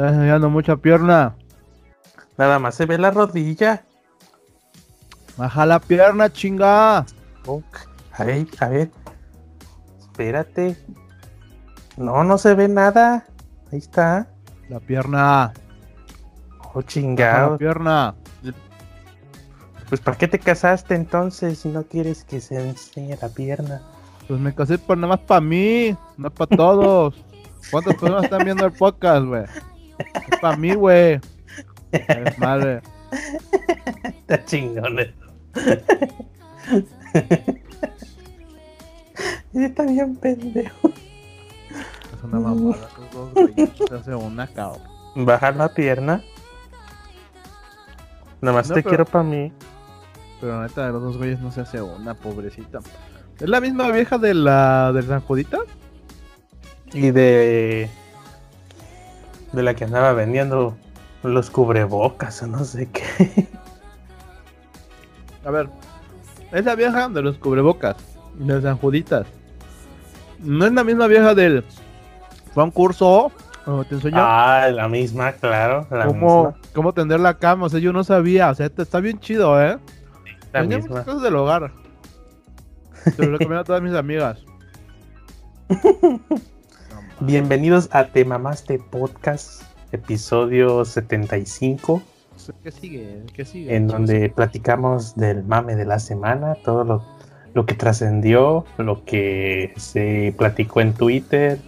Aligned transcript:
Estás 0.00 0.14
enseñando 0.14 0.48
mucha 0.48 0.76
pierna. 0.76 1.34
Nada 2.38 2.58
más 2.58 2.74
se 2.74 2.86
ve 2.86 2.96
la 2.96 3.10
rodilla. 3.10 3.84
Baja 5.36 5.66
la 5.66 5.78
pierna, 5.78 6.32
chinga. 6.32 7.04
Ok. 7.44 7.80
A 8.14 8.24
ver, 8.24 8.46
a 8.60 8.68
ver. 8.68 8.90
Espérate. 9.98 10.82
No, 11.98 12.24
no 12.24 12.38
se 12.38 12.54
ve 12.54 12.66
nada. 12.66 13.26
Ahí 13.70 13.78
está. 13.78 14.26
La 14.70 14.80
pierna. 14.80 15.52
Oh, 16.60 16.62
Baja 16.62 16.80
la 16.80 16.86
chingado. 16.86 17.58
pierna. 17.58 18.14
Pues 19.90 20.00
¿para 20.00 20.16
qué 20.16 20.28
te 20.28 20.38
casaste 20.38 20.94
entonces 20.94 21.58
si 21.58 21.68
no 21.68 21.82
quieres 21.82 22.24
que 22.24 22.40
se 22.40 22.70
enseñe 22.70 23.18
la 23.20 23.28
pierna? 23.28 23.82
Pues 24.26 24.40
me 24.40 24.54
casé 24.54 24.78
por 24.78 24.96
nada 24.96 25.08
más 25.16 25.20
para 25.26 25.42
mí, 25.42 25.94
no 26.16 26.30
para 26.30 26.56
todos. 26.56 27.22
¿Cuántas 27.70 27.96
personas 27.96 28.24
están 28.24 28.44
viendo 28.46 28.64
el 28.64 28.72
podcast, 28.72 29.26
güey? 29.26 29.44
Es 30.00 30.38
para 30.40 30.56
mí, 30.56 30.74
güey. 30.74 31.20
Es 31.92 32.38
madre. 32.38 32.80
Está 34.04 34.44
chingón 34.44 34.98
eso. 35.00 35.12
Está 39.54 39.82
bien 39.84 40.16
pendejo. 40.16 40.88
Es 40.88 42.22
una 42.24 42.40
mamada. 42.40 42.76
esos 42.88 43.10
dos 43.12 43.34
güeyes, 43.34 43.70
Se 43.88 43.94
hace 43.94 44.14
una 44.14 44.46
cabrón. 44.46 44.82
Bajar 45.16 45.56
la 45.56 45.68
pierna. 45.74 46.22
Nada 48.40 48.56
más 48.56 48.68
No, 48.68 48.74
te 48.74 48.82
pero- 48.82 48.88
quiero 48.90 49.04
para 49.04 49.24
mí. 49.24 49.52
Pero 50.40 50.56
la 50.60 50.66
neta 50.66 50.86
de 50.86 50.92
los 50.92 51.02
dos 51.02 51.18
güeyes 51.18 51.40
no 51.40 51.50
se 51.52 51.60
hace 51.60 51.82
una, 51.82 52.14
pobrecita. 52.14 52.78
¿Es 53.38 53.48
la 53.48 53.60
misma 53.60 53.90
vieja 53.90 54.16
de 54.18 54.32
la 54.34 54.92
de 54.92 55.02
San 55.02 55.20
Judita? 55.20 55.58
Y 56.92 57.10
de. 57.10 57.90
De 59.52 59.62
la 59.62 59.74
que 59.74 59.84
andaba 59.84 60.12
vendiendo 60.12 60.76
los 61.22 61.50
cubrebocas 61.50 62.42
o 62.42 62.46
no 62.46 62.64
sé 62.64 62.88
qué. 62.90 63.48
A 65.44 65.50
ver, 65.50 65.68
es 66.52 66.64
la 66.64 66.74
vieja 66.74 67.08
de 67.08 67.22
los 67.22 67.38
cubrebocas, 67.38 67.96
de 68.34 68.60
San 68.62 68.76
Juditas. 68.78 69.26
No 70.38 70.66
es 70.66 70.72
la 70.72 70.84
misma 70.84 71.06
vieja 71.06 71.34
del. 71.34 71.64
Fue 72.54 72.62
a 72.62 72.66
un 72.66 72.70
curso, 72.70 73.30
te 73.88 73.94
enseñó 73.94 74.16
Ah, 74.20 74.68
la 74.72 74.88
misma, 74.88 75.32
claro. 75.32 75.86
La 75.90 76.06
cómo, 76.06 76.44
misma. 76.52 76.60
cómo 76.74 76.92
tender 76.94 77.20
la 77.20 77.34
cama. 77.38 77.66
O 77.66 77.68
sea, 77.68 77.80
yo 77.80 77.92
no 77.92 78.02
sabía. 78.04 78.50
O 78.50 78.54
sea, 78.54 78.66
está 78.66 79.00
bien 79.00 79.18
chido, 79.20 79.60
¿eh? 79.62 79.78
La 80.52 80.60
Tenía 80.62 80.78
misma. 80.78 80.90
muchas 80.90 81.04
cosas 81.06 81.22
del 81.22 81.36
hogar. 81.36 81.72
Se 83.16 83.24
lo 83.24 83.32
recomiendo 83.32 83.60
a 83.60 83.64
todas 83.64 83.82
mis 83.82 83.94
amigas. 83.94 84.38
Bienvenidos 87.22 87.90
a 87.92 88.06
Te 88.06 88.24
Mamaste 88.24 88.78
Podcast, 88.78 89.62
episodio 89.92 90.86
75, 90.86 92.00
¿Qué 92.62 92.70
sigue? 92.70 93.22
¿Qué 93.34 93.44
sigue? 93.44 93.76
en 93.76 93.88
donde 93.88 94.30
platicamos 94.30 95.14
del 95.16 95.44
mame 95.44 95.76
de 95.76 95.84
la 95.84 95.98
semana, 95.98 96.54
todo 96.64 96.82
lo, 96.82 97.04
lo 97.52 97.66
que 97.66 97.74
trascendió, 97.74 98.64
lo 98.78 99.04
que 99.04 99.74
se 99.76 100.34
platicó 100.38 100.80
en 100.80 100.94
Twitter, 100.94 101.58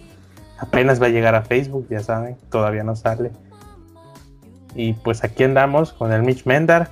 apenas 0.57 0.99
va 0.99 1.05
a 1.05 1.09
llegar 1.09 1.35
a 1.35 1.43
Facebook, 1.43 1.85
ya 1.87 1.99
saben, 1.99 2.35
todavía 2.49 2.83
no 2.83 2.95
sale. 2.95 3.31
Y 4.73 4.93
pues 4.93 5.23
aquí 5.23 5.43
andamos 5.43 5.93
con 5.93 6.11
el 6.11 6.23
Mitch 6.23 6.47
Mendar, 6.47 6.89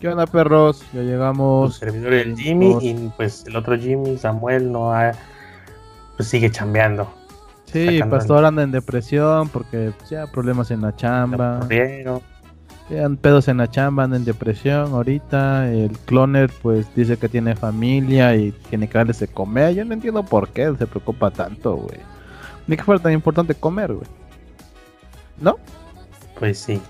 ¿Qué 0.00 0.08
onda, 0.08 0.26
perros? 0.26 0.84
Ya 0.92 1.02
llegamos. 1.02 1.76
servidor 1.76 2.12
el 2.12 2.36
Jimmy, 2.36 2.76
y 2.82 3.12
pues 3.16 3.46
el 3.46 3.56
otro 3.56 3.78
Jimmy, 3.78 4.18
Samuel, 4.18 4.70
no 4.70 4.92
ha, 4.92 5.12
pues 6.16 6.28
sigue 6.28 6.50
chambeando. 6.50 7.08
Sí, 7.76 8.00
Pastor 8.08 8.44
anda 8.44 8.62
en 8.62 8.70
depresión 8.70 9.48
porque 9.48 9.92
pues, 9.98 10.10
ya 10.10 10.26
problemas 10.26 10.70
en 10.70 10.80
la 10.80 10.94
chamba. 10.96 11.66
Ya 12.88 13.08
pedos 13.20 13.48
en 13.48 13.56
la 13.56 13.68
chamba, 13.68 14.04
anda 14.04 14.16
en 14.16 14.24
depresión 14.24 14.92
ahorita. 14.92 15.70
El 15.70 15.98
cloner 16.06 16.50
pues 16.62 16.86
dice 16.94 17.16
que 17.16 17.28
tiene 17.28 17.54
familia 17.56 18.34
y 18.36 18.52
tiene 18.70 18.88
que 18.88 18.96
darles 18.96 19.18
de 19.18 19.28
comer. 19.28 19.74
Yo 19.74 19.84
no 19.84 19.94
entiendo 19.94 20.24
por 20.24 20.48
qué 20.48 20.62
él 20.62 20.78
se 20.78 20.86
preocupa 20.86 21.30
tanto, 21.30 21.76
güey. 21.76 22.00
Ni 22.66 22.76
que 22.76 22.82
fuera 22.82 23.02
tan 23.02 23.12
importante 23.12 23.54
comer, 23.54 23.92
güey. 23.92 24.06
¿No? 25.40 25.58
Pues 26.38 26.58
sí. 26.58 26.80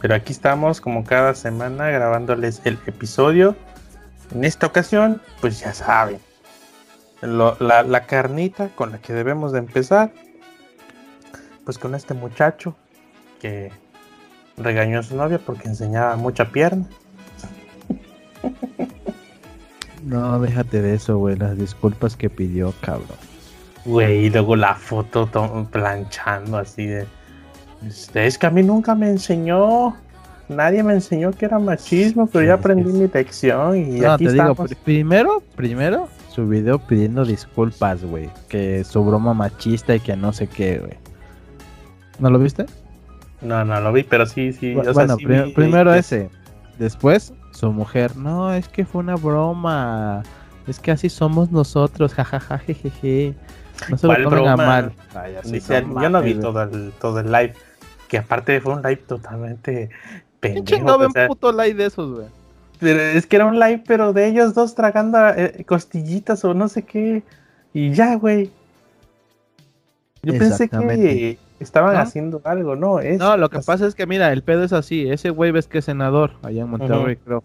Pero 0.00 0.14
aquí 0.14 0.32
estamos 0.32 0.80
como 0.80 1.04
cada 1.04 1.34
semana 1.34 1.88
grabándoles 1.88 2.60
el 2.64 2.78
episodio. 2.86 3.56
En 4.34 4.44
esta 4.44 4.66
ocasión, 4.66 5.20
pues 5.40 5.60
ya 5.60 5.72
saben. 5.72 6.18
Lo- 7.22 7.56
la, 7.60 7.82
la 7.82 8.06
carnita 8.06 8.68
con 8.74 8.92
la 8.92 8.98
que 8.98 9.12
debemos 9.12 9.52
de 9.52 9.58
empezar. 9.60 10.12
Pues 11.64 11.78
con 11.78 11.94
este 11.94 12.14
muchacho 12.14 12.76
que 13.40 13.72
regañó 14.56 15.00
a 15.00 15.02
su 15.02 15.16
novia 15.16 15.38
porque 15.44 15.68
enseñaba 15.68 16.16
mucha 16.16 16.46
pierna. 16.52 16.86
No, 20.04 20.38
déjate 20.38 20.82
de 20.82 20.94
eso, 20.94 21.18
güey. 21.18 21.36
Las 21.36 21.58
disculpas 21.58 22.16
que 22.16 22.30
pidió, 22.30 22.72
cabrón. 22.80 23.06
Güey, 23.84 24.26
y 24.26 24.30
luego 24.30 24.54
la 24.56 24.74
foto 24.76 25.26
to- 25.26 25.66
planchando 25.72 26.58
así 26.58 26.86
de... 26.86 27.06
"Este, 27.84 28.26
Es 28.26 28.38
que 28.38 28.46
a 28.46 28.50
mí 28.50 28.62
nunca 28.62 28.94
me 28.94 29.08
enseñó. 29.10 29.96
Nadie 30.48 30.84
me 30.84 30.92
enseñó 30.92 31.32
que 31.32 31.46
era 31.46 31.58
machismo, 31.58 32.28
pero 32.28 32.42
Sí, 32.42 32.46
ya 32.46 32.54
aprendí 32.54 32.92
mi 32.92 33.08
lección 33.08 33.76
y 33.76 33.98
No, 34.00 34.12
aquí 34.12 34.26
te 34.26 34.32
digo, 34.34 34.50
estamos. 34.52 34.74
primero, 34.84 35.42
primero, 35.56 36.08
su 36.36 36.46
video 36.48 36.78
pidiendo 36.78 37.24
disculpas, 37.24 38.04
güey. 38.04 38.30
Que 38.48 38.84
su 38.84 39.02
broma 39.04 39.34
machista 39.34 39.94
y 39.96 40.00
que 40.00 40.14
no 40.16 40.32
sé 40.32 40.46
qué, 40.46 40.78
güey. 40.78 40.94
¿No 42.20 42.30
lo 42.30 42.38
viste? 42.38 42.66
No, 43.40 43.64
no 43.64 43.80
lo 43.80 43.92
vi, 43.92 44.02
pero 44.04 44.24
sí, 44.26 44.52
sí. 44.52 44.74
Bu- 44.74 44.80
o 44.80 44.84
sea, 44.84 44.92
bueno, 44.92 45.16
sí 45.16 45.24
pri- 45.26 45.42
vi 45.42 45.52
primero 45.52 45.92
ese. 45.92 46.30
Después, 46.78 47.32
su 47.52 47.72
mujer. 47.72 48.16
No, 48.16 48.52
es 48.52 48.68
que 48.68 48.84
fue 48.84 49.00
una 49.00 49.16
broma. 49.16 50.22
Es 50.66 50.78
que 50.78 50.90
así 50.92 51.08
somos 51.08 51.50
nosotros, 51.50 52.14
jajaja, 52.14 52.58
jejeje. 52.58 53.34
No 53.88 53.96
se 53.98 54.06
lo 54.06 54.14
¿Cuál 54.14 54.24
tomen 54.24 54.48
a 54.48 54.56
mal. 54.56 54.92
Ay, 55.14 55.34
no 55.88 56.02
yo 56.02 56.10
no 56.10 56.22
vi 56.22 56.34
todo 56.34 56.62
el, 56.62 56.92
todo 57.00 57.20
el 57.20 57.26
live. 57.32 57.54
Que 58.08 58.18
aparte 58.18 58.60
fue 58.60 58.74
un 58.74 58.82
live 58.82 58.96
totalmente 59.06 59.90
¿Quién 60.40 60.54
pendejo. 60.54 60.64
chingado 60.66 60.98
ve 60.98 61.06
o 61.06 61.10
sea, 61.10 61.22
un 61.22 61.28
puto 61.28 61.52
like 61.52 61.74
de 61.76 61.86
esos, 61.86 62.14
güey? 62.14 62.26
Pero 62.78 63.00
es 63.00 63.26
que 63.26 63.36
era 63.36 63.46
un 63.46 63.58
live, 63.58 63.82
pero 63.86 64.12
de 64.12 64.28
ellos 64.28 64.54
dos 64.54 64.74
tragando 64.74 65.18
eh, 65.28 65.64
costillitas 65.66 66.44
o 66.44 66.54
no 66.54 66.68
sé 66.68 66.82
qué. 66.82 67.22
Y 67.72 67.92
ya, 67.92 68.16
güey. 68.16 68.50
Yo 70.22 70.36
pensé 70.38 70.68
que 70.68 71.38
estaban 71.60 71.94
¿No? 71.94 72.00
haciendo 72.00 72.40
algo, 72.44 72.74
¿no? 72.76 73.00
Es, 73.00 73.18
No, 73.18 73.36
lo 73.36 73.48
que 73.48 73.60
pasa 73.60 73.86
es 73.86 73.94
que, 73.94 74.06
mira, 74.06 74.32
el 74.32 74.42
pedo 74.42 74.64
es 74.64 74.72
así. 74.72 75.08
Ese 75.08 75.30
güey 75.30 75.52
ves 75.52 75.68
que 75.68 75.78
es 75.78 75.84
senador 75.84 76.32
allá 76.42 76.62
en 76.62 76.70
Monterrey, 76.70 77.16
creo. 77.16 77.42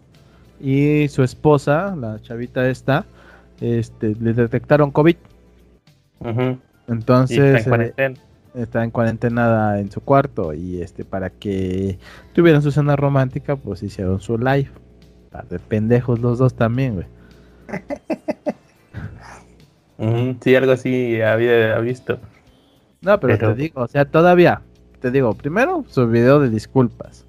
Y 0.60 1.08
su 1.08 1.22
esposa, 1.22 1.94
la 1.96 2.20
chavita 2.22 2.68
esta, 2.68 3.04
este, 3.60 4.14
le 4.20 4.32
detectaron 4.32 4.90
COVID. 4.90 5.16
Entonces, 6.88 7.38
está 7.38 7.56
en 7.56 7.56
eh, 7.56 7.64
cuarentena. 7.68 8.20
está 8.54 8.84
en 8.84 8.90
cuarentena 8.90 9.78
en 9.80 9.90
su 9.90 10.00
cuarto 10.00 10.54
y 10.54 10.80
este 10.82 11.04
para 11.04 11.30
que 11.30 11.98
tuvieran 12.32 12.62
su 12.62 12.70
cena 12.70 12.94
romántica 12.96 13.56
pues 13.56 13.82
hicieron 13.82 14.20
su 14.20 14.38
live 14.38 14.70
Par 15.32 15.48
de 15.48 15.58
pendejos 15.58 16.20
los 16.20 16.38
dos 16.38 16.54
también 16.54 16.94
güey 16.94 17.06
Ujú, 19.98 20.36
sí, 20.42 20.54
algo 20.56 20.72
así 20.72 21.20
había 21.20 21.78
visto. 21.78 22.18
no 23.00 23.18
pero, 23.20 23.38
Pero- 23.38 23.54
te 23.54 23.62
digo 23.62 23.82
o 23.82 23.88
sea 23.88 24.04
todavía 24.04 24.62
te 25.00 25.10
digo 25.10 25.34
primero 25.34 25.84
su 25.88 26.06
video 26.08 26.40
de 26.40 26.50
disculpas 26.50 27.24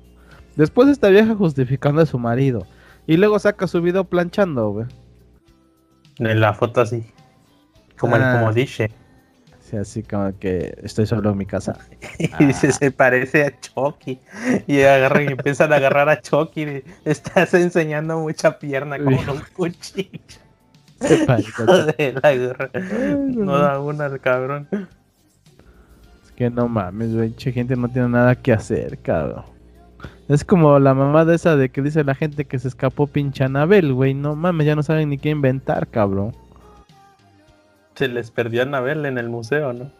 después 0.55 0.89
esta 0.89 1.09
vieja 1.09 1.35
justificando 1.35 2.01
a 2.01 2.05
su 2.05 2.19
marido 2.19 2.65
y 3.07 3.17
luego 3.17 3.37
saca 3.39 3.67
su 3.67 3.81
video 3.81 4.03
planchando 4.05 4.69
güey 4.71 4.87
En 6.19 6.39
la 6.39 6.53
foto 6.53 6.81
así. 6.81 7.03
Como 7.97 8.15
Ah. 8.15 8.19
el 8.33 8.39
como 8.39 8.53
dice. 8.53 8.91
Así 9.77 10.03
como 10.03 10.37
que 10.39 10.77
estoy 10.83 11.05
solo 11.05 11.31
en 11.31 11.37
mi 11.37 11.45
casa 11.45 11.77
Y 12.39 12.45
dice, 12.45 12.71
se 12.71 12.91
parece 12.91 13.45
a 13.45 13.59
Chucky. 13.59 14.19
Y 14.67 14.81
agarran 14.81 15.23
y 15.23 15.31
empiezan 15.33 15.73
a 15.73 15.77
agarrar 15.77 16.09
a 16.09 16.21
Chucky. 16.21 16.61
y 16.61 16.83
Estás 17.05 17.53
enseñando 17.53 18.19
mucha 18.19 18.59
pierna 18.59 18.97
como 18.97 19.17
un 19.17 19.41
cuchillo. 19.53 20.19
Se 20.99 21.25
parece 21.25 22.13
la 22.21 22.33
guerra. 22.33 22.69
no 23.27 23.57
da 23.57 23.79
una 23.79 24.05
al 24.05 24.21
cabrón. 24.21 24.69
Es 24.71 26.31
que 26.31 26.49
no 26.49 26.69
mames, 26.69 27.13
güey. 27.13 27.33
Gente 27.37 27.75
no 27.75 27.89
tiene 27.89 28.07
nada 28.07 28.35
que 28.35 28.53
hacer, 28.53 28.97
cabrón. 28.99 29.43
Es 30.29 30.45
como 30.45 30.79
la 30.79 30.93
mamá 30.93 31.25
de 31.25 31.35
esa 31.35 31.57
de 31.57 31.69
que 31.69 31.81
dice 31.81 32.03
la 32.05 32.15
gente 32.15 32.45
que 32.45 32.57
se 32.57 32.69
escapó 32.69 33.07
pinche 33.07 33.43
Anabel, 33.43 33.93
güey. 33.93 34.13
No 34.13 34.35
mames, 34.35 34.65
ya 34.65 34.75
no 34.75 34.83
saben 34.83 35.09
ni 35.09 35.17
qué 35.17 35.29
inventar, 35.29 35.87
cabrón. 35.87 36.33
Se 37.95 38.07
les 38.07 38.31
perdió 38.31 38.61
a 38.61 38.65
Anabel 38.65 39.05
en 39.05 39.17
el 39.17 39.29
museo, 39.29 39.73
¿no? 39.73 39.91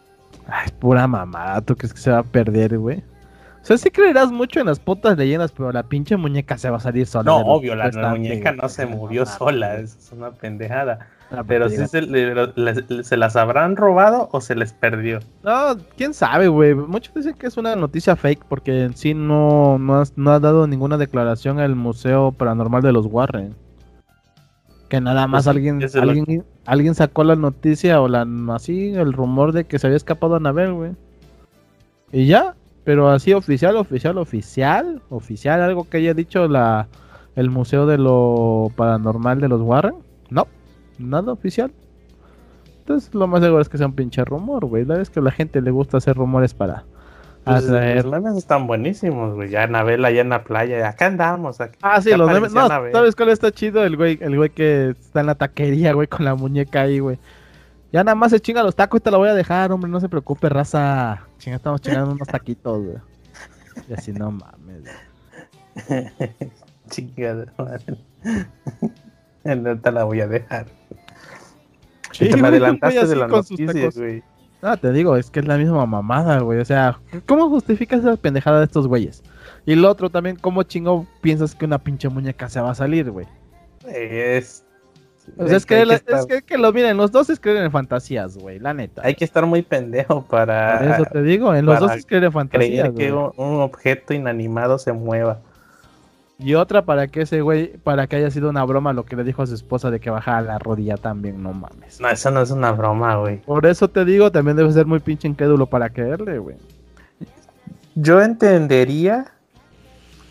Ay, 0.47 0.69
pura 0.79 1.07
mamada. 1.07 1.61
¿Tú 1.61 1.75
crees 1.75 1.93
que 1.93 1.99
se 1.99 2.11
va 2.11 2.19
a 2.19 2.23
perder, 2.23 2.77
güey? 2.77 3.03
O 3.61 3.65
sea, 3.65 3.77
sí 3.77 3.89
creerás 3.91 4.29
mucho 4.31 4.59
en 4.59 4.65
las 4.65 4.79
putas 4.79 5.17
leyendas, 5.17 5.53
pero 5.53 5.71
la 5.71 5.83
pinche 5.83 6.17
muñeca 6.17 6.57
se 6.57 6.69
va 6.69 6.77
a 6.77 6.79
salir 6.81 7.05
sola. 7.07 7.23
No, 7.31 7.37
obvio, 7.37 7.75
la, 7.75 7.89
muñeca 8.09 8.51
no 8.51 8.67
se 8.67 8.85
movió 8.85 9.25
sola, 9.25 9.75
eso 9.77 9.97
es 9.97 10.11
una 10.11 10.31
pendejada. 10.31 11.07
Pero 11.47 11.69
si 11.69 11.87
se, 11.87 12.01
le- 12.01 12.35
le- 12.55 13.03
se 13.03 13.17
las 13.17 13.35
habrán 13.37 13.75
robado 13.77 14.27
o 14.33 14.41
se 14.41 14.53
les 14.55 14.73
perdió. 14.73 15.19
No, 15.43 15.77
quién 15.97 16.13
sabe, 16.13 16.47
güey. 16.49 16.75
Muchos 16.75 17.15
dicen 17.15 17.33
que 17.35 17.47
es 17.47 17.55
una 17.57 17.75
noticia 17.75 18.15
fake 18.17 18.43
porque 18.49 18.83
en 18.83 18.95
sí 18.97 19.13
no, 19.13 19.79
no, 19.79 20.01
has- 20.01 20.13
no 20.17 20.31
ha 20.31 20.39
dado 20.39 20.67
ninguna 20.67 20.97
declaración 20.97 21.59
el 21.59 21.75
Museo 21.75 22.33
Paranormal 22.33 22.81
de 22.83 22.91
los 22.91 23.05
Warren. 23.07 23.55
Que 24.89 24.99
nada 25.01 25.25
más 25.25 25.45
Pues, 25.45 25.55
alguien, 25.55 25.81
es 25.81 25.95
lo- 25.95 26.01
alguien, 26.03 26.45
alguien 26.65 26.95
sacó 26.95 27.23
la 27.23 27.35
noticia 27.35 28.01
o 28.01 28.07
la 28.07 28.27
así, 28.53 28.93
el 28.93 29.13
rumor 29.13 29.51
de 29.51 29.65
que 29.65 29.79
se 29.79 29.87
había 29.87 29.97
escapado 29.97 30.35
Anabel, 30.35 30.73
güey. 30.73 30.91
Y 32.11 32.27
ya, 32.27 32.55
pero 32.83 33.09
así 33.09 33.33
oficial, 33.33 33.75
oficial, 33.75 34.17
oficial, 34.17 35.01
oficial, 35.09 35.61
algo 35.61 35.89
que 35.89 35.97
haya 35.97 36.13
dicho 36.13 36.47
la 36.47 36.87
el 37.35 37.49
Museo 37.49 37.87
de 37.87 37.97
lo 37.97 38.71
Paranormal 38.75 39.41
de 39.41 39.47
los 39.47 39.61
Warren. 39.61 39.95
No, 40.29 40.47
nada 40.99 41.31
oficial. 41.31 41.71
Entonces 42.79 43.13
lo 43.13 43.27
más 43.27 43.41
seguro 43.41 43.61
es 43.61 43.69
que 43.69 43.77
sea 43.77 43.87
un 43.87 43.95
pinche 43.95 44.23
rumor, 44.25 44.65
güey. 44.65 44.85
La 44.85 45.01
es 45.01 45.09
que 45.09 45.19
a 45.19 45.23
la 45.23 45.31
gente 45.31 45.61
le 45.61 45.71
gusta 45.71 45.97
hacer 45.97 46.15
rumores 46.17 46.53
para 46.53 46.85
Pues, 47.45 47.63
los 47.65 48.05
memes 48.05 48.37
están 48.37 48.67
buenísimos, 48.67 49.35
güey. 49.35 49.49
Ya 49.49 49.63
Anabel 49.63 50.05
allá 50.05 50.21
en 50.21 50.29
la 50.29 50.43
playa. 50.43 50.87
Acá 50.87 51.07
andamos. 51.07 51.59
Acá, 51.59 51.77
Ah, 51.81 52.01
sí, 52.01 52.11
los 52.11 52.31
memes. 52.31 52.53
No. 52.53 52.67
¿sabes 52.67 53.15
cuál 53.15 53.29
está 53.29 53.51
chido? 53.51 53.83
El 53.83 53.97
güey, 53.97 54.17
el 54.21 54.37
güey 54.37 54.49
que 54.49 54.91
está 54.99 55.19
en 55.21 55.25
la 55.25 55.35
taquería, 55.35 55.93
güey, 55.93 56.07
con 56.07 56.23
la 56.25 56.35
muñeca 56.35 56.81
ahí, 56.81 56.99
güey. 56.99 57.19
Ya 57.91 58.03
nada 58.03 58.15
más 58.15 58.31
se 58.31 58.39
chinga 58.39 58.63
los 58.63 58.75
tacos 58.75 58.99
y 58.99 59.03
te 59.03 59.11
lo 59.11 59.17
voy 59.19 59.29
a 59.29 59.33
dejar, 59.33 59.71
hombre. 59.71 59.91
No 59.91 59.99
se 59.99 60.09
preocupe, 60.09 60.47
raza. 60.49 61.21
Chinga, 61.37 61.57
estamos 61.57 61.81
chingando 61.81 62.11
unos 62.13 62.27
taquitos, 62.27 62.81
güey. 62.83 62.97
Y 63.89 63.93
así 63.93 64.13
no 64.13 64.31
mames, 64.31 64.83
güey. 65.87 66.01
Chingada 66.89 67.45
madre. 67.57 67.97
No 69.43 69.77
te 69.77 69.91
la 69.91 70.05
voy 70.05 70.21
a 70.21 70.27
dejar. 70.27 70.67
Sí, 72.13 72.29
te 72.29 72.37
me 72.37 72.47
adelantaste 72.47 73.05
de 73.05 73.15
noticias, 73.15 73.73
tacos. 73.73 73.97
güey. 73.97 74.23
No, 74.63 74.77
te 74.77 74.93
digo, 74.93 75.17
es 75.17 75.29
que 75.29 75.41
es 75.41 75.45
la 75.45 75.57
misma 75.57 75.85
mamada, 75.85 76.39
güey. 76.39 76.59
O 76.59 76.65
sea, 76.65 76.97
¿cómo 77.27 77.49
justificas 77.49 77.99
esa 77.99 78.15
pendejada 78.15 78.59
de 78.59 78.65
estos 78.65 78.87
güeyes? 78.87 79.21
Y 79.65 79.75
lo 79.75 79.89
otro 79.89 80.09
también, 80.09 80.37
¿cómo 80.37 80.63
chingo 80.63 81.05
piensas 81.21 81.53
que 81.53 81.65
una 81.65 81.77
pinche 81.77 82.07
muñeca 82.07 82.47
se 82.47 82.61
va 82.61 82.71
a 82.71 82.75
salir, 82.75 83.11
güey? 83.11 83.27
Es. 83.87 84.63
O 85.37 85.47
sea, 85.47 85.57
es 85.57 85.65
que, 85.65 85.75
hay, 85.75 85.85
la- 85.85 85.95
es 85.95 86.25
que, 86.27 86.41
que 86.41 86.57
lo 86.57 86.71
miren, 86.73 86.95
los 86.97 87.11
dos 87.11 87.29
es 87.29 87.39
creer 87.39 87.63
en 87.63 87.71
fantasías, 87.71 88.37
güey, 88.37 88.59
la 88.59 88.73
neta. 88.73 89.01
hay 89.05 89.15
que 89.15 89.23
estar 89.25 89.45
muy 89.45 89.61
pendejo 89.61 90.25
para 90.25 90.79
Por 90.79 90.87
eso 90.87 91.05
te 91.11 91.21
digo, 91.23 91.53
en 91.55 91.65
los 91.65 91.79
dos 91.79 91.91
es 91.93 92.05
creer 92.05 92.25
en 92.25 92.31
fantasías, 92.31 92.89
creer 92.89 92.93
que 92.93 93.11
güey. 93.11 93.31
un, 93.37 93.53
un 93.55 93.61
objeto 93.61 94.13
inanimado 94.13 94.77
se 94.77 94.91
mueva. 94.93 95.39
Y 96.39 96.55
otra 96.55 96.83
para 96.83 97.07
que 97.07 97.21
ese 97.21 97.41
güey, 97.41 97.77
para 97.77 98.07
que 98.07 98.15
haya 98.15 98.31
sido 98.31 98.49
una 98.49 98.63
broma 98.65 98.91
lo 98.91 99.05
que 99.05 99.15
le 99.15 99.23
dijo 99.23 99.43
a 99.43 99.47
su 99.47 99.53
esposa 99.53 99.91
de 99.91 99.99
que 99.99 100.09
bajara 100.09 100.41
la 100.41 100.59
rodilla 100.59 100.97
también, 100.97 101.41
no 101.41 101.53
mames. 101.53 102.01
No, 102.01 102.09
eso 102.09 102.31
no 102.31 102.41
es 102.41 102.51
una 102.51 102.71
broma, 102.71 103.15
güey. 103.17 103.37
Por 103.41 103.65
eso 103.65 103.89
te 103.89 104.03
digo, 104.03 104.31
también 104.31 104.57
debe 104.57 104.71
ser 104.71 104.85
muy 104.85 104.99
pinche 104.99 105.27
incrédulo 105.27 105.67
para 105.67 105.89
creerle, 105.89 106.39
güey. 106.39 106.57
Yo 107.95 108.21
entendería 108.21 109.27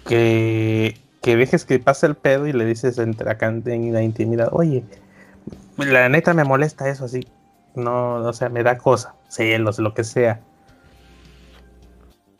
que, 0.06 0.98
que 1.20 1.36
dejes 1.36 1.64
que 1.64 1.78
pase 1.78 2.06
el 2.06 2.16
pedo 2.16 2.46
y 2.48 2.52
le 2.52 2.64
dices 2.66 2.98
entre 2.98 3.30
acá 3.30 3.46
en 3.46 3.92
la 3.92 4.02
intimidad, 4.02 4.48
oye, 4.50 4.84
la 5.76 6.08
neta 6.08 6.34
me 6.34 6.44
molesta 6.44 6.88
eso 6.88 7.04
así. 7.04 7.26
No, 7.74 8.16
o 8.16 8.32
sea, 8.32 8.48
me 8.48 8.62
da 8.62 8.76
cosa, 8.76 9.14
celos, 9.28 9.78
lo 9.78 9.94
que 9.94 10.04
sea. 10.04 10.40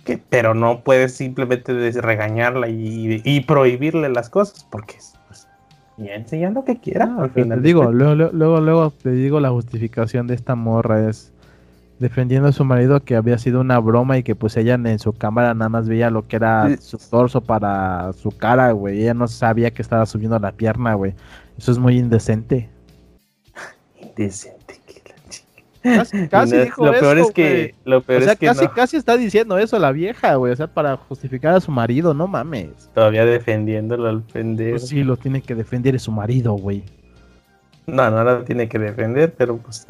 Que, 0.04 0.18
pero 0.18 0.54
no 0.54 0.80
puedes 0.80 1.14
simplemente 1.14 1.92
regañarla 1.92 2.68
y, 2.68 3.20
y 3.24 3.40
prohibirle 3.42 4.08
las 4.08 4.30
cosas, 4.30 4.66
porque 4.70 4.96
pues, 5.28 5.46
lo 5.96 6.64
que 6.64 6.80
quiera. 6.80 7.14
Al 7.18 7.30
final 7.30 7.62
digo, 7.62 7.92
luego, 7.92 8.30
luego, 8.32 8.60
luego, 8.60 8.90
te 8.90 9.12
digo 9.12 9.38
la 9.38 9.50
justificación 9.50 10.26
de 10.26 10.34
esta 10.34 10.54
morra 10.56 11.08
es 11.08 11.32
defendiendo 12.00 12.48
a 12.48 12.52
su 12.52 12.64
marido 12.64 13.04
que 13.04 13.14
había 13.14 13.38
sido 13.38 13.60
una 13.60 13.78
broma 13.78 14.18
y 14.18 14.24
que 14.24 14.34
pues 14.34 14.56
ella 14.56 14.74
en 14.74 14.98
su 14.98 15.12
cámara 15.12 15.54
nada 15.54 15.68
más 15.68 15.88
veía 15.88 16.10
lo 16.10 16.26
que 16.26 16.34
era 16.36 16.68
Sí. 16.68 16.76
su 16.80 16.98
torso 16.98 17.40
para 17.40 18.12
su 18.12 18.36
cara, 18.36 18.72
güey. 18.72 19.02
Ella 19.02 19.14
no 19.14 19.28
sabía 19.28 19.70
que 19.70 19.82
estaba 19.82 20.04
subiendo 20.04 20.36
la 20.40 20.50
pierna, 20.50 20.94
güey. 20.94 21.14
Eso 21.56 21.70
es 21.70 21.78
muy 21.78 21.96
indecente. 21.98 22.68
Indecente. 24.00 24.81
Casi, 25.82 26.16
no- 26.56 26.64
dijo 26.64 26.86
lo 26.86 26.92
peor 26.92 27.18
es 27.18 27.30
que, 27.32 27.74
lo 27.84 27.98
O 27.98 28.02
peor 28.02 28.22
sea, 28.22 28.32
es 28.34 28.38
que 28.38 28.46
casi, 28.46 28.64
no- 28.64 28.72
casi 28.72 28.96
está 28.96 29.16
diciendo 29.16 29.58
eso 29.58 29.78
la 29.78 29.90
vieja, 29.92 30.34
güey. 30.36 30.52
O 30.52 30.56
sea, 30.56 30.66
para 30.68 30.96
justificar 30.96 31.54
a 31.54 31.60
su 31.60 31.70
marido, 31.72 32.14
no 32.14 32.26
mames. 32.26 32.88
todavía 32.94 33.24
defendiéndolo 33.24 34.08
al 34.08 34.22
pendejo. 34.22 34.72
Pues 34.76 34.88
sí, 34.88 35.02
lo 35.02 35.16
tiene 35.16 35.42
que 35.42 35.54
defender 35.54 35.94
es 35.94 36.02
su 36.02 36.12
marido, 36.12 36.52
güey. 36.52 36.84
No, 37.86 38.10
no 38.10 38.22
lo 38.22 38.44
tiene 38.44 38.68
que 38.68 38.78
defender, 38.78 39.34
pero 39.36 39.56
pues, 39.56 39.86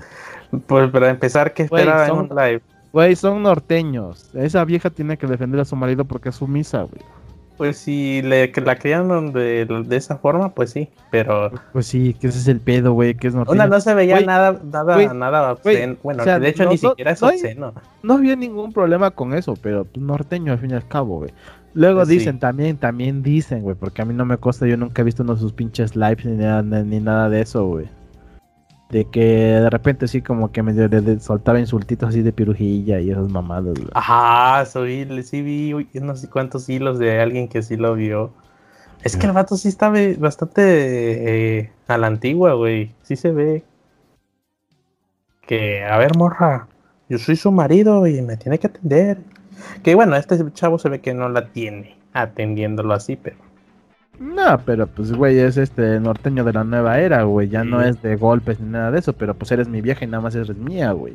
pues 0.66 0.90
para 0.90 1.10
empezar, 1.10 1.52
¿qué 1.52 1.64
esperaba 1.64 2.06
en 2.06 2.12
un 2.12 2.28
live? 2.28 2.62
Güey, 2.92 3.16
son 3.16 3.42
norteños. 3.42 4.30
Esa 4.34 4.64
vieja 4.64 4.90
tiene 4.90 5.16
que 5.16 5.26
defender 5.26 5.60
a 5.60 5.64
su 5.64 5.76
marido 5.76 6.04
porque 6.04 6.30
es 6.30 6.36
sumisa, 6.36 6.82
güey. 6.82 7.02
Pues 7.56 7.76
si 7.76 8.22
le, 8.22 8.50
que 8.50 8.60
la 8.60 8.76
criaron 8.76 9.32
de, 9.32 9.66
de 9.66 9.96
esa 9.96 10.16
forma, 10.16 10.48
pues 10.54 10.70
sí, 10.70 10.88
pero 11.10 11.50
Pues 11.72 11.86
sí, 11.86 12.14
que 12.20 12.28
ese 12.28 12.38
es 12.38 12.48
el 12.48 12.60
pedo, 12.60 12.92
güey, 12.92 13.14
que 13.14 13.28
es 13.28 13.34
norteño. 13.34 13.54
una 13.54 13.66
no 13.66 13.80
se 13.80 13.94
veía 13.94 14.20
nada, 14.22 14.58
nada, 14.64 15.14
nada 15.14 15.52
obsceno. 15.52 15.96
Bueno, 16.02 16.22
o 16.22 16.24
sea, 16.24 16.38
de 16.40 16.48
hecho 16.48 16.64
no- 16.64 16.70
ni 16.70 16.78
siquiera 16.78 17.10
es 17.12 17.20
no 17.22 17.28
hay- 17.28 17.34
obsceno. 17.36 17.72
No 18.02 18.14
había 18.14 18.34
ningún 18.36 18.72
problema 18.72 19.10
con 19.12 19.34
eso, 19.34 19.54
pero 19.62 19.84
pues, 19.84 20.04
norteño 20.04 20.52
al 20.52 20.58
fin 20.58 20.70
y 20.70 20.74
al 20.74 20.88
cabo, 20.88 21.18
güey. 21.18 21.30
Luego 21.74 22.00
Pues 22.00 22.08
sí. 22.08 22.18
dicen 22.18 22.38
también, 22.38 22.76
también 22.76 23.22
dicen, 23.22 23.62
güey, 23.62 23.76
porque 23.76 24.02
a 24.02 24.04
mí 24.04 24.12
no 24.12 24.24
me 24.24 24.36
consta, 24.38 24.66
yo 24.66 24.76
nunca 24.76 25.02
he 25.02 25.04
visto 25.04 25.22
uno 25.22 25.34
de 25.34 25.40
sus 25.40 25.52
pinches 25.52 25.94
lives 25.96 26.24
ni 26.24 26.36
nada, 26.36 26.62
ni 26.62 27.00
nada 27.00 27.28
de 27.30 27.40
eso, 27.42 27.66
güey. 27.66 27.86
De 28.92 29.06
que 29.06 29.24
de 29.24 29.70
repente 29.70 30.06
sí 30.06 30.20
como 30.20 30.52
que 30.52 30.62
medio 30.62 30.86
le, 30.86 31.18
soltaba 31.18 31.58
insultitos 31.58 32.10
así 32.10 32.20
de 32.20 32.30
pirujilla 32.30 33.00
y 33.00 33.10
esas 33.10 33.30
mamadas. 33.30 33.78
Ajá, 33.94 34.66
soy, 34.66 35.08
sí 35.24 35.40
vi 35.40 35.88
no 35.94 36.14
sé 36.14 36.28
cuántos 36.28 36.68
hilos 36.68 36.98
de 36.98 37.18
alguien 37.18 37.48
que 37.48 37.62
sí 37.62 37.78
lo 37.78 37.94
vio. 37.94 38.34
Es 39.02 39.16
que 39.16 39.26
el 39.26 39.32
vato 39.32 39.56
sí 39.56 39.68
está 39.68 39.90
bastante 40.18 41.60
eh, 41.60 41.72
a 41.88 41.96
la 41.96 42.06
antigua, 42.06 42.52
güey. 42.52 42.94
Sí 43.02 43.16
se 43.16 43.32
ve. 43.32 43.64
Que, 45.46 45.84
a 45.84 45.96
ver, 45.96 46.14
morra, 46.18 46.68
yo 47.08 47.16
soy 47.16 47.36
su 47.36 47.50
marido 47.50 48.06
y 48.06 48.20
me 48.20 48.36
tiene 48.36 48.58
que 48.58 48.66
atender. 48.66 49.18
Que 49.82 49.94
bueno, 49.94 50.16
este 50.16 50.38
chavo 50.52 50.78
se 50.78 50.90
ve 50.90 51.00
que 51.00 51.14
no 51.14 51.30
la 51.30 51.48
tiene 51.48 51.96
atendiéndolo 52.12 52.92
así, 52.92 53.16
pero 53.16 53.36
No, 54.22 54.60
pero 54.64 54.86
pues, 54.86 55.12
güey, 55.12 55.38
es 55.38 55.56
este 55.56 55.98
norteño 56.00 56.44
de 56.44 56.52
la 56.52 56.64
nueva 56.64 56.98
era, 57.00 57.22
güey. 57.24 57.48
Ya 57.48 57.62
Sí. 57.62 57.68
no 57.68 57.82
es 57.82 58.00
de 58.02 58.16
golpes 58.16 58.60
ni 58.60 58.70
nada 58.70 58.90
de 58.90 59.00
eso, 59.00 59.12
pero 59.12 59.34
pues 59.34 59.50
eres 59.52 59.68
mi 59.68 59.80
vieja 59.80 60.04
y 60.04 60.08
nada 60.08 60.22
más 60.22 60.34
eres 60.34 60.56
mía, 60.56 60.92
güey. 60.92 61.14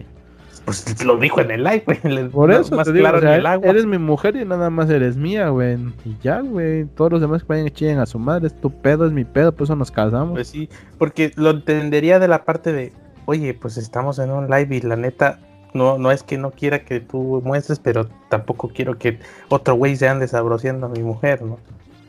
pues 0.66 1.02
lo 1.06 1.16
dijo 1.18 1.40
en 1.40 1.50
el 1.52 1.64
live, 1.64 1.84
güey. 1.86 2.28
Por 2.30 2.52
eso 2.52 2.76
más 2.76 2.86
te 2.88 2.92
digo, 2.92 3.04
claro 3.04 3.20
o 3.20 3.22
sea, 3.22 3.30
ni 3.32 3.36
el 3.38 3.46
agua. 3.46 3.70
eres 3.70 3.86
mi 3.86 3.98
mujer 3.98 4.36
y 4.36 4.44
nada 4.44 4.70
más 4.70 4.90
eres 4.90 5.16
mía, 5.16 5.48
güey. 5.48 5.78
Y 6.04 6.18
ya, 6.22 6.42
güey. 6.42 6.84
Todos 6.96 7.14
los 7.14 7.22
demás 7.22 7.44
que 7.44 7.48
vayan 7.48 7.68
y 7.68 7.72
chillen 7.72 8.00
a 8.00 8.06
su 8.06 8.20
madre. 8.20 8.48
Es 8.48 8.60
tu 8.60 8.70
pedo, 8.70 9.06
es 9.06 9.14
mi 9.14 9.24
pedo, 9.24 9.54
por 9.54 9.64
eso 9.64 9.78
nos 9.78 9.92
casamos. 9.92 10.34
Pues 10.34 10.50
sí, 10.50 10.68
porque 10.98 11.32
lo 11.38 11.52
entendería 11.52 12.20
de 12.20 12.28
la 12.28 12.44
parte 12.44 12.74
de, 12.74 12.92
oye, 13.26 13.54
pues 13.54 13.78
estamos 13.78 14.20
en 14.20 14.30
un 14.32 14.48
live 14.50 14.76
y 14.76 14.82
la 14.82 14.98
neta, 14.98 15.40
no, 15.74 15.98
no 15.98 16.12
es 16.12 16.22
que 16.24 16.38
no 16.38 16.52
quiera 16.52 16.80
que 16.84 17.00
tú 17.00 17.42
muestres, 17.46 17.80
pero 17.80 18.08
tampoco 18.30 18.68
quiero 18.68 18.98
que 18.98 19.20
otro 19.48 19.76
güey 19.76 19.96
se 19.96 20.10
ande 20.10 20.28
sabroseando 20.28 20.88
a 20.88 20.90
mi 20.90 21.02
mujer, 21.02 21.44
¿no? 21.44 21.60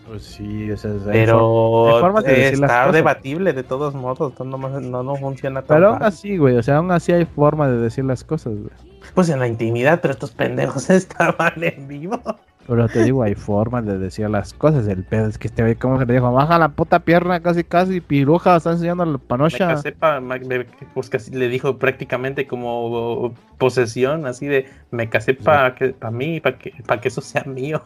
Pues 0.08 0.22
sí, 0.24 0.70
esa 0.70 0.88
es 0.88 1.06
hay 1.06 1.12
Pero 1.12 1.94
hay 1.96 2.00
formas 2.00 2.24
de 2.24 2.32
decir 2.32 2.58
las 2.60 2.70
está 2.70 2.80
cosas. 2.84 2.92
debatible 2.94 3.52
de 3.52 3.62
todos 3.62 3.94
modos, 3.94 4.32
no, 4.38 4.44
nomás- 4.46 4.80
no, 4.82 5.02
no 5.02 5.16
funciona 5.16 5.62
tan 5.62 5.76
Pero 5.76 5.88
aún 5.90 5.98
fácil. 5.98 6.30
así, 6.32 6.38
güey. 6.38 6.56
O 6.56 6.62
sea, 6.62 6.78
aún 6.78 6.90
así 6.90 7.12
hay 7.12 7.24
forma 7.26 7.68
de 7.68 7.76
decir 7.78 8.04
las 8.04 8.24
cosas, 8.24 8.54
güey. 8.54 8.70
Pues 9.14 9.28
en 9.28 9.38
la 9.40 9.46
intimidad, 9.48 10.00
pero 10.00 10.12
estos 10.12 10.30
pendejos 10.30 10.88
estaban 10.90 11.52
en 11.62 11.86
vivo. 11.88 12.20
Pero 12.66 12.86
te 12.86 13.02
digo, 13.02 13.22
hay 13.22 13.34
formas 13.34 13.86
de 13.86 13.96
decir 13.98 14.28
las 14.28 14.52
cosas. 14.52 14.86
El 14.88 15.02
pedo 15.02 15.26
es 15.26 15.38
que 15.38 15.48
este 15.48 15.62
güey, 15.62 15.74
como 15.74 15.98
que 15.98 16.04
le 16.04 16.12
dijo, 16.12 16.30
baja 16.32 16.58
la 16.58 16.68
puta 16.68 16.98
pierna 17.00 17.40
casi, 17.40 17.64
casi, 17.64 18.02
piruja, 18.02 18.56
está 18.56 18.72
enseñando 18.72 19.06
la 19.06 19.12
Me 19.12 19.18
panocha. 19.18 19.68
casé 19.68 19.92
pa- 19.92 20.20
ma- 20.20 20.36
me- 20.36 20.66
pues 20.92 21.08
casi 21.08 21.30
le 21.30 21.48
dijo 21.48 21.78
prácticamente 21.78 22.46
como 22.46 23.32
posesión, 23.56 24.26
así 24.26 24.46
de 24.46 24.66
me 24.90 25.08
casé 25.08 25.32
para 25.32 25.74
que 25.74 25.88
para 25.94 26.10
mí, 26.10 26.40
para 26.40 26.58
que, 26.58 26.72
para 26.86 27.00
que 27.00 27.08
eso 27.08 27.22
sea 27.22 27.42
mío. 27.44 27.80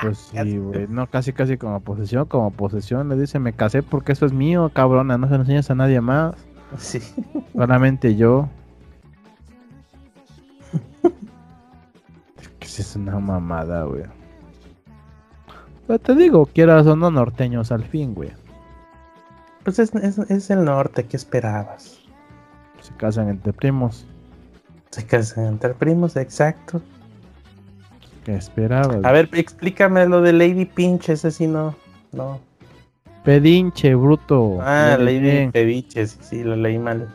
Pues 0.00 0.18
sí, 0.32 0.58
güey. 0.58 0.86
No, 0.88 1.06
casi, 1.06 1.32
casi 1.32 1.56
como 1.56 1.80
posesión, 1.80 2.26
como 2.26 2.50
posesión. 2.50 3.08
Le 3.08 3.16
dice, 3.16 3.38
me 3.38 3.52
casé 3.52 3.82
porque 3.82 4.12
eso 4.12 4.26
es 4.26 4.32
mío, 4.32 4.70
cabrona. 4.72 5.18
No 5.18 5.28
se 5.28 5.34
lo 5.34 5.40
enseñas 5.40 5.70
a 5.70 5.74
nadie 5.74 6.00
más. 6.00 6.34
Sí. 6.78 7.00
Solamente 7.52 8.16
yo. 8.16 8.48
que 12.58 12.66
sí 12.66 12.82
es 12.82 12.96
una 12.96 13.18
mamada, 13.18 13.84
güey. 13.84 14.04
Pero 15.86 15.98
te 15.98 16.14
digo, 16.14 16.46
quieras 16.46 16.86
o 16.86 16.96
no 16.96 17.10
norteños 17.10 17.72
al 17.72 17.84
fin, 17.84 18.14
güey. 18.14 18.30
Pues 19.64 19.78
es, 19.78 19.94
es, 19.94 20.18
es 20.18 20.50
el 20.50 20.64
norte, 20.64 21.04
¿qué 21.04 21.16
esperabas? 21.16 22.00
Se 22.80 22.94
casan 22.94 23.28
entre 23.28 23.52
primos. 23.52 24.06
Se 24.90 25.04
casan 25.04 25.46
entre 25.46 25.74
primos, 25.74 26.16
exacto. 26.16 26.82
¿Qué 28.24 28.34
esperaba? 28.34 29.00
A 29.02 29.12
ver, 29.12 29.28
explícame 29.32 30.06
lo 30.06 30.22
de 30.22 30.32
Lady 30.32 30.64
Pinch, 30.64 31.08
ese 31.08 31.30
sí 31.30 31.46
no. 31.46 31.74
No. 32.12 32.40
Pedinche, 33.24 33.94
bruto. 33.94 34.58
Ah, 34.60 34.96
Lady 34.98 35.18
bien. 35.20 35.52
Pedinche, 35.52 36.06
sí, 36.06 36.18
sí, 36.22 36.42
lo 36.44 36.56
leí 36.56 36.78
mal. 36.78 37.08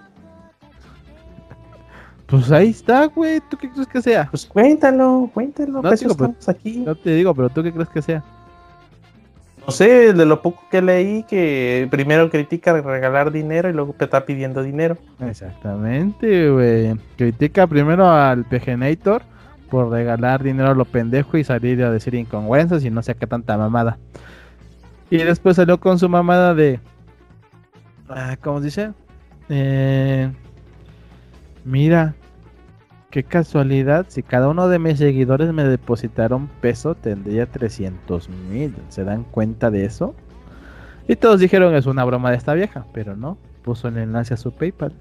Pues 2.27 2.51
ahí 2.51 2.69
está, 2.71 3.05
güey. 3.05 3.41
¿Tú 3.49 3.57
qué 3.57 3.69
crees 3.69 3.87
que 3.87 4.01
sea? 4.01 4.27
Pues 4.29 4.45
cuéntalo, 4.45 5.29
cuéntalo, 5.33 5.81
No, 5.81 5.91
digo, 5.91 6.15
pero- 6.15 6.29
estamos 6.31 6.49
aquí. 6.49 6.83
No 6.85 6.95
te 6.95 7.11
digo, 7.15 7.33
pero 7.33 7.49
¿tú 7.49 7.63
qué 7.63 7.71
crees 7.71 7.89
que 7.89 8.01
sea? 8.01 8.23
No 9.65 9.71
sé, 9.71 10.13
de 10.13 10.25
lo 10.25 10.41
poco 10.41 10.63
que 10.71 10.81
leí, 10.81 11.23
que 11.23 11.87
primero 11.91 12.29
critica 12.29 12.73
regalar 12.81 13.31
dinero 13.31 13.69
y 13.69 13.73
luego 13.73 13.93
te 13.93 14.05
está 14.05 14.25
pidiendo 14.25 14.63
dinero. 14.63 14.97
Exactamente, 15.19 16.49
güey. 16.49 16.95
Critica 17.17 17.67
primero 17.67 18.09
al 18.09 18.45
Pegenator 18.45 19.23
por 19.69 19.89
regalar 19.89 20.43
dinero 20.43 20.69
a 20.69 20.75
lo 20.75 20.85
pendejo 20.85 21.37
y 21.37 21.43
salir 21.43 21.83
a 21.83 21.91
decir 21.91 22.15
incongruencias 22.15 22.83
y 22.83 22.89
no 22.89 23.01
sé 23.01 23.15
qué 23.15 23.27
tanta 23.27 23.57
mamada. 23.57 23.97
Y 25.09 25.17
después 25.17 25.55
salió 25.55 25.79
con 25.79 25.99
su 25.99 26.09
mamada 26.09 26.53
de. 26.53 26.79
Ah, 28.09 28.37
¿Cómo 28.41 28.61
dice? 28.61 28.91
Eh, 29.49 30.31
mira, 31.63 32.15
qué 33.09 33.23
casualidad. 33.23 34.05
Si 34.09 34.23
cada 34.23 34.49
uno 34.49 34.67
de 34.67 34.79
mis 34.79 34.97
seguidores 34.97 35.53
me 35.53 35.63
depositara 35.63 36.35
un 36.35 36.47
peso, 36.47 36.95
tendría 36.95 37.45
300 37.45 38.29
mil. 38.29 38.75
¿Se 38.89 39.03
dan 39.03 39.23
cuenta 39.23 39.71
de 39.71 39.85
eso? 39.85 40.13
Y 41.07 41.15
todos 41.15 41.39
dijeron 41.39 41.73
es 41.75 41.85
una 41.85 42.03
broma 42.03 42.31
de 42.31 42.37
esta 42.37 42.53
vieja, 42.53 42.85
pero 42.93 43.15
no. 43.15 43.37
Puso 43.63 43.87
el 43.87 43.97
enlace 43.97 44.33
a 44.33 44.37
su 44.37 44.51
PayPal. 44.51 44.93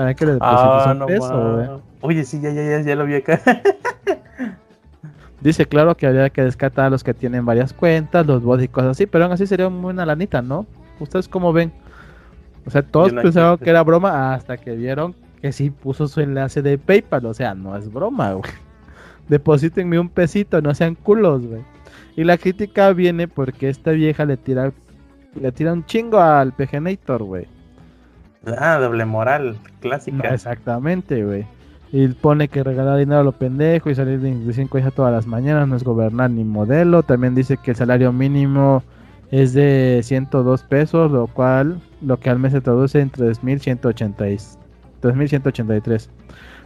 ¿Para 0.00 0.14
que 0.14 0.24
le 0.24 0.32
deposites 0.32 0.60
Ah, 0.64 0.88
un 0.92 0.98
no 0.98 1.06
peso, 1.06 1.52
güey? 1.54 1.66
ma. 1.68 1.80
Oye, 2.00 2.24
sí, 2.24 2.40
ya, 2.40 2.48
ya, 2.50 2.62
ya, 2.62 2.80
ya 2.80 2.96
lo 2.96 3.04
vi 3.04 3.16
acá. 3.16 3.38
Dice, 5.42 5.66
claro 5.66 5.94
que 5.94 6.06
habría 6.06 6.30
que 6.30 6.40
descartar 6.42 6.86
a 6.86 6.90
los 6.90 7.04
que 7.04 7.12
tienen 7.12 7.44
varias 7.44 7.74
cuentas, 7.74 8.26
los 8.26 8.42
bots 8.42 8.62
y 8.62 8.68
cosas 8.68 8.92
así, 8.92 9.04
pero 9.04 9.24
aún 9.24 9.34
así 9.34 9.46
sería 9.46 9.68
muy 9.68 9.90
una 9.92 10.06
lanita, 10.06 10.40
¿no? 10.40 10.64
¿Ustedes 11.00 11.28
cómo 11.28 11.52
ven? 11.52 11.70
O 12.64 12.70
sea, 12.70 12.80
todos 12.80 13.12
no 13.12 13.20
pensaron 13.20 13.58
que 13.58 13.68
era 13.68 13.82
broma 13.82 14.32
hasta 14.32 14.56
que 14.56 14.74
vieron 14.74 15.14
que 15.42 15.52
sí 15.52 15.68
puso 15.68 16.08
su 16.08 16.22
enlace 16.22 16.62
de 16.62 16.78
PayPal, 16.78 17.26
o 17.26 17.34
sea, 17.34 17.54
no 17.54 17.76
es 17.76 17.92
broma, 17.92 18.32
güey. 18.32 18.50
Deposítenme 19.28 19.98
un 19.98 20.08
pesito, 20.08 20.62
no 20.62 20.74
sean 20.74 20.94
culos, 20.94 21.46
güey. 21.46 21.60
Y 22.16 22.24
la 22.24 22.38
crítica 22.38 22.90
viene 22.94 23.28
porque 23.28 23.68
esta 23.68 23.90
vieja 23.90 24.24
le 24.24 24.38
tira 24.38 24.72
le 25.34 25.52
tira 25.52 25.74
un 25.74 25.84
chingo 25.84 26.18
al 26.20 26.52
Pegenator, 26.54 27.22
güey. 27.22 27.46
Ah, 28.58 28.78
doble 28.78 29.04
moral, 29.04 29.54
No, 29.62 29.70
clásica. 29.80 30.34
exactamente, 30.34 31.24
güey. 31.24 31.46
Y 31.92 32.06
pone 32.08 32.46
que 32.48 32.62
regalar 32.62 32.98
dinero 32.98 33.20
a 33.20 33.24
lo 33.24 33.32
pendejo 33.32 33.90
y 33.90 33.94
salir 33.96 34.20
de 34.20 34.32
de 34.34 34.52
cinco 34.52 34.78
hijas 34.78 34.94
todas 34.94 35.12
las 35.12 35.26
mañanas 35.26 35.66
no 35.66 35.74
es 35.76 35.82
gobernar 35.82 36.30
ni 36.30 36.44
modelo. 36.44 37.02
También 37.02 37.34
dice 37.34 37.56
que 37.56 37.72
el 37.72 37.76
salario 37.76 38.12
mínimo 38.12 38.84
es 39.32 39.52
de 39.54 40.00
102 40.04 40.62
pesos, 40.64 41.10
lo 41.10 41.26
cual 41.26 41.80
lo 42.00 42.18
que 42.20 42.30
al 42.30 42.38
mes 42.38 42.52
se 42.52 42.60
traduce 42.60 43.00
en 43.00 43.10
3.180 43.10 44.30
y- 44.30 44.38
3.183. 45.02 46.08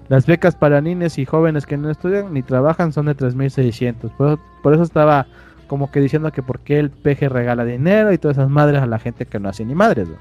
Las 0.08 0.26
becas 0.26 0.54
para 0.54 0.80
niños 0.82 1.16
y 1.18 1.24
jóvenes 1.24 1.64
que 1.66 1.78
no 1.78 1.88
estudian 1.90 2.32
ni 2.34 2.42
trabajan 2.42 2.92
son 2.92 3.06
de 3.06 3.16
3.600. 3.16 4.10
Por, 4.16 4.38
por 4.62 4.74
eso 4.74 4.82
estaba 4.82 5.26
como 5.68 5.90
que 5.90 6.00
diciendo 6.00 6.30
que 6.32 6.42
por 6.42 6.60
qué 6.60 6.78
el 6.78 6.90
peje 6.90 7.30
regala 7.30 7.64
dinero 7.64 8.12
y 8.12 8.18
todas 8.18 8.36
esas 8.36 8.50
madres 8.50 8.82
a 8.82 8.86
la 8.86 8.98
gente 8.98 9.24
que 9.24 9.38
no 9.40 9.48
hace 9.48 9.64
ni 9.64 9.74
madres, 9.74 10.08
güey. 10.08 10.20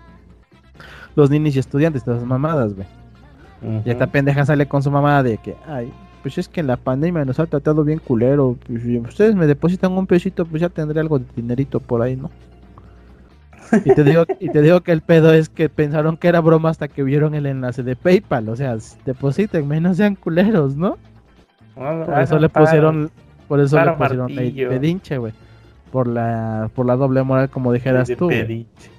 Los 1.15 1.29
niños 1.29 1.55
y 1.55 1.60
estudiantes, 1.60 2.03
todas 2.03 2.20
esas 2.20 2.29
mamadas, 2.29 2.74
güey. 2.74 2.88
Ujú. 3.62 3.82
Y 3.86 3.89
esta 3.91 4.08
pendeja 4.08 4.46
sale 4.46 4.67
con 4.67 4.84
su 4.84 4.91
mamá 4.91 5.24
de 5.24 5.38
que, 5.38 5.55
ay, 5.67 5.91
pues 6.24 6.38
es 6.38 6.48
que 6.48 6.62
en 6.62 6.67
la 6.67 6.77
pandemia 6.77 7.25
nos 7.25 7.39
ha 7.39 7.46
tratado 7.46 7.84
bien 7.84 8.00
culero. 8.00 8.58
Pues, 8.65 8.82
si 8.82 8.98
ustedes 8.98 9.36
me 9.36 9.46
depositan 9.46 9.91
un 9.91 10.08
pesito, 10.08 10.46
pues 10.46 10.62
ya 10.62 10.70
tendré 10.70 11.00
algo 11.00 11.20
de 11.20 11.25
dinerito 11.36 11.79
por 11.79 12.01
ahí, 12.01 12.15
¿no? 12.15 12.32
Y 13.86 13.93
te 13.93 14.03
digo, 14.03 14.25
y 14.39 14.50
te 14.50 14.62
digo 14.62 14.82
que 14.82 14.91
el 14.91 15.01
pedo 15.01 15.34
es 15.34 15.50
que 15.50 15.67
pensaron 15.67 16.17
que 16.17 16.27
era 16.27 16.39
broma 16.41 16.70
hasta 16.70 16.88
que 16.88 17.03
vieron 17.03 17.34
el 17.34 17.46
enlace 17.46 17.84
de 17.84 17.96
PayPal. 17.96 18.50
O 18.50 18.55
sea, 18.55 18.77
deposítenme, 19.05 19.82
no 19.82 19.93
sean 19.93 20.15
culeros, 20.15 20.75
¿no? 20.75 20.98
Por 21.75 22.22
eso 22.22 22.39
le 22.39 22.50
paro. 22.50 22.65
pusieron, 22.65 23.12
por 23.48 23.60
eso 23.60 23.84
le 23.84 23.91
pusieron 23.93 24.27
pedinche, 24.27 25.17
güey. 25.17 25.34
Por 25.91 26.08
la, 26.08 26.70
por 26.74 26.86
la 26.86 26.96
doble 26.96 27.24
moral, 27.24 27.50
como 27.50 27.74
dijeras 27.74 28.08
Lady 28.08 28.17
tú. 28.17 28.27
Pedinche. 28.27 28.92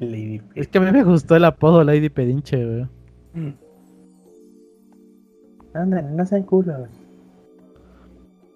Lady 0.00 0.42
Es 0.54 0.68
que 0.68 0.78
a 0.78 0.80
mí 0.80 0.90
me 0.90 1.04
gustó 1.04 1.36
el 1.36 1.44
apodo 1.44 1.84
Lady 1.84 2.08
Pedinche, 2.08 2.64
güey. 2.64 3.56
Ándale, 5.74 6.10
no 6.10 6.24
sean 6.26 6.42
culos. 6.42 6.88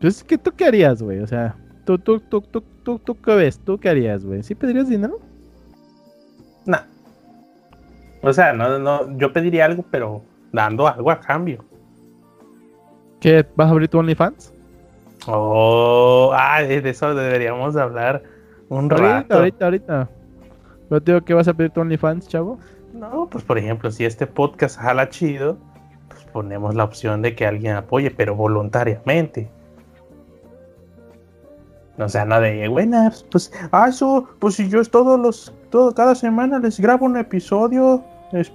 Pues 0.01 0.25
que 0.25 0.39
tú 0.39 0.53
qué 0.57 0.65
harías, 0.67 1.03
güey. 1.03 1.21
O 1.21 1.27
sea, 1.27 1.57
tú, 1.85 1.99
tú, 1.99 2.21
tú, 2.21 2.41
tú, 2.41 2.63
tú, 2.83 2.99
tú 2.99 3.21
qué 3.21 3.35
ves, 3.35 3.59
tú 3.59 3.79
qué 3.79 3.91
harías, 3.91 4.25
güey. 4.25 4.43
¿Sí 4.43 4.55
pedirías 4.55 4.89
dinero? 4.89 5.19
Nah. 6.65 6.85
O 8.23 8.33
sea, 8.33 8.53
no, 8.53 8.79
no, 8.79 9.17
yo 9.19 9.33
pediría 9.33 9.67
algo, 9.67 9.85
pero 9.91 10.23
dando 10.53 10.87
algo 10.89 11.11
a 11.11 11.21
cambio. 11.21 11.65
¿Qué? 13.21 13.47
¿Vas 13.55 13.69
a 13.69 13.71
abrir 13.71 13.89
tu 13.89 13.99
OnlyFans? 13.99 14.55
Oh, 15.27 16.33
ah, 16.35 16.63
de 16.63 16.89
eso 16.89 17.15
deberíamos 17.15 17.75
de 17.75 17.83
hablar 17.83 18.23
un 18.71 18.91
Ahorita, 18.91 18.97
rato. 18.97 19.35
ahorita, 19.37 19.65
ahorita. 19.67 20.11
Yo 20.91 21.01
te 21.01 21.13
digo 21.13 21.25
que 21.25 21.35
vas 21.35 21.47
a 21.49 21.55
pedir 21.55 21.71
tu 21.71 21.81
OnlyFans, 21.81 22.29
chavo. 22.29 22.59
No, 22.93 23.29
pues 23.31 23.45
por 23.45 23.57
ejemplo, 23.59 23.91
si 23.91 24.05
este 24.05 24.27
podcast 24.27 24.79
jala 24.79 25.09
chido, 25.09 25.57
pues 26.09 26.25
ponemos 26.25 26.75
la 26.75 26.85
opción 26.85 27.23
de 27.23 27.37
que 27.37 27.47
alguien 27.47 27.77
apoye, 27.77 28.11
pero 28.11 28.35
voluntariamente. 28.35 29.49
O 31.99 32.09
sea, 32.09 32.25
no 32.25 32.41
de, 32.41 32.67
bueno, 32.69 33.11
pues, 33.31 33.53
ah, 33.73 33.87
eso, 33.89 34.27
pues 34.39 34.55
si 34.55 34.69
yo 34.69 34.83
todos 34.85 35.21
los, 35.21 35.55
todo, 35.71 35.95
cada 35.95 36.15
semana 36.15 36.59
les 36.59 36.81
grabo 36.81 37.07
un 37.07 37.17
episodio, 37.17 38.03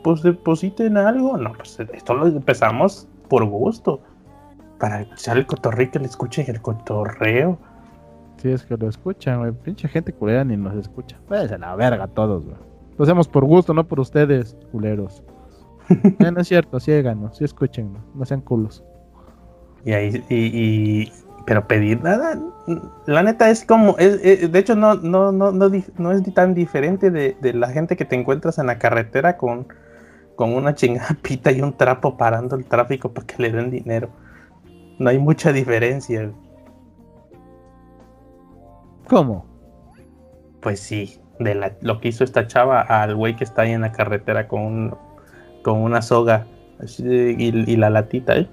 pues 0.04 0.22
depositen 0.22 0.98
algo. 0.98 1.38
No, 1.38 1.54
pues 1.54 1.80
esto 1.94 2.14
lo 2.16 2.28
empezamos 2.28 3.08
por 3.30 3.46
gusto. 3.46 4.02
Para 4.80 5.02
echar 5.02 5.38
el 5.38 5.46
cotorreo 5.46 5.90
que 5.92 6.00
le 6.00 6.08
escuchen 6.08 6.46
el 6.50 6.62
cotorreo. 6.62 7.58
Si 8.46 8.52
es 8.52 8.64
que 8.64 8.78
lo 8.78 8.88
escuchan, 8.88 9.40
güey. 9.40 9.52
Pinche 9.64 9.88
gente 9.88 10.14
culera 10.14 10.44
ni 10.44 10.56
nos 10.56 10.76
escucha. 10.76 11.18
Pues 11.28 11.52
a 11.52 11.58
la 11.58 11.76
verga 11.76 12.06
todos, 12.06 12.46
güey. 12.46 12.56
Lo 12.96 13.04
hacemos 13.04 13.28
por 13.28 13.44
gusto, 13.44 13.74
no 13.74 13.88
por 13.88 14.00
ustedes, 14.00 14.56
culeros. 14.72 15.24
Eh, 16.20 16.32
no 16.32 16.42
es 16.42 16.48
cierto, 16.48 16.80
síganos, 16.80 17.38
sí 17.38 17.44
escúchennos, 17.44 18.04
no 18.14 18.24
sean 18.26 18.42
culos. 18.42 18.84
Y 19.84 19.94
ahí, 19.94 20.24
y, 20.30 20.36
y- 20.36 21.12
pero 21.48 21.68
pedir 21.68 22.04
nada, 22.04 22.40
la 23.08 23.22
neta 23.24 23.50
es 23.52 23.66
como, 23.66 23.96
es, 23.98 24.20
es- 24.24 24.52
de 24.52 24.60
hecho 24.60 24.76
no, 24.76 24.94
no, 24.96 25.32
no, 25.32 25.52
no, 25.52 25.70
no 25.98 26.12
es 26.12 26.34
tan 26.36 26.54
diferente 26.56 27.10
de, 27.12 27.36
de 27.42 27.54
la 27.54 27.70
gente 27.70 27.96
que 27.96 28.06
te 28.06 28.16
encuentras 28.16 28.58
en 28.60 28.66
la 28.68 28.78
carretera 28.80 29.38
con, 29.38 29.68
con 30.36 30.54
una 30.54 30.74
chingada 30.76 31.16
pita 31.22 31.52
y 31.52 31.62
un 31.62 31.74
trapo 31.74 32.16
parando 32.18 32.56
el 32.56 32.66
tráfico 32.66 33.12
para 33.12 33.26
que 33.28 33.42
le 33.42 33.52
den 33.52 33.70
dinero. 33.72 34.10
No 35.00 35.10
hay 35.10 35.18
mucha 35.20 35.52
diferencia. 35.52 36.32
¿Cómo? 39.08 39.46
Pues 40.62 40.80
sí, 40.80 41.20
de 41.40 41.56
la- 41.56 41.74
lo 41.82 42.00
que 42.00 42.08
hizo 42.10 42.24
esta 42.24 42.48
chava 42.48 42.82
al 42.82 43.16
güey 43.16 43.36
que 43.36 43.44
está 43.44 43.64
ahí 43.64 43.72
en 43.72 43.82
la 43.82 43.92
carretera 43.92 44.48
con, 44.48 44.62
un- 44.62 44.96
con 45.64 45.80
una 45.82 46.02
soga 46.02 46.46
y, 46.98 47.44
y 47.72 47.76
la 47.78 47.90
latita. 47.90 48.36
"Eh, 48.36 48.48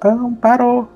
haga 0.00 0.14
un 0.14 0.36
paro. 0.36 0.88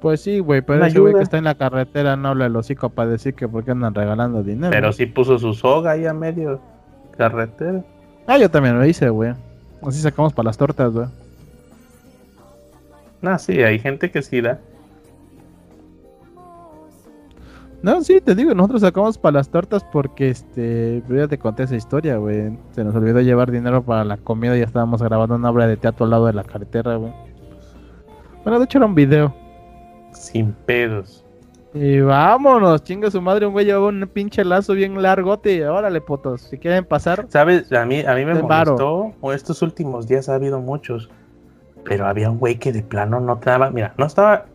Pues 0.00 0.20
sí, 0.20 0.38
güey, 0.38 0.62
pero 0.62 0.84
ese 0.84 1.00
güey 1.00 1.14
que 1.14 1.22
está 1.22 1.38
en 1.38 1.44
la 1.44 1.56
carretera 1.56 2.14
no 2.16 2.28
habla 2.28 2.46
el 2.46 2.54
hocico 2.54 2.88
para 2.90 3.08
decir 3.10 3.34
que 3.34 3.48
por 3.48 3.64
qué 3.64 3.72
andan 3.72 3.94
regalando 3.94 4.42
dinero. 4.44 4.70
Pero 4.70 4.92
sí 4.92 5.06
puso 5.06 5.38
su 5.40 5.54
soga 5.54 5.92
ahí 5.92 6.06
a 6.06 6.12
medio 6.14 6.60
carretera. 7.16 7.82
Ah, 8.26 8.38
yo 8.38 8.48
también 8.50 8.78
lo 8.78 8.84
hice, 8.86 9.08
güey. 9.08 9.34
Así 9.82 10.00
sacamos 10.00 10.32
para 10.32 10.46
las 10.48 10.56
tortas, 10.58 10.92
güey. 10.92 11.06
No, 13.22 13.36
sí, 13.40 13.60
hay 13.62 13.78
gente 13.80 14.10
que 14.12 14.22
sí 14.22 14.40
da. 14.40 14.58
No, 17.80 18.02
sí, 18.02 18.20
te 18.20 18.34
digo, 18.34 18.54
nosotros 18.54 18.80
sacamos 18.80 19.18
para 19.18 19.38
las 19.38 19.50
tortas 19.50 19.84
porque, 19.84 20.30
este, 20.30 21.02
ya 21.08 21.28
te 21.28 21.38
conté 21.38 21.62
esa 21.62 21.76
historia, 21.76 22.16
güey. 22.16 22.58
Se 22.72 22.82
nos 22.82 22.94
olvidó 22.94 23.20
llevar 23.20 23.52
dinero 23.52 23.82
para 23.82 24.04
la 24.04 24.16
comida 24.16 24.56
y 24.56 24.60
ya 24.60 24.64
estábamos 24.64 25.00
grabando 25.00 25.36
una 25.36 25.50
obra 25.50 25.68
de 25.68 25.76
teatro 25.76 26.04
al 26.04 26.10
lado 26.10 26.26
de 26.26 26.32
la 26.32 26.42
carretera, 26.42 26.96
güey. 26.96 27.12
Bueno, 28.42 28.58
de 28.58 28.64
hecho 28.64 28.78
era 28.78 28.86
un 28.86 28.96
video. 28.96 29.32
Sin 30.12 30.52
pedos. 30.52 31.24
Y 31.72 32.00
vámonos, 32.00 32.82
chinga 32.82 33.10
su 33.10 33.20
madre, 33.20 33.46
un 33.46 33.52
güey 33.52 33.66
llevaba 33.66 33.88
un 33.88 34.10
pinche 34.12 34.44
lazo 34.44 34.72
bien 34.72 35.00
largote. 35.00 35.68
Órale, 35.68 36.00
potos, 36.00 36.40
si 36.40 36.58
quieren 36.58 36.84
pasar. 36.84 37.26
¿Sabes? 37.28 37.72
A 37.72 37.84
mí, 37.84 38.00
a 38.00 38.14
mí 38.14 38.24
me 38.24 38.42
molestó. 38.42 39.12
O 39.20 39.32
estos 39.32 39.62
últimos 39.62 40.08
días 40.08 40.28
ha 40.28 40.34
habido 40.34 40.60
muchos. 40.60 41.10
Pero 41.84 42.06
había 42.06 42.28
un 42.28 42.38
güey 42.38 42.58
que 42.58 42.72
de 42.72 42.82
plano 42.82 43.20
no 43.20 43.38
te 43.38 43.50
daba. 43.50 43.70
Mira, 43.70 43.94
no 43.98 44.06
estaba. 44.06 44.46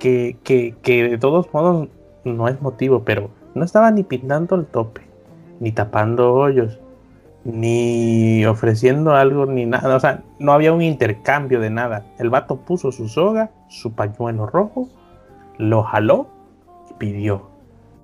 Que, 0.00 0.36
que, 0.42 0.74
que 0.82 1.08
de 1.08 1.18
todos 1.18 1.52
modos 1.52 1.88
no 2.24 2.48
es 2.48 2.60
motivo, 2.60 3.04
pero 3.04 3.30
no 3.54 3.64
estaba 3.64 3.90
ni 3.90 4.02
pintando 4.02 4.56
el 4.56 4.66
tope, 4.66 5.02
ni 5.60 5.72
tapando 5.72 6.34
hoyos, 6.34 6.78
ni 7.44 8.44
ofreciendo 8.44 9.14
algo, 9.14 9.46
ni 9.46 9.66
nada. 9.66 9.96
O 9.96 10.00
sea, 10.00 10.22
no 10.38 10.52
había 10.52 10.72
un 10.72 10.82
intercambio 10.82 11.60
de 11.60 11.70
nada. 11.70 12.04
El 12.18 12.30
vato 12.30 12.56
puso 12.56 12.92
su 12.92 13.08
soga, 13.08 13.50
su 13.68 13.92
pañuelo 13.92 14.46
rojo, 14.46 14.88
lo 15.58 15.82
jaló 15.82 16.28
y 16.90 16.94
pidió. 16.94 17.48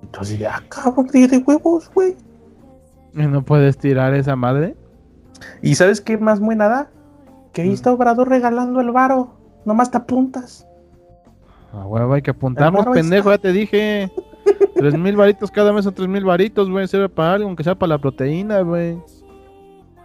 Entonces, 0.02 0.38
ya, 0.38 0.62
cabrón, 0.68 1.06
de 1.08 1.42
huevos, 1.46 1.90
güey. 1.94 2.16
¿No 3.12 3.42
puedes 3.42 3.78
tirar 3.78 4.14
esa 4.14 4.36
madre? 4.36 4.76
¿Y 5.62 5.76
sabes 5.76 6.00
qué 6.00 6.18
más 6.18 6.40
buena 6.40 6.68
da? 6.68 6.90
Que 7.52 7.62
ahí 7.62 7.70
mm. 7.70 7.74
está 7.74 7.92
Obrador 7.92 8.28
regalando 8.28 8.80
el 8.80 8.90
varo. 8.90 9.34
Nomás 9.64 9.90
te 9.90 9.98
apuntas. 9.98 10.66
A 11.74 11.86
huevo, 11.86 12.14
hay 12.14 12.22
que 12.22 12.30
apuntarnos, 12.30 12.86
pendejo, 12.86 13.30
ya 13.30 13.38
te 13.38 13.52
dije. 13.52 14.10
Tres 14.76 14.98
mil 14.98 15.16
varitos 15.16 15.50
cada 15.50 15.72
mes 15.72 15.84
son 15.84 15.94
tres 15.94 16.08
mil 16.08 16.24
varitos, 16.24 16.68
güey. 16.68 16.86
Sirve 16.86 17.08
para 17.08 17.34
algo, 17.34 17.46
aunque 17.46 17.64
sea 17.64 17.74
para 17.74 17.90
la 17.90 17.98
proteína, 17.98 18.60
güey. 18.60 18.98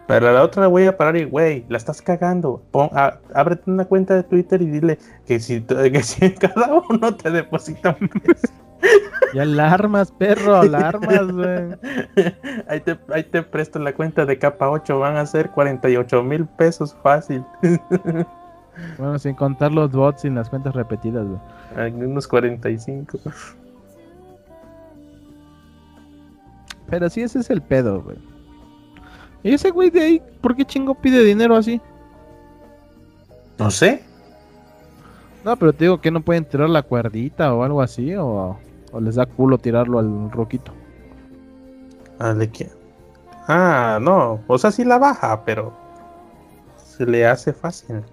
Pero 0.08 0.32
la 0.32 0.42
otra 0.42 0.66
voy 0.68 0.86
a 0.86 0.98
parar 0.98 1.18
y, 1.18 1.26
güey, 1.26 1.66
la 1.70 1.78
estás 1.78 2.02
cagando. 2.02 2.64
ábrete 3.34 3.70
una 3.70 3.86
cuenta 3.86 4.16
de 4.16 4.24
Twitter 4.24 4.60
y 4.62 4.66
dile 4.66 4.98
que 5.28 5.40
si, 5.40 5.62
que 5.62 6.02
si 6.02 6.32
cada 6.32 6.82
uno 6.90 7.16
te 7.16 7.30
deposita 7.30 7.96
un 8.02 8.10
Ya 9.36 9.44
alarmas, 9.44 10.12
perro, 10.12 10.56
alarmas, 10.56 11.32
güey. 11.32 11.76
Ahí 12.68 12.80
te, 12.80 12.98
ahí 13.14 13.24
te 13.24 13.44
presto 13.44 13.78
la 13.78 13.94
cuenta 13.94 14.26
de 14.26 14.40
capa 14.40 14.72
8, 14.72 14.98
van 14.98 15.18
a 15.18 15.26
ser 15.28 15.52
48 15.52 16.24
mil 16.24 16.46
pesos 16.46 16.96
fácil. 17.04 17.44
Bueno, 18.98 19.20
sin 19.20 19.36
contar 19.36 19.72
los 19.72 19.92
bots 19.92 20.26
y 20.26 20.30
las 20.30 20.50
cuentas 20.50 20.76
repetidas, 20.76 21.26
güey. 21.26 21.94
Unos 21.94 22.28
45. 22.28 23.20
Pero 26.90 27.10
sí, 27.10 27.22
ese 27.22 27.40
es 27.40 27.50
el 27.50 27.62
pedo, 27.62 28.02
güey. 28.02 28.18
¿Y 29.44 29.54
ese 29.54 29.72
güey 29.72 29.90
de 29.90 30.02
ahí, 30.02 30.22
por 30.42 30.56
qué 30.56 30.66
chingo 30.66 30.96
pide 30.96 31.24
dinero 31.24 31.56
así? 31.56 31.80
No 33.58 33.72
sé. 33.72 34.04
No, 35.46 35.56
pero 35.56 35.72
te 35.72 35.86
digo 35.86 36.02
que 36.02 36.12
no 36.12 36.22
pueden 36.22 36.46
tirar 36.46 36.70
la 36.70 36.82
cuerdita 36.82 37.54
o 37.54 37.64
algo 37.64 37.82
así, 37.82 38.14
o, 38.16 38.58
les 39.00 39.16
da 39.16 39.26
culo 39.26 39.58
tirarlo 39.58 40.00
al 40.00 40.32
roquito. 40.32 40.74
¿Al 42.20 42.40
de 42.40 42.50
quién? 42.50 42.70
Ah, 43.48 44.00
no. 44.02 44.42
O 44.48 44.58
sea, 44.58 44.72
sí 44.72 44.84
la 44.84 44.98
baja, 44.98 45.44
pero 45.46 45.74
se 46.76 47.06
le 47.06 47.26
hace 47.26 47.54
fácil. 47.54 48.04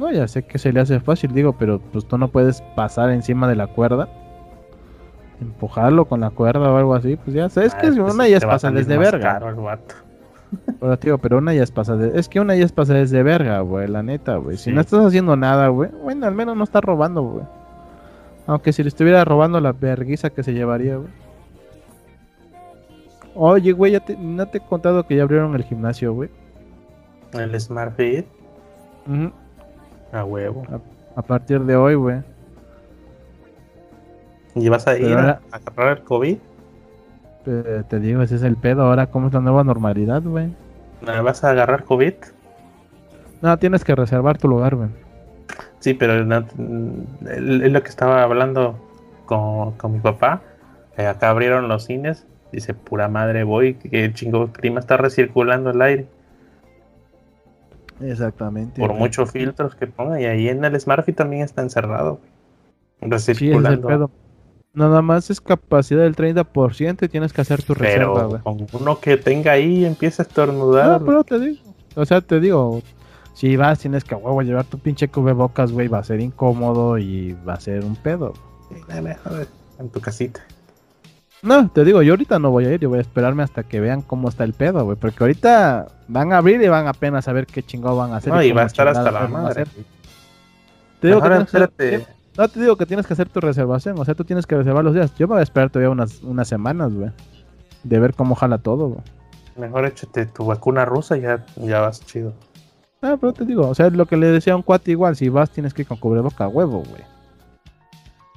No, 0.00 0.10
ya 0.10 0.26
sé 0.26 0.42
que 0.42 0.58
se 0.58 0.72
le 0.72 0.80
hace 0.80 0.98
fácil, 0.98 1.32
digo, 1.32 1.52
pero 1.52 1.78
pues 1.78 2.06
tú 2.06 2.18
no 2.18 2.28
puedes 2.28 2.62
pasar 2.74 3.10
encima 3.10 3.48
de 3.48 3.54
la 3.54 3.68
cuerda 3.68 4.08
empujarlo 5.40 6.04
con 6.04 6.20
la 6.20 6.30
cuerda 6.30 6.70
o 6.70 6.76
algo 6.76 6.94
así, 6.94 7.16
pues 7.16 7.34
ya 7.34 7.48
sabes 7.48 7.74
que 7.74 7.88
pues 7.92 8.14
una 8.14 8.28
ya 8.28 8.36
es 8.36 8.44
pasa 8.44 8.70
desde 8.70 8.98
verga. 8.98 9.40
Pero, 10.80 10.98
tío, 10.98 11.18
pero 11.18 11.38
una 11.38 11.54
ya 11.54 11.62
es 11.62 11.70
pasa 11.70 11.96
de... 11.96 12.18
Es 12.18 12.28
que 12.28 12.40
una 12.40 12.54
ya 12.56 12.64
es 12.64 12.72
pasa 12.72 12.94
desde 12.94 13.22
verga, 13.22 13.60
güey, 13.60 13.88
la 13.88 14.02
neta, 14.02 14.36
güey. 14.36 14.56
Si 14.56 14.70
no 14.70 14.80
estás 14.80 15.04
haciendo 15.04 15.36
nada, 15.36 15.68
güey, 15.68 15.90
bueno, 16.02 16.26
al 16.26 16.34
menos 16.34 16.56
no 16.56 16.64
estás 16.64 16.82
robando, 16.82 17.22
güey. 17.22 17.44
Aunque 18.46 18.72
si 18.72 18.82
le 18.82 18.88
estuviera 18.88 19.24
robando 19.24 19.60
la 19.60 19.72
verguiza 19.72 20.30
que 20.30 20.42
se 20.42 20.52
llevaría, 20.52 20.96
güey. 20.96 21.10
Oye, 23.34 23.72
güey, 23.72 23.92
ya 23.92 24.00
te, 24.00 24.16
¿no 24.16 24.46
te 24.46 24.58
he 24.58 24.60
contado 24.60 25.06
que 25.06 25.16
ya 25.16 25.22
abrieron 25.22 25.54
el 25.54 25.62
gimnasio, 25.62 26.12
güey? 26.12 26.30
¿El 27.32 27.58
Smart 27.60 27.96
Fit? 27.96 28.26
A 30.12 30.24
huevo. 30.24 30.64
a 31.16 31.22
partir 31.22 31.60
de 31.60 31.76
hoy, 31.76 31.94
güey. 31.94 32.22
¿Y 34.54 34.68
vas 34.68 34.86
a 34.86 34.98
ir 34.98 35.16
a 35.16 35.40
agarrar 35.52 35.98
el 35.98 36.04
COVID? 36.04 36.38
te 37.44 38.00
digo, 38.00 38.22
ese 38.22 38.36
es 38.36 38.42
el 38.42 38.56
pedo. 38.56 38.82
Ahora, 38.82 39.06
¿cómo 39.06 39.28
es 39.28 39.32
la 39.32 39.40
nueva 39.40 39.64
normalidad, 39.64 40.22
güey? 40.22 40.50
¿Vas 41.00 41.44
a 41.44 41.50
agarrar 41.50 41.84
COVID? 41.84 42.14
No, 43.40 43.58
tienes 43.58 43.84
que 43.84 43.94
reservar 43.94 44.38
tu 44.38 44.48
lugar, 44.48 44.76
güey. 44.76 44.90
Sí, 45.78 45.94
pero 45.94 46.14
es 46.14 47.72
lo 47.72 47.82
que 47.82 47.88
estaba 47.88 48.22
hablando 48.22 48.78
con, 49.26 49.92
mi 49.92 50.00
papá. 50.00 50.42
Eh, 50.96 51.06
acá 51.06 51.30
abrieron 51.30 51.68
los 51.68 51.84
cines. 51.84 52.26
Dice, 52.52 52.74
pura 52.74 53.08
madre, 53.08 53.44
voy. 53.44 53.74
Que 53.74 54.12
chingo 54.12 54.52
clima 54.52 54.80
está 54.80 54.96
recirculando 54.98 55.70
el 55.70 55.80
aire. 55.80 56.06
Exactamente. 58.00 58.80
Por 58.80 58.94
muchos 58.94 59.30
filtros 59.30 59.74
que 59.74 59.86
ponga. 59.86 60.20
Y 60.20 60.24
ahí 60.24 60.48
en 60.48 60.64
el 60.64 60.80
Smartphone 60.80 61.14
también 61.14 61.42
está 61.42 61.62
encerrado. 61.62 62.20
Recirculando. 63.00 63.88
Sí, 63.88 63.94
es. 63.94 64.10
Nada 64.72 65.02
más 65.02 65.30
es 65.30 65.40
capacidad 65.40 66.02
del 66.02 66.14
30% 66.14 67.02
y 67.02 67.08
tienes 67.08 67.32
que 67.32 67.40
hacer 67.40 67.62
tu 67.62 67.74
reserva, 67.74 68.24
güey. 68.24 68.40
Con 68.42 68.66
uno 68.72 69.00
que 69.00 69.16
tenga 69.16 69.52
ahí 69.52 69.84
empieza 69.84 70.22
a 70.22 70.26
estornudar. 70.26 71.00
No, 71.00 71.06
pero 71.06 71.24
te 71.24 71.40
digo. 71.40 71.74
O 71.96 72.04
sea, 72.04 72.20
te 72.20 72.38
digo, 72.38 72.80
si 73.34 73.56
vas, 73.56 73.80
tienes 73.80 74.04
que 74.04 74.14
huevo 74.14 74.42
llevar 74.42 74.64
tu 74.66 74.78
pinche 74.78 75.08
cubrebocas, 75.08 75.72
güey, 75.72 75.88
va 75.88 75.98
a 75.98 76.04
ser 76.04 76.20
incómodo 76.20 76.98
y 76.98 77.32
va 77.46 77.54
a 77.54 77.60
ser 77.60 77.84
un 77.84 77.96
pedo. 77.96 78.32
En 79.78 79.88
tu 79.88 80.00
casita. 80.00 80.40
No, 81.42 81.70
te 81.70 81.84
digo, 81.84 82.02
yo 82.02 82.12
ahorita 82.12 82.38
no 82.38 82.50
voy 82.50 82.66
a 82.66 82.74
ir, 82.74 82.80
yo 82.80 82.90
voy 82.90 82.98
a 82.98 83.00
esperarme 83.02 83.42
hasta 83.42 83.62
que 83.62 83.80
vean 83.80 84.02
cómo 84.02 84.28
está 84.28 84.44
el 84.44 84.52
pedo, 84.52 84.84
güey. 84.84 84.96
Porque 84.96 85.24
ahorita 85.24 85.88
van 86.08 86.32
a 86.32 86.38
abrir 86.38 86.60
y 86.60 86.68
van 86.68 86.86
apenas 86.86 87.28
a 87.28 87.32
ver 87.32 87.46
qué 87.46 87.62
chingado 87.62 87.96
van 87.96 88.12
a 88.12 88.16
hacer. 88.16 88.32
No, 88.32 88.42
y, 88.42 88.52
va 88.52 88.62
a 88.62 88.66
estar 88.66 88.86
hasta 88.88 89.10
la 89.10 89.26
madre. 89.26 89.64
Te 91.00 91.08
digo 91.08 91.22
que. 91.22 92.04
No 92.38 92.48
te 92.48 92.60
digo 92.60 92.76
que 92.76 92.86
tienes 92.86 93.06
que 93.06 93.12
hacer 93.12 93.28
tu 93.28 93.40
reservación, 93.40 93.98
o 93.98 94.04
sea, 94.04 94.14
tú 94.14 94.24
tienes 94.24 94.46
que 94.46 94.56
reservar 94.56 94.84
los 94.84 94.94
días. 94.94 95.12
Yo 95.16 95.26
me 95.26 95.34
voy 95.34 95.40
a 95.40 95.42
esperar 95.42 95.68
todavía 95.68 95.90
unas, 95.90 96.22
unas 96.22 96.46
semanas, 96.46 96.94
güey. 96.94 97.10
De 97.82 97.98
ver 97.98 98.14
cómo 98.14 98.34
jala 98.34 98.58
todo, 98.58 98.88
güey. 98.88 99.02
Mejor 99.56 99.84
échate 99.86 100.26
tu 100.26 100.46
vacuna 100.46 100.84
rusa 100.84 101.18
y 101.18 101.22
ya, 101.22 101.44
ya 101.56 101.80
vas 101.80 102.04
chido. 102.06 102.32
Ah, 103.02 103.16
pero 103.20 103.32
te 103.32 103.44
digo, 103.44 103.68
o 103.68 103.74
sea, 103.74 103.90
lo 103.90 104.06
que 104.06 104.16
le 104.16 104.28
decía 104.28 104.52
a 104.52 104.56
un 104.56 104.62
cuate 104.62 104.90
igual, 104.90 105.16
si 105.16 105.28
vas 105.28 105.50
tienes 105.50 105.74
que 105.74 105.82
ir 105.82 105.88
con 105.88 105.96
cubreboca 105.96 106.44
a 106.44 106.48
huevo, 106.48 106.82
güey. 106.88 107.02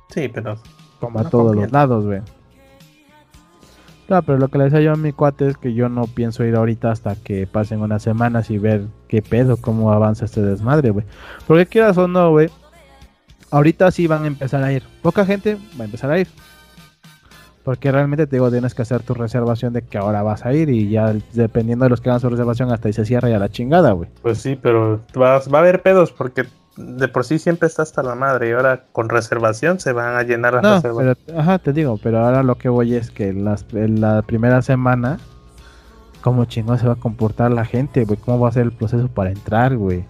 Sí, 0.09 0.29
pero... 0.33 0.57
Como 0.99 1.19
a 1.19 1.29
todos 1.29 1.55
los 1.55 1.71
lados, 1.71 2.05
güey. 2.05 2.21
No, 4.09 4.21
pero 4.21 4.37
lo 4.37 4.49
que 4.49 4.57
le 4.57 4.65
decía 4.65 4.81
yo 4.81 4.91
a 4.91 4.95
mi 4.95 5.13
cuate 5.13 5.47
es 5.47 5.57
que 5.57 5.73
yo 5.73 5.87
no 5.89 6.07
pienso 6.07 6.43
ir 6.43 6.55
ahorita 6.55 6.91
hasta 6.91 7.15
que 7.15 7.47
pasen 7.47 7.81
unas 7.81 8.03
semanas 8.03 8.49
y 8.49 8.57
ver 8.57 8.87
qué 9.07 9.21
pedo, 9.21 9.57
cómo 9.57 9.91
avanza 9.93 10.25
este 10.25 10.41
desmadre, 10.41 10.89
güey. 10.89 11.05
Porque 11.47 11.65
quieras 11.65 11.97
o 11.97 12.07
no, 12.07 12.29
güey, 12.31 12.49
ahorita 13.49 13.91
sí 13.91 14.07
van 14.07 14.23
a 14.23 14.27
empezar 14.27 14.63
a 14.63 14.73
ir. 14.73 14.83
Poca 15.01 15.25
gente 15.25 15.57
va 15.79 15.83
a 15.83 15.85
empezar 15.85 16.11
a 16.11 16.19
ir. 16.19 16.27
Porque 17.63 17.93
realmente 17.93 18.27
te 18.27 18.35
digo, 18.35 18.51
tienes 18.51 18.75
que 18.75 18.81
hacer 18.81 19.03
tu 19.03 19.13
reservación 19.13 19.71
de 19.71 19.83
que 19.83 19.97
ahora 19.97 20.21
vas 20.21 20.45
a 20.45 20.53
ir 20.53 20.69
y 20.69 20.89
ya 20.89 21.15
dependiendo 21.31 21.85
de 21.85 21.89
los 21.89 22.01
que 22.01 22.09
hagan 22.09 22.19
su 22.19 22.29
reservación 22.29 22.71
hasta 22.71 22.89
ahí 22.89 22.93
se 22.93 23.05
cierra 23.05 23.29
ya 23.29 23.39
la 23.39 23.47
chingada, 23.47 23.93
güey. 23.93 24.09
Pues 24.21 24.39
sí, 24.39 24.59
pero 24.61 24.99
va 25.17 25.37
a 25.37 25.59
haber 25.59 25.81
pedos 25.81 26.11
porque 26.11 26.43
de 26.75 27.07
por 27.07 27.23
sí 27.23 27.39
siempre 27.39 27.67
está 27.67 27.83
hasta 27.83 28.01
la 28.01 28.15
madre 28.15 28.49
y 28.49 28.51
ahora 28.53 28.85
con 28.91 29.09
reservación 29.09 29.79
se 29.79 29.93
van 29.93 30.15
a 30.15 30.23
llenar 30.23 30.55
las 30.55 30.83
reservas. 30.83 31.17
ajá, 31.35 31.59
te 31.59 31.73
digo, 31.73 31.99
pero 32.01 32.19
ahora 32.19 32.43
lo 32.43 32.57
que 32.57 32.69
voy 32.69 32.95
es 32.95 33.11
que 33.11 33.33
las, 33.33 33.65
en 33.73 34.01
la 34.01 34.21
primera 34.23 34.61
semana, 34.61 35.19
¿cómo 36.21 36.45
chingón 36.45 36.79
se 36.79 36.87
va 36.87 36.93
a 36.93 36.97
comportar 36.97 37.51
la 37.51 37.65
gente, 37.65 38.05
güey? 38.05 38.17
¿Cómo 38.17 38.39
va 38.39 38.49
a 38.49 38.51
ser 38.53 38.63
el 38.63 38.71
proceso 38.71 39.07
para 39.07 39.29
entrar, 39.29 39.77
güey? 39.77 40.05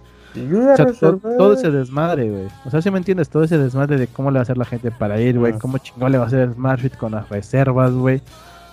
todo, 1.38 1.52
ese 1.52 1.70
desmadre, 1.70 2.28
güey. 2.30 2.48
O 2.64 2.70
sea, 2.70 2.82
si 2.82 2.90
me 2.90 2.98
entiendes, 2.98 3.28
todo 3.28 3.44
ese 3.44 3.56
desmadre 3.56 3.98
de 3.98 4.06
cómo 4.08 4.30
le 4.30 4.34
va 4.34 4.40
a 4.40 4.42
hacer 4.42 4.58
la 4.58 4.64
gente 4.64 4.90
para 4.90 5.20
ir, 5.20 5.38
güey. 5.38 5.52
Cómo 5.58 5.78
chingón 5.78 6.10
le 6.10 6.18
va 6.18 6.24
a 6.24 6.26
hacer 6.26 6.40
el 6.40 6.54
Smartfit 6.54 6.96
con 6.96 7.12
las 7.12 7.28
reservas, 7.28 7.92
güey. 7.92 8.20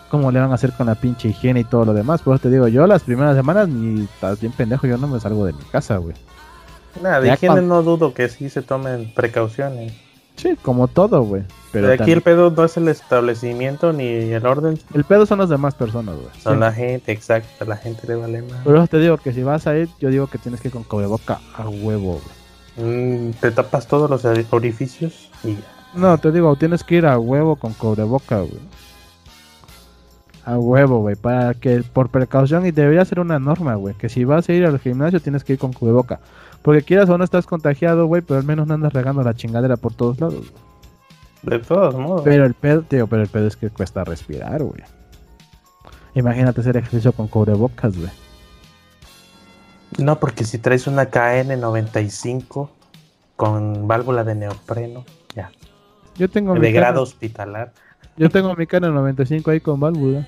Cómo 0.09 0.31
le 0.31 0.39
van 0.39 0.51
a 0.51 0.55
hacer 0.55 0.71
con 0.73 0.87
la 0.87 0.95
pinche 0.95 1.29
higiene 1.29 1.59
y 1.59 1.63
todo 1.63 1.85
lo 1.85 1.93
demás. 1.93 2.21
Por 2.21 2.35
eso 2.35 2.43
te 2.43 2.49
digo, 2.49 2.67
yo 2.67 2.87
las 2.87 3.03
primeras 3.03 3.35
semanas 3.35 3.67
ni 3.67 4.03
estás 4.03 4.41
bien 4.41 4.53
pendejo, 4.53 4.87
yo 4.87 4.97
no 4.97 5.07
me 5.07 5.19
salgo 5.19 5.45
de 5.45 5.53
mi 5.53 5.63
casa, 5.71 5.97
güey. 5.97 6.15
Nada, 7.01 7.21
de 7.21 7.33
higiene 7.33 7.61
no 7.61 7.83
dudo 7.83 8.13
que 8.13 8.27
sí 8.29 8.49
se 8.49 8.61
tomen 8.61 9.13
precauciones. 9.13 9.93
Sí, 10.35 10.57
como 10.61 10.87
todo, 10.87 11.21
güey. 11.21 11.43
Pero 11.71 11.91
aquí 11.93 12.11
el 12.11 12.21
pedo 12.21 12.49
no 12.49 12.65
es 12.65 12.75
el 12.75 12.87
establecimiento 12.87 13.93
ni 13.93 14.05
el 14.05 14.45
orden. 14.45 14.79
El 14.93 15.03
pedo 15.03 15.25
son 15.25 15.39
las 15.39 15.49
demás 15.49 15.75
personas, 15.75 16.15
güey. 16.15 16.29
Son 16.41 16.59
la 16.59 16.73
gente, 16.73 17.11
exacto. 17.11 17.63
La 17.65 17.77
gente 17.77 18.07
le 18.07 18.15
vale 18.15 18.41
más. 18.41 18.61
Pero 18.63 18.87
te 18.87 18.97
digo 18.99 19.17
que 19.17 19.33
si 19.33 19.43
vas 19.43 19.67
a 19.67 19.77
ir, 19.77 19.87
yo 19.99 20.09
digo 20.09 20.27
que 20.27 20.37
tienes 20.37 20.59
que 20.59 20.69
ir 20.69 20.73
con 20.73 20.85
boca 21.07 21.39
a 21.55 21.69
huevo, 21.69 22.19
güey. 22.19 22.41
Mm, 22.87 23.33
te 23.33 23.51
tapas 23.51 23.87
todos 23.87 24.09
los 24.09 24.25
orificios 24.51 25.29
y 25.43 25.55
ya. 25.55 25.61
No, 25.93 26.17
te 26.17 26.31
digo, 26.31 26.55
tienes 26.55 26.83
que 26.83 26.95
ir 26.95 27.05
a 27.05 27.19
huevo 27.19 27.55
con 27.57 27.75
boca, 27.79 28.37
güey. 28.37 28.59
A 30.45 30.57
huevo, 30.57 31.01
güey. 31.01 31.15
Para 31.15 31.53
que, 31.53 31.83
por 31.83 32.09
precaución, 32.09 32.65
y 32.65 32.71
debería 32.71 33.05
ser 33.05 33.19
una 33.19 33.39
norma, 33.39 33.75
güey. 33.75 33.93
Que 33.95 34.09
si 34.09 34.23
vas 34.23 34.47
a 34.49 34.53
ir 34.53 34.65
al 34.65 34.79
gimnasio, 34.79 35.19
tienes 35.19 35.43
que 35.43 35.53
ir 35.53 35.59
con 35.59 35.71
boca. 35.79 36.19
Porque 36.61 36.83
quieras 36.83 37.09
o 37.09 37.17
no 37.17 37.23
estás 37.23 37.45
contagiado, 37.45 38.05
güey, 38.05 38.21
pero 38.21 38.39
al 38.39 38.45
menos 38.45 38.67
no 38.67 38.75
andas 38.75 38.93
regando 38.93 39.23
la 39.23 39.33
chingadera 39.33 39.77
por 39.77 39.93
todos 39.93 40.19
lados. 40.19 40.53
De 41.41 41.57
todos 41.59 41.95
modos. 41.95 42.21
Pero 42.23 42.45
el 42.45 42.53
pedo, 42.53 42.83
tío, 42.83 43.07
pero 43.07 43.23
el 43.23 43.27
pedo 43.27 43.47
es 43.47 43.55
que 43.55 43.69
cuesta 43.69 44.03
respirar, 44.03 44.61
güey. 44.61 44.81
Imagínate 46.13 46.61
hacer 46.61 46.77
ejercicio 46.77 47.13
con 47.13 47.27
cubrebocas, 47.27 47.97
güey. 47.97 48.11
No, 49.97 50.19
porque 50.19 50.43
si 50.43 50.57
traes 50.57 50.87
una 50.87 51.09
KN95 51.09 52.69
con 53.35 53.87
válvula 53.87 54.23
de 54.23 54.35
neopreno, 54.35 55.03
ya. 55.35 55.51
Yo 56.15 56.29
tengo 56.29 56.53
de 56.53 56.71
grado 56.71 57.01
hospitalar. 57.01 57.73
Yo 58.17 58.29
tengo 58.29 58.55
mi 58.55 58.65
KN95 58.65 59.51
ahí 59.51 59.61
con 59.61 59.79
válvula. 59.79 60.27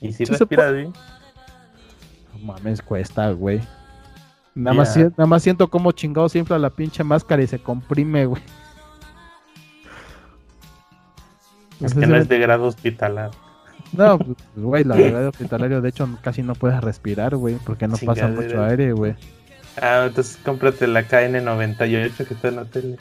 ¿Y 0.00 0.12
si 0.12 0.24
respiras 0.24 0.72
bien? 0.72 0.92
No 2.32 2.38
mames, 2.44 2.80
cuesta, 2.80 3.30
güey. 3.32 3.60
Nada, 4.54 4.76
más, 4.76 4.96
nada 4.96 5.26
más 5.26 5.42
siento 5.42 5.68
como 5.68 5.92
chingado 5.92 6.28
se 6.28 6.38
infla 6.38 6.58
la 6.58 6.70
pinche 6.70 7.02
máscara 7.02 7.42
y 7.42 7.46
se 7.46 7.58
comprime, 7.58 8.26
güey. 8.26 8.42
Es 11.80 11.94
que 11.94 12.06
no 12.06 12.16
es 12.16 12.28
de 12.28 12.38
grado 12.38 12.64
hospitalario. 12.64 13.36
No, 13.92 14.18
pues, 14.18 14.36
güey, 14.54 14.84
la 14.84 14.96
grado 14.96 15.30
hospitalario, 15.30 15.80
de 15.80 15.88
hecho, 15.88 16.08
casi 16.22 16.42
no 16.42 16.54
puedes 16.54 16.80
respirar, 16.80 17.36
güey, 17.36 17.56
porque 17.64 17.88
no 17.88 17.96
pasa 17.96 18.28
mucho 18.28 18.62
aire, 18.62 18.92
güey. 18.92 19.14
Ah, 19.80 20.04
entonces 20.06 20.38
cómprate 20.44 20.86
la 20.86 21.06
KN98 21.08 22.26
que 22.26 22.34
está 22.34 22.48
en 22.48 22.56
la 22.56 22.64
tele. 22.64 22.96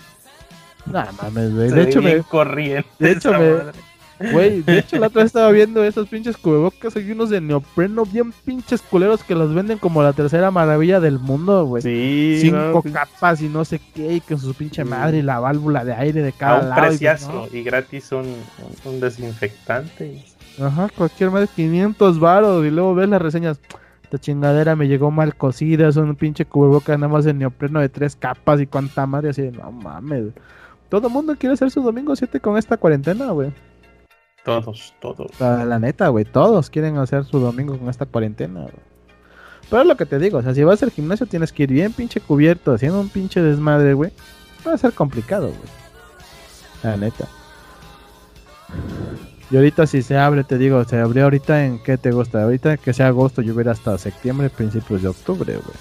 No 0.86 1.06
mames, 1.22 1.54
güey. 1.54 1.70
De 1.70 1.84
hecho, 1.84 2.02
me. 2.02 2.20
Corriente. 2.24 2.89
De 3.00 3.12
hecho, 3.12 3.32
me. 3.32 3.72
Güey, 4.19 4.62
de 4.62 4.80
hecho 4.80 4.97
la 4.97 5.08
otra 5.08 5.23
vez 5.23 5.28
estaba 5.28 5.52
viendo 5.52 5.84
esos 5.84 6.08
pinches 6.08 6.38
cubrebocas, 6.38 6.95
hay 6.95 7.12
unos 7.12 7.30
de 7.30 7.41
neopreno 7.41 8.06
bien 8.06 8.32
pinches 8.45 8.82
culeros 8.82 9.23
que 9.23 9.36
los 9.36 9.54
venden 9.54 9.78
como 9.78 10.04
la 10.04 10.13
tercera 10.13 10.52
maravilla 10.52 10.99
del 10.99 11.19
mundo, 11.19 11.65
güey. 11.65 11.82
Sí. 11.82 12.38
Cinco 12.41 12.84
capas 12.93 13.41
y 13.41 13.49
no 13.49 13.65
sé 13.65 13.82
qué, 13.93 14.13
y 14.13 14.21
con 14.21 14.39
su 14.39 14.54
pinche 14.54 14.84
madre 14.84 15.17
y 15.17 15.21
la 15.21 15.39
válvula 15.39 15.84
de 15.84 15.93
aire 15.93 16.21
de 16.21 16.32
cada 16.32 16.58
A 16.58 16.62
un 16.62 16.69
lado. 16.69 17.47
Y, 17.52 17.63
gratis 17.63 18.12
un, 18.12 18.36
un, 18.86 18.99
desinfectante. 18.99 20.23
Ajá, 20.62 20.89
cualquier 20.95 21.32
más 21.32 21.41
de 21.41 21.47
500 21.47 22.19
varos 22.19 22.65
y 22.65 22.69
luego 22.69 22.95
ves 22.95 23.10
las 23.10 23.21
reseñas. 23.21 23.60
Esta 24.04 24.19
chingadera 24.19 24.76
me 24.76 24.88
llegó 24.88 25.10
mal 25.10 25.36
cocida, 25.36 25.88
es 25.88 25.95
un 25.95 26.15
pinche 26.15 26.45
cubrebocas 26.45 26.99
nada 26.99 27.12
más 27.12 27.26
de 27.26 27.34
neopreno 27.34 27.80
de 27.80 27.89
tres 27.89 28.15
capas 28.15 28.62
y 28.62 28.67
cuánta 28.67 29.08
madre 29.08 29.30
así 29.32 29.41
de, 29.41 29.52
no 29.52 29.71
mames. 29.71 30.26
Todo 30.89 31.08
el 31.08 31.13
mundo 31.13 31.36
quiere 31.36 31.54
hacer 31.54 31.71
su 31.71 31.82
domingo 31.82 32.15
7 32.15 32.39
con 32.39 32.56
esta 32.56 32.78
cuarentena, 32.78 33.32
güey. 33.32 33.52
Todos, 34.43 34.93
todos. 34.99 35.32
La, 35.39 35.79
neta, 35.79 36.10
güey, 36.10 36.25
todos 36.25 36.69
quieren 36.69 36.97
hacer 36.97 37.23
su 37.23 37.39
domingo 37.39 37.77
con 37.77 37.89
esta 37.89 38.06
cuarentena, 38.06 38.62
güey. 38.62 38.73
Pero 39.69 39.82
es 39.82 39.88
lo 39.88 39.95
que 39.95 40.06
te 40.06 40.19
digo, 40.19 40.39
o 40.39 40.41
sea, 40.41 40.53
si 40.53 40.63
vas 40.63 40.84
al 40.84 40.91
gimnasio 40.91 41.25
tienes 41.25 41.53
que 41.53 41.63
ir 41.63 41.71
bien 41.71 41.93
pinche 41.93 42.19
cubierto, 42.19 42.73
haciendo 42.73 42.99
un 42.99 43.10
pinche 43.10 43.41
desmadre, 43.41 43.93
güey. 43.93 44.12
Va 44.67 44.73
a 44.73 44.77
ser 44.77 44.93
complicado, 44.93 45.47
güey. 45.47 45.60
La 46.84 46.97
neta. 46.97 47.27
Y 49.49 49.56
ahorita 49.56 49.88
si 49.88 50.01
se 50.01 50.17
abre, 50.17 50.43
te 50.43 50.58
digo, 50.58 50.84
se 50.84 50.99
abrió 50.99 51.25
ahorita 51.25 51.65
en 51.65 51.82
qué 51.82 51.97
te 51.97 52.12
gusta. 52.12 52.43
Ahorita 52.43 52.77
que 52.77 52.93
sea 52.93 53.08
agosto, 53.08 53.41
yo 53.41 53.53
hubiera 53.53 53.71
hasta 53.71 53.97
septiembre, 53.97 54.49
principios 54.49 55.01
de 55.01 55.08
octubre, 55.08 55.53
güey. 55.53 55.77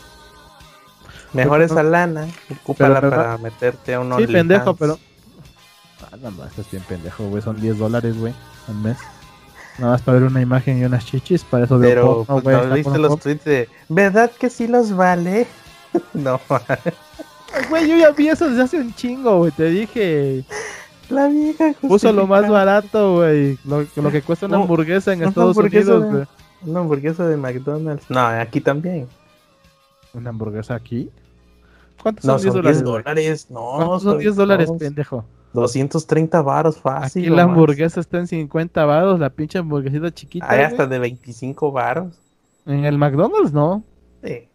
Mejor 1.33 1.63
esa 1.63 1.83
lana, 1.83 2.29
ocúpala 2.51 3.01
para 3.01 3.39
meterte 3.39 3.95
a 3.95 4.01
un 4.01 4.15
Sí, 4.19 4.27
pendejo, 4.27 4.75
pero. 4.77 4.99
Ah, 6.11 6.17
no, 6.21 6.31
no, 6.31 6.45
estás 6.45 6.71
bien 6.71 6.83
pendejo, 6.89 7.29
güey. 7.29 7.43
Son 7.43 7.61
10 7.61 7.79
dólares, 7.79 8.19
güey 8.19 8.35
al 8.69 8.75
mes. 8.77 8.99
Nada 9.79 9.93
más 9.93 10.03
para 10.03 10.19
ver 10.19 10.29
una 10.29 10.43
imagen 10.43 10.79
y 10.81 10.85
unas 10.85 11.07
chichis, 11.07 11.45
para 11.45 11.65
eso 11.65 11.79
Pero 11.81 12.25
pues, 12.27 12.45
no, 12.45 12.75
viste 12.75 12.99
los 12.99 13.19
tweets 13.19 13.45
de 13.45 13.69
¿verdad 13.89 14.31
que 14.31 14.51
sí 14.51 14.67
los 14.67 14.95
vale? 14.95 15.47
no, 16.13 16.39
güey, 17.71 17.89
yo 17.89 17.97
ya 17.97 18.11
vi 18.11 18.29
eso 18.29 18.49
desde 18.49 18.63
hace 18.63 18.79
un 18.79 18.95
chingo, 18.95 19.39
güey. 19.39 19.53
Te 19.53 19.71
dije. 19.71 20.45
La 21.09 21.27
vieja 21.27 21.75
Puso 21.81 22.13
lo 22.13 22.27
más 22.27 22.49
barato, 22.49 23.17
güey. 23.17 23.59
Lo, 23.65 24.11
que 24.11 24.23
cuesta 24.23 24.47
una 24.47 24.57
hamburguesa 24.57 25.13
en 25.13 25.23
Estados 25.25 25.57
Unidos, 25.57 26.05
güey. 26.05 26.25
Una 26.63 26.81
hamburguesa 26.81 27.27
de 27.27 27.37
McDonald's. 27.37 28.09
No, 28.09 28.21
aquí 28.21 28.61
también. 28.61 29.09
¿Una 30.15 30.31
hamburguesa 30.31 30.75
aquí? 30.75 31.11
¿Cuántos 32.03 32.25
son, 32.25 32.41
10 32.41 32.55
dólares? 32.55 32.83
dólares? 32.83 33.47
No, 33.51 34.01
son 34.01 34.19
10 34.19 34.37
dólares, 34.37 34.71
pendejo? 34.79 35.25
230 35.53 36.43
varos 36.43 36.79
fácil. 36.79 37.25
Aquí 37.25 37.35
la 37.35 37.43
hamburguesa 37.43 38.01
está 38.01 38.19
en 38.19 38.27
50 38.27 38.85
varos, 38.85 39.21
la 39.21 39.31
pinche 39.31 39.59
hamburguesita 39.59 40.13
chiquita. 40.13 40.51
Hay 40.51 40.61
hasta 40.61 40.87
de 40.87 40.99
25 40.99 41.73
varos. 41.73 42.19
En 42.67 42.85
el 42.85 42.99
McDonald's 42.99 43.53
no. 43.53 43.83
Sí. 44.23 44.49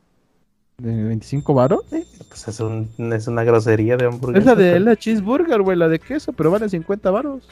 ¿De 0.77 1.03
25 1.03 1.53
varos? 1.53 1.81
Sí. 1.89 2.03
Pues 2.27 2.47
es, 2.47 2.59
un, 2.59 2.89
es 3.13 3.27
una 3.27 3.43
grosería 3.43 3.97
de 3.97 4.05
hamburguesa. 4.05 4.39
Es 4.39 4.45
la 4.45 4.55
de 4.55 4.79
la 4.79 4.95
cheeseburger, 4.95 5.61
güey, 5.61 5.77
la 5.77 5.87
de 5.87 5.99
queso, 5.99 6.33
pero 6.33 6.51
vale 6.51 6.69
50 6.69 7.11
varos. 7.11 7.47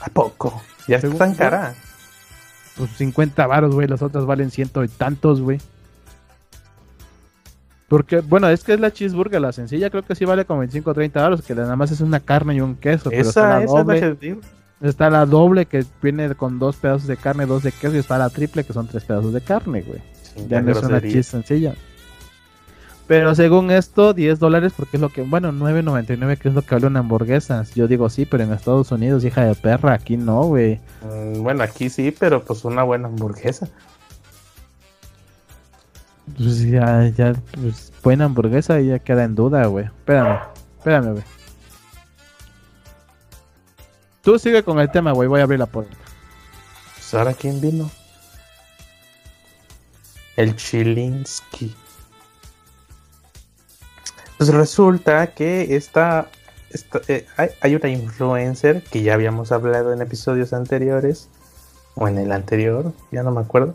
¿A 0.00 0.08
poco? 0.10 0.62
Ya 0.88 0.96
está 0.96 1.10
tan 1.10 1.34
cara. 1.34 1.74
Pues 2.76 2.90
50 2.90 3.46
varos, 3.46 3.74
güey, 3.74 3.88
las 3.88 4.02
otras 4.02 4.26
valen 4.26 4.50
ciento 4.50 4.84
y 4.84 4.88
tantos, 4.88 5.40
güey. 5.40 5.58
Porque, 7.88 8.20
bueno, 8.20 8.48
es 8.48 8.64
que 8.64 8.74
es 8.74 8.80
la 8.80 8.92
cheeseburger, 8.92 9.40
la 9.40 9.52
sencilla, 9.52 9.90
creo 9.90 10.04
que 10.04 10.14
sí 10.14 10.24
vale 10.24 10.44
como 10.44 10.60
25 10.60 10.90
o 10.90 10.94
30 10.94 11.22
dólares, 11.22 11.44
que 11.44 11.54
nada 11.54 11.76
más 11.76 11.92
es 11.92 12.00
una 12.00 12.20
carne 12.20 12.54
y 12.56 12.60
un 12.60 12.74
queso. 12.74 13.10
pero 13.10 13.22
está 13.22 13.60
la 13.60 13.66
doble, 13.66 14.16
Está 14.82 15.08
la 15.08 15.24
doble 15.24 15.66
que 15.66 15.86
viene 16.02 16.34
con 16.34 16.58
dos 16.58 16.76
pedazos 16.76 17.06
de 17.06 17.16
carne, 17.16 17.46
dos 17.46 17.62
de 17.62 17.72
queso, 17.72 17.94
y 17.94 17.98
está 17.98 18.18
la 18.18 18.28
triple 18.28 18.64
que 18.64 18.72
son 18.72 18.86
tres 18.88 19.04
pedazos 19.04 19.32
de 19.32 19.40
carne, 19.40 19.82
güey. 19.82 20.00
ya 20.48 20.60
no 20.60 20.72
es 20.72 20.82
una 20.82 21.00
cheese 21.00 21.26
sencilla. 21.26 21.74
Pero 23.06 23.36
según 23.36 23.70
esto, 23.70 24.14
10 24.14 24.40
dólares, 24.40 24.72
porque 24.76 24.96
es 24.96 25.00
lo 25.00 25.10
que, 25.10 25.22
bueno, 25.22 25.52
9.99, 25.52 26.38
que 26.38 26.48
es 26.48 26.54
lo 26.54 26.62
que 26.62 26.74
vale 26.74 26.88
una 26.88 27.00
hamburguesa. 27.00 27.64
Yo 27.74 27.86
digo 27.86 28.10
sí, 28.10 28.26
pero 28.26 28.42
en 28.42 28.52
Estados 28.52 28.90
Unidos, 28.90 29.24
hija 29.24 29.44
de 29.44 29.54
perra, 29.54 29.92
aquí 29.92 30.16
no, 30.16 30.42
güey. 30.42 30.80
Mm, 31.02 31.40
bueno, 31.40 31.62
aquí 31.62 31.88
sí, 31.88 32.12
pero 32.18 32.42
pues 32.42 32.64
una 32.64 32.82
buena 32.82 33.06
hamburguesa. 33.06 33.68
Pues 36.34 36.62
ya, 36.62 37.08
ya, 37.08 37.34
pues 37.52 37.92
buena 38.02 38.24
hamburguesa 38.24 38.80
y 38.80 38.88
ya 38.88 38.98
queda 38.98 39.24
en 39.24 39.34
duda, 39.34 39.66
güey. 39.66 39.86
Espérame, 39.86 40.40
espérame, 40.78 41.12
güey. 41.12 41.24
Tú 44.22 44.38
sigue 44.38 44.64
con 44.64 44.80
el 44.80 44.90
tema, 44.90 45.12
güey. 45.12 45.28
Voy 45.28 45.40
a 45.40 45.44
abrir 45.44 45.60
la 45.60 45.66
puerta. 45.66 45.96
Pues 46.94 47.14
ahora 47.14 47.32
quién 47.32 47.60
vino. 47.60 47.90
El 50.36 50.56
Chilinsky. 50.56 51.74
Pues 54.36 54.52
resulta 54.52 55.28
que 55.28 55.76
esta, 55.76 56.28
eh, 57.08 57.26
hay, 57.36 57.50
hay, 57.60 57.74
una 57.74 57.88
influencer 57.88 58.82
que 58.82 59.02
ya 59.02 59.14
habíamos 59.14 59.52
hablado 59.52 59.92
en 59.92 60.02
episodios 60.02 60.52
anteriores, 60.52 61.30
o 61.94 62.06
en 62.06 62.18
el 62.18 62.32
anterior, 62.32 62.92
ya 63.10 63.22
no 63.22 63.30
me 63.30 63.40
acuerdo, 63.40 63.74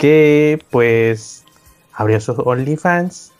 que 0.00 0.64
pues 0.70 1.44
abrió 1.92 2.18
su 2.22 2.32
OnlyFans 2.32 3.32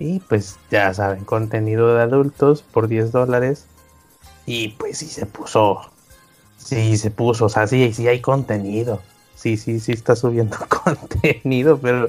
y 0.00 0.18
pues 0.18 0.58
ya 0.68 0.92
saben, 0.92 1.24
contenido 1.24 1.94
de 1.94 2.02
adultos 2.02 2.62
por 2.62 2.88
10 2.88 3.12
dólares 3.12 3.66
y 4.44 4.70
pues 4.70 4.98
sí 4.98 5.06
se 5.06 5.26
puso, 5.26 5.80
sí 6.56 6.96
se 6.96 7.12
puso, 7.12 7.44
o 7.44 7.48
sea, 7.48 7.68
sí, 7.68 7.92
sí 7.92 8.08
hay 8.08 8.20
contenido, 8.20 9.00
sí, 9.36 9.56
sí, 9.56 9.78
sí 9.78 9.92
está 9.92 10.16
subiendo 10.16 10.58
contenido, 10.84 11.78
pero 11.78 12.08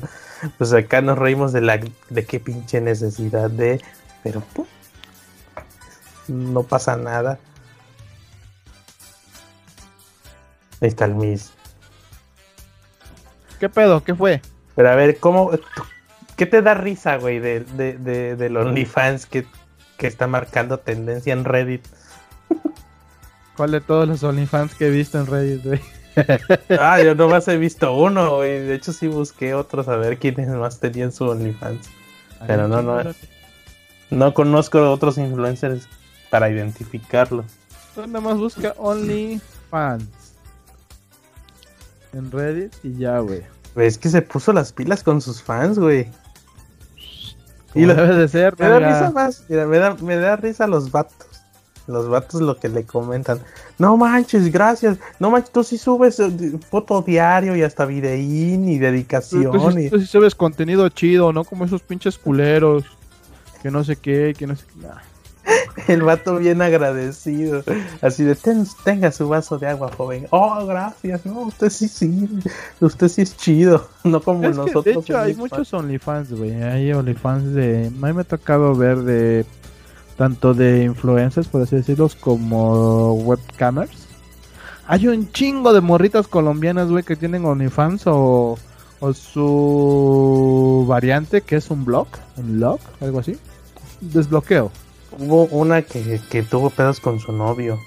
pues 0.58 0.74
acá 0.74 1.02
nos 1.02 1.20
reímos 1.20 1.54
de 1.54 1.62
la, 1.62 1.80
de 2.10 2.26
qué 2.26 2.40
pinche 2.40 2.82
necesidad 2.82 3.52
de, 3.52 3.80
pero 4.24 4.42
no 6.28 6.64
pasa 6.64 6.98
nada. 6.98 7.38
Ahí 10.82 10.88
está 10.88 11.06
el 11.06 11.14
Miss. 11.14 11.52
¿Qué 13.60 13.70
pedo? 13.70 14.04
¿Qué 14.04 14.16
fue? 14.16 14.42
Pero 14.76 14.90
a 14.90 14.96
ver, 14.96 15.18
¿cómo, 15.20 15.52
¿qué 16.36 16.46
te 16.46 16.62
da 16.62 16.74
risa, 16.74 17.18
güey, 17.18 17.40
de, 17.40 17.62
de, 17.62 17.98
de, 17.98 18.36
del 18.36 18.58
OnlyFans 18.58 19.26
que, 19.26 19.46
que 19.98 20.08
está 20.08 20.28
marcando 20.28 20.80
tendencia 20.80 21.34
en 21.34 21.46
Reddit? 21.46 21.86
¿Cuál 23.56 23.72
de 23.72 23.82
todos 23.82 24.08
los 24.08 24.24
OnlyFans 24.24 24.74
que 24.76 24.88
he 24.88 24.90
visto 24.90 25.20
en 25.20 25.28
Reddit, 25.28 25.64
güey? 25.64 25.82
ah, 26.80 27.02
yo 27.02 27.16
nomás 27.16 27.48
he 27.48 27.58
visto 27.58 27.96
uno, 27.96 28.38
güey. 28.38 28.62
De 28.62 28.76
hecho, 28.76 28.94
sí 28.94 29.08
busqué 29.08 29.54
otros 29.54 29.88
a 29.88 29.96
ver 29.96 30.18
quiénes 30.18 30.48
más 30.50 30.80
tenían 30.80 31.12
su 31.12 31.26
OnlyFans. 31.26 31.90
Pero 32.46 32.68
no, 32.68 32.82
no. 32.82 33.02
No 34.10 34.34
conozco 34.34 34.92
otros 34.92 35.18
influencers 35.18 35.88
para 36.30 36.50
identificarlos. 36.50 37.46
Nada 37.96 38.22
más 38.22 38.38
busca 38.38 38.74
OnlyFans 38.78 40.23
en 42.14 42.32
Reddit 42.32 42.74
y 42.84 42.96
ya, 42.96 43.20
güey. 43.20 43.42
Es 43.76 43.98
que 43.98 44.10
se 44.10 44.22
puso 44.22 44.54
las 44.54 44.72
pilas 44.72 45.04
con 45.04 45.22
sus 45.22 45.42
fans, 45.42 45.80
güey. 45.80 46.10
Y 47.76 47.86
lo 47.86 47.96
debe 47.96 48.16
de 48.16 48.28
ser, 48.28 48.56
Me 48.60 48.68
da 48.68 48.80
risa 48.80 49.12
más, 49.12 49.46
mira, 49.50 49.66
me 49.66 49.78
da, 49.80 49.96
me 49.96 50.16
da 50.16 50.36
risa 50.36 50.68
los 50.68 50.92
vatos. 50.92 51.28
Los 51.86 52.08
vatos 52.08 52.40
lo 52.40 52.58
que 52.58 52.70
le 52.70 52.86
comentan. 52.86 53.40
No 53.78 53.98
manches, 53.98 54.50
gracias. 54.52 54.98
No 55.20 55.32
manches, 55.32 55.52
tú 55.52 55.64
sí 55.64 55.78
subes 55.78 56.18
eh, 56.20 56.32
foto 56.70 57.02
diario 57.02 57.58
y 57.58 57.64
hasta 57.64 57.86
videín 57.86 58.70
y 58.70 58.78
dedicación. 58.78 59.52
Tú, 59.52 59.72
sí, 59.72 59.90
tú 59.90 60.00
sí 60.00 60.06
subes 60.06 60.34
contenido 60.34 60.88
chido, 60.90 61.34
¿no? 61.34 61.44
Como 61.44 61.66
esos 61.66 61.82
pinches 61.82 62.18
culeros. 62.18 62.86
Que 63.62 63.72
no 63.72 63.84
sé 63.84 63.98
qué, 63.98 64.34
que 64.38 64.48
no 64.48 64.56
sé 64.56 64.66
qué. 64.66 64.88
El 65.88 66.02
vato 66.04 66.38
bien 66.38 66.62
agradecido. 66.62 67.64
Así 68.02 68.24
de, 68.24 68.38
tenga 68.84 69.12
su 69.12 69.28
vaso 69.28 69.58
de 69.58 69.68
agua, 69.68 69.92
joven. 69.96 70.28
Oh, 70.30 70.66
gracias. 70.66 71.26
No, 71.26 71.42
usted 71.42 71.70
sí, 71.70 71.88
sí. 71.88 72.30
Usted 72.80 73.08
sí 73.08 73.22
es 73.22 73.38
chido. 73.38 73.88
No 74.04 74.22
como 74.22 74.48
nosotros. 74.48 74.84
de 74.84 74.92
hecho, 74.94 75.18
hay 75.18 75.34
muchos 75.34 75.74
OnlyFans, 75.74 76.34
güey. 76.34 76.62
Hay 76.62 76.92
OnlyFans 76.92 77.54
de... 77.54 77.88
A 77.88 77.90
mí 77.90 78.14
me 78.14 78.22
ha 78.22 78.26
tocado 78.26 78.76
ver 78.76 79.00
de... 79.00 79.46
Tanto 80.18 80.54
de 80.54 80.84
influencers, 80.84 81.48
por 81.48 81.62
así 81.62 81.78
decirlo, 81.78 82.08
como 82.20 83.14
webcamers. 83.14 84.08
Hay 84.86 85.08
un 85.08 85.32
chingo 85.32 85.74
de 85.74 85.82
morritas 85.82 86.28
colombianas, 86.28 86.90
güey, 86.90 87.04
que 87.04 87.16
tienen 87.16 87.46
OnlyFans 87.46 88.04
o, 88.06 88.60
o 89.00 89.14
su 89.14 90.86
variante 90.88 91.42
que 91.42 91.56
es 91.56 91.72
un 91.72 91.84
blog, 91.84 92.08
un 92.38 92.60
log, 92.60 92.80
algo 93.02 93.20
así. 93.20 93.38
Desbloqueo. 94.02 94.72
Hubo 95.18 95.46
una 95.46 95.82
que, 95.82 96.20
que 96.30 96.44
tuvo 96.44 96.70
pedos 96.70 97.00
con 97.00 97.20
su 97.20 97.32
novio 97.32 97.80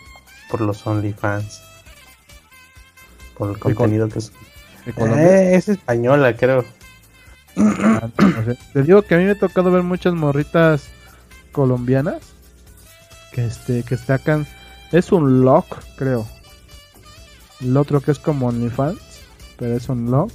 por 0.51 0.61
los 0.61 0.87
OnlyFans. 0.87 1.63
Por 3.37 3.51
el 3.51 3.59
contenido 3.59 4.09
que 4.09 4.19
es. 4.19 4.33
Eh, 4.87 5.51
es 5.55 5.69
española, 5.69 6.37
creo. 6.37 6.65
Ah, 7.57 8.09
Te 8.73 8.83
digo 8.83 9.03
que 9.03 9.15
a 9.15 9.19
mí 9.19 9.25
me 9.25 9.33
ha 9.33 9.39
tocado 9.39 9.71
ver 9.71 9.83
muchas 9.83 10.15
morritas 10.15 10.89
colombianas 11.53 12.21
que 13.33 13.47
este 13.47 13.83
que 13.83 13.97
sacan 13.97 14.47
es 14.93 15.13
un 15.13 15.43
lock, 15.43 15.67
creo. 15.97 16.27
El 17.61 17.77
otro 17.77 18.01
que 18.01 18.11
es 18.11 18.19
como 18.19 18.49
OnlyFans, 18.49 18.99
pero 19.59 19.77
es 19.77 19.89
un 19.89 20.11
lock. 20.11 20.33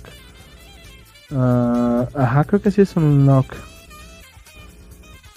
Ah, 1.32 2.08
ajá, 2.14 2.44
creo 2.44 2.62
que 2.62 2.72
sí 2.72 2.82
es 2.82 2.96
un 2.96 3.26
lock. 3.26 3.54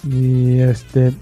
Y 0.03 0.59
este 0.59 1.13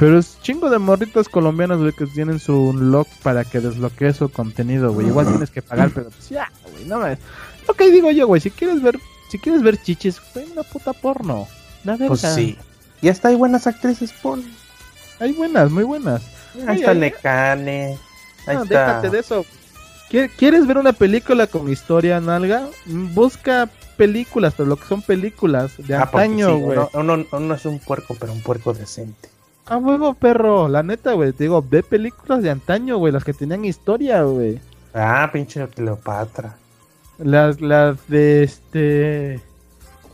pero 0.00 0.18
es 0.18 0.36
chingo 0.42 0.68
de 0.70 0.78
morritas 0.78 1.28
colombianas, 1.28 1.78
güey, 1.78 1.92
que 1.92 2.06
tienen 2.06 2.40
su 2.40 2.72
lock 2.72 3.06
para 3.22 3.44
que 3.44 3.60
desbloquee 3.60 4.12
su 4.12 4.28
contenido, 4.30 4.92
güey. 4.92 5.06
Igual 5.06 5.26
tienes 5.28 5.50
que 5.50 5.62
pagar, 5.62 5.90
pero 5.94 6.08
pues 6.10 6.28
ya, 6.30 6.50
güey, 6.72 6.86
no 6.86 6.98
me... 6.98 7.18
Lo 7.68 7.74
que 7.74 7.90
digo 7.90 8.10
yo, 8.10 8.26
güey, 8.26 8.40
si 8.40 8.50
quieres 8.50 8.82
ver, 8.82 8.98
si 9.30 9.38
quieres 9.38 9.62
ver 9.62 9.80
chiches, 9.80 10.20
güey, 10.34 10.50
una 10.50 10.62
puta 10.64 10.92
porno. 10.94 11.46
La 11.84 11.92
verdad. 11.92 12.08
Pues 12.08 12.20
sí. 12.22 12.58
Y 13.02 13.08
hasta 13.08 13.28
hay 13.28 13.36
buenas 13.36 13.66
actrices 13.68 14.12
porno. 14.12 14.44
Hay 15.20 15.32
buenas, 15.32 15.70
muy 15.70 15.84
buenas. 15.84 16.22
Ahí 16.66 16.80
está 16.80 16.94
Necane. 16.94 17.96
Ahí 18.46 18.56
No, 18.56 18.62
está. 18.64 18.86
déjate 18.86 19.10
de 19.10 19.18
eso. 19.20 19.44
¿Quie- 20.10 20.30
¿Quieres 20.36 20.66
ver 20.66 20.78
una 20.78 20.92
película 20.92 21.46
con 21.46 21.70
historia, 21.70 22.20
nalga? 22.20 22.68
Mm, 22.86 23.14
Busca 23.14 23.68
películas, 23.96 24.54
pero 24.56 24.68
lo 24.68 24.76
que 24.76 24.86
son 24.88 25.02
películas 25.02 25.72
de 25.78 25.94
Ah, 25.94 26.02
antaño, 26.02 26.56
sí, 26.56 26.60
güey. 26.62 26.78
uno, 26.78 26.90
uno- 26.94 27.26
uno 27.32 27.54
es 27.54 27.64
un 27.66 27.78
puerco, 27.78 28.16
pero 28.18 28.32
un 28.32 28.42
puerco 28.42 28.72
decente. 28.74 29.28
A 29.70 29.76
huevo, 29.78 30.14
perro. 30.14 30.68
La 30.68 30.82
neta, 30.82 31.12
güey. 31.14 31.32
Te 31.32 31.44
digo, 31.44 31.64
ve 31.68 31.82
películas 31.82 32.42
de 32.42 32.50
antaño, 32.50 32.98
güey. 32.98 33.12
Las 33.12 33.24
que 33.24 33.32
tenían 33.32 33.64
historia, 33.64 34.22
güey. 34.24 34.60
Ah, 34.92 35.30
pinche 35.32 35.66
Cleopatra. 35.68 36.56
Las, 37.18 37.60
las 37.60 37.96
de 38.08 38.42
este. 38.42 39.40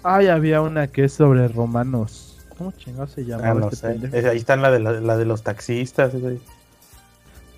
Ay, 0.03 0.29
había 0.29 0.61
una 0.61 0.87
que 0.89 1.05
es 1.05 1.15
sobre 1.15 1.49
romanos. 1.49 2.37
¿Cómo 2.59 2.73
chingados 2.73 3.11
se 3.13 3.25
llama? 3.25 3.51
Ah, 3.51 3.55
no 3.55 3.71
sé. 3.71 3.99
Eh, 4.13 4.29
Ahí 4.29 4.37
están 4.39 4.63
la 4.63 4.71
de, 4.71 4.79
la, 4.81 4.93
la 4.93 5.17
de 5.17 5.25
los 5.25 5.43
taxistas. 5.43 6.15
güey. 6.15 6.39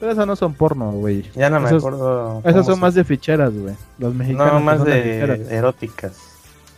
Pero 0.00 0.12
esas 0.12 0.26
no 0.26 0.36
son 0.36 0.54
porno, 0.54 0.92
güey. 0.92 1.22
Ya 1.34 1.50
no 1.50 1.58
me 1.60 1.68
acuerdo. 1.68 2.40
Esas 2.44 2.64
son 2.64 2.76
se- 2.76 2.80
más 2.80 2.94
de 2.94 3.02
ficheras, 3.04 3.52
güey. 3.52 3.74
Los 3.98 4.14
mexicanos. 4.14 4.52
No, 4.54 4.60
más 4.60 4.84
de 4.84 5.02
ficheras. 5.02 5.40
eróticas. 5.50 6.16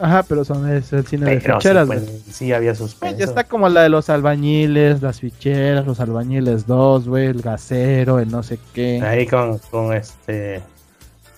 Ajá, 0.01 0.23
pero 0.27 0.45
son 0.47 0.69
es 0.71 0.93
el 0.95 1.07
cine 1.07 1.27
de 1.31 1.41
Pero 1.41 1.55
sí, 1.55 1.59
ficheras, 1.69 1.87
güey. 1.87 1.99
pues, 2.01 2.23
sí 2.33 2.53
había 2.53 2.75
suspenso. 2.75 3.19
Ya 3.19 3.25
está 3.27 3.45
como 3.45 3.69
la 3.69 3.83
de 3.83 3.91
los 3.91 4.09
albañiles, 4.09 5.03
las 5.03 5.21
ficheras, 5.21 5.87
los 5.87 6.01
albañiles 6.01 6.67
2, 6.67 7.07
güey, 7.07 7.27
el 7.27 7.43
gasero, 7.43 8.19
el 8.19 8.31
no 8.31 8.43
sé 8.43 8.59
qué, 8.73 9.03
Ahí 9.03 9.27
con, 9.27 9.59
con 9.71 9.93
este. 9.93 10.63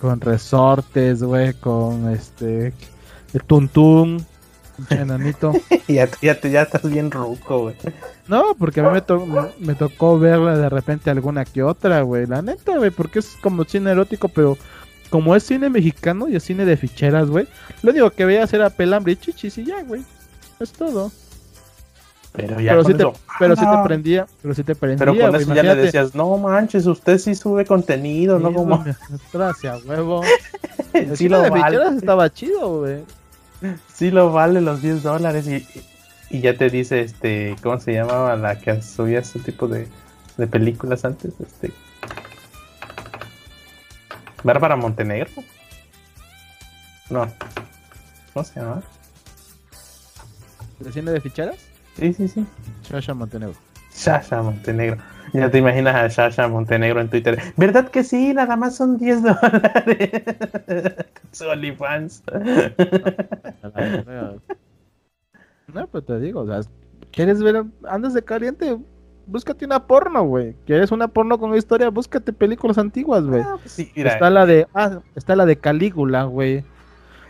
con 0.00 0.20
resortes, 0.20 1.22
güey, 1.22 1.54
con 1.54 2.08
este, 2.10 2.72
el 3.34 3.42
tuntún, 3.44 4.24
enanito. 4.90 5.52
ya, 5.88 6.08
ya, 6.20 6.40
te- 6.40 6.50
ya 6.50 6.62
estás 6.62 6.88
bien 6.88 7.10
ruco, 7.10 7.62
güey. 7.62 7.74
No, 8.28 8.54
porque 8.58 8.80
a 8.80 8.84
mí 8.84 8.90
me, 8.92 9.00
to- 9.02 9.26
me 9.58 9.74
tocó 9.74 10.18
verla 10.18 10.56
de 10.56 10.68
repente 10.68 11.10
alguna 11.10 11.44
que 11.44 11.62
otra, 11.62 12.02
güey, 12.02 12.26
la 12.26 12.42
neta, 12.42 12.76
güey, 12.76 12.90
porque 12.90 13.18
es 13.18 13.36
como 13.42 13.64
cine 13.64 13.90
erótico, 13.90 14.28
pero 14.28 14.56
como 15.12 15.36
es 15.36 15.42
cine 15.44 15.68
mexicano 15.68 16.26
y 16.26 16.36
es 16.36 16.42
cine 16.42 16.64
de 16.64 16.76
ficheras, 16.78 17.28
güey, 17.28 17.46
lo 17.82 17.90
único 17.92 18.10
que 18.10 18.24
veías 18.24 18.50
era 18.54 18.70
pelambre 18.70 19.12
y 19.12 19.16
chichis 19.16 19.58
y 19.58 19.64
ya, 19.66 19.82
güey, 19.82 20.02
es 20.58 20.72
todo. 20.72 21.12
Pero 22.32 22.58
ya 22.60 22.72
Pero 22.72 22.84
sí, 22.84 22.94
te, 22.94 23.04
pero 23.38 23.54
sí 23.56 23.60
te 23.60 23.66
Ah, 23.68 23.84
prendía, 23.84 24.26
pero 24.40 24.54
sí 24.54 24.64
te 24.64 24.74
prendía, 24.74 24.98
Pero 25.04 25.30
con 25.30 25.36
eso 25.38 25.54
ya 25.54 25.62
le 25.62 25.74
decías, 25.76 26.14
no 26.14 26.38
manches, 26.38 26.86
usted 26.86 27.18
sí 27.18 27.34
sube 27.34 27.66
contenido, 27.66 28.38
no 28.38 28.48
Sí, 28.48 28.54
como. 28.54 28.84
Gracias, 29.34 29.84
huevo. 29.84 30.22
sí, 30.92 30.98
El 30.98 31.16
cine 31.18 31.30
lo 31.30 31.42
de 31.42 31.50
vale, 31.50 31.64
ficheras 31.76 31.96
estaba 31.96 32.32
chido, 32.32 32.78
güey. 32.80 33.04
sí 33.94 34.10
lo 34.10 34.32
vale 34.32 34.62
los 34.62 34.80
10 34.80 35.02
dólares. 35.02 35.46
Y, 35.46 35.66
y 36.30 36.40
ya 36.40 36.56
te 36.56 36.70
dice, 36.70 37.02
este, 37.02 37.54
¿cómo 37.62 37.78
se 37.78 37.92
llamaba 37.92 38.34
la 38.36 38.58
que 38.58 38.80
subía 38.80 39.18
ese 39.18 39.38
tipo 39.38 39.68
de, 39.68 39.86
de 40.38 40.46
películas 40.46 41.04
antes? 41.04 41.34
Este. 41.38 41.70
Bárbara 44.42 44.76
Montenegro. 44.76 45.30
No. 47.10 47.26
¿Cómo 48.32 48.44
se 48.44 48.60
llama? 48.60 48.82
¿El 50.84 50.92
cine 50.92 51.10
de 51.12 51.20
ficheras? 51.20 51.56
Sí, 51.96 52.12
sí, 52.14 52.28
sí. 52.28 52.46
Shasha 52.82 53.14
Montenegro. 53.14 53.54
Sasha 53.90 54.42
Montenegro. 54.42 54.96
Ya 55.32 55.50
te 55.50 55.58
imaginas 55.58 55.94
a 55.94 56.10
Sasha 56.10 56.48
Montenegro 56.48 57.00
en 57.00 57.08
Twitter. 57.08 57.38
¿Verdad 57.56 57.88
que 57.88 58.02
sí? 58.04 58.34
Nada 58.34 58.56
más 58.56 58.76
son 58.76 58.98
10 58.98 59.22
dólares. 59.22 60.22
Su 61.32 61.48
OnlyFans. 61.48 62.22
No, 65.72 65.86
pero 65.86 66.04
te 66.04 66.18
digo, 66.20 66.40
o 66.40 66.46
sea, 66.46 66.60
¿quieres 67.12 67.42
ver? 67.42 67.64
Andas 67.88 68.12
de 68.12 68.22
caliente, 68.22 68.76
búscate 69.26 69.64
una 69.64 69.86
porno, 69.86 70.22
güey. 70.24 70.54
¿Quieres 70.66 70.90
una 70.92 71.08
porno 71.08 71.38
con 71.38 71.54
historia? 71.56 71.90
Búscate 71.90 72.32
películas 72.32 72.78
antiguas, 72.78 73.24
güey. 73.24 73.42
Ah, 73.42 73.56
pues 73.60 73.72
sí, 73.72 73.90
mira, 73.94 74.12
Está 74.12 74.30
la 74.30 74.46
de, 74.46 74.66
ah, 74.74 75.00
está 75.14 75.36
la 75.36 75.46
de 75.46 75.56
Calígula, 75.56 76.24
güey. 76.24 76.64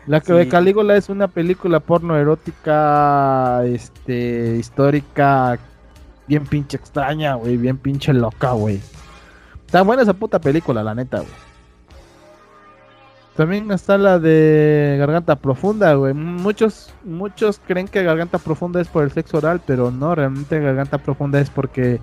La 0.06 0.20
que 0.20 0.26
Sí. 0.26 0.32
de 0.32 0.48
Calígula 0.48 0.96
es 0.96 1.08
una 1.08 1.28
película 1.28 1.78
porno 1.80 2.16
erótica, 2.16 3.64
este, 3.64 4.56
histórica, 4.56 5.58
bien 6.26 6.44
pinche 6.46 6.76
extraña, 6.76 7.34
güey, 7.34 7.56
bien 7.56 7.78
pinche 7.78 8.12
loca, 8.12 8.52
güey. 8.52 8.80
Está 9.66 9.82
buena 9.82 10.02
esa 10.02 10.12
puta 10.14 10.40
película, 10.40 10.82
la 10.82 10.94
neta, 10.94 11.18
güey. 11.18 11.30
También 13.36 13.70
está 13.70 13.96
la 13.96 14.18
de 14.18 14.96
Garganta 14.98 15.36
Profunda, 15.36 15.94
güey. 15.94 16.12
Muchos, 16.12 16.92
muchos 17.02 17.60
creen 17.66 17.88
que 17.88 18.02
Garganta 18.02 18.38
Profunda 18.38 18.80
es 18.80 18.88
por 18.88 19.04
el 19.04 19.10
sexo 19.10 19.38
oral, 19.38 19.60
pero 19.66 19.90
no, 19.90 20.14
realmente 20.14 20.60
Garganta 20.60 20.98
Profunda 20.98 21.40
es 21.40 21.48
porque 21.48 21.98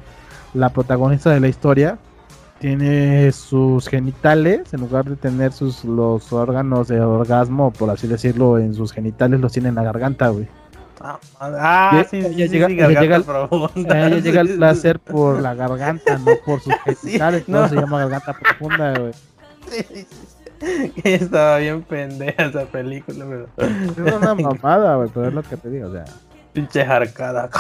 la 0.56 0.70
protagonista 0.70 1.30
de 1.30 1.40
la 1.40 1.48
historia 1.48 2.00
tiene 2.58 3.32
sus 3.32 3.88
genitales, 3.88 4.74
en 4.74 4.82
lugar 4.82 5.06
de 5.06 5.16
tener 5.16 5.54
sus 5.54 5.86
los 5.86 6.34
órganos 6.34 6.88
de 6.88 7.00
orgasmo, 7.00 7.72
por 7.72 7.90
así 7.92 8.08
decirlo, 8.08 8.58
en 8.58 8.74
sus 8.74 8.92
genitales 8.92 9.40
los 9.40 9.54
tiene 9.54 9.70
en 9.70 9.76
la 9.76 9.84
garganta, 9.84 10.30
güey. 10.30 10.48
Ah, 11.00 11.18
ah, 11.40 12.04
sí, 12.10 12.18
ella 12.18 12.30
sí, 12.48 12.50
llega- 12.50 12.68
sí, 12.68 12.74
ella 12.74 13.02
llega 13.02 13.20
profunda. 13.22 14.08
Ella 14.08 14.42
el 14.42 14.58
placer 14.58 15.00
por 15.00 15.40
la 15.40 15.54
garganta, 15.54 16.18
no 16.18 16.32
por 16.46 16.60
sus 16.60 16.74
genitales, 17.02 17.48
no. 17.48 17.62
no 17.62 17.70
se 17.70 17.76
llama 17.76 18.00
garganta 18.00 18.34
profunda, 18.34 19.00
güey. 19.00 19.14
sí, 19.70 19.86
sí. 19.94 20.08
Estaba 21.04 21.58
bien 21.58 21.84
pendeja 21.84 22.46
esa 22.46 22.66
película, 22.66 23.26
pero. 23.28 23.70
Es 24.08 24.14
una 24.14 24.36
mamada, 24.36 24.96
güey, 24.96 25.10
pero 25.14 25.28
es 25.28 25.34
lo 25.34 25.44
que 25.44 25.58
te 25.58 25.70
digo, 25.70 25.88
o 25.88 25.92
sea. 25.92 26.06
Pinche 26.54 26.82
arcada. 26.82 27.50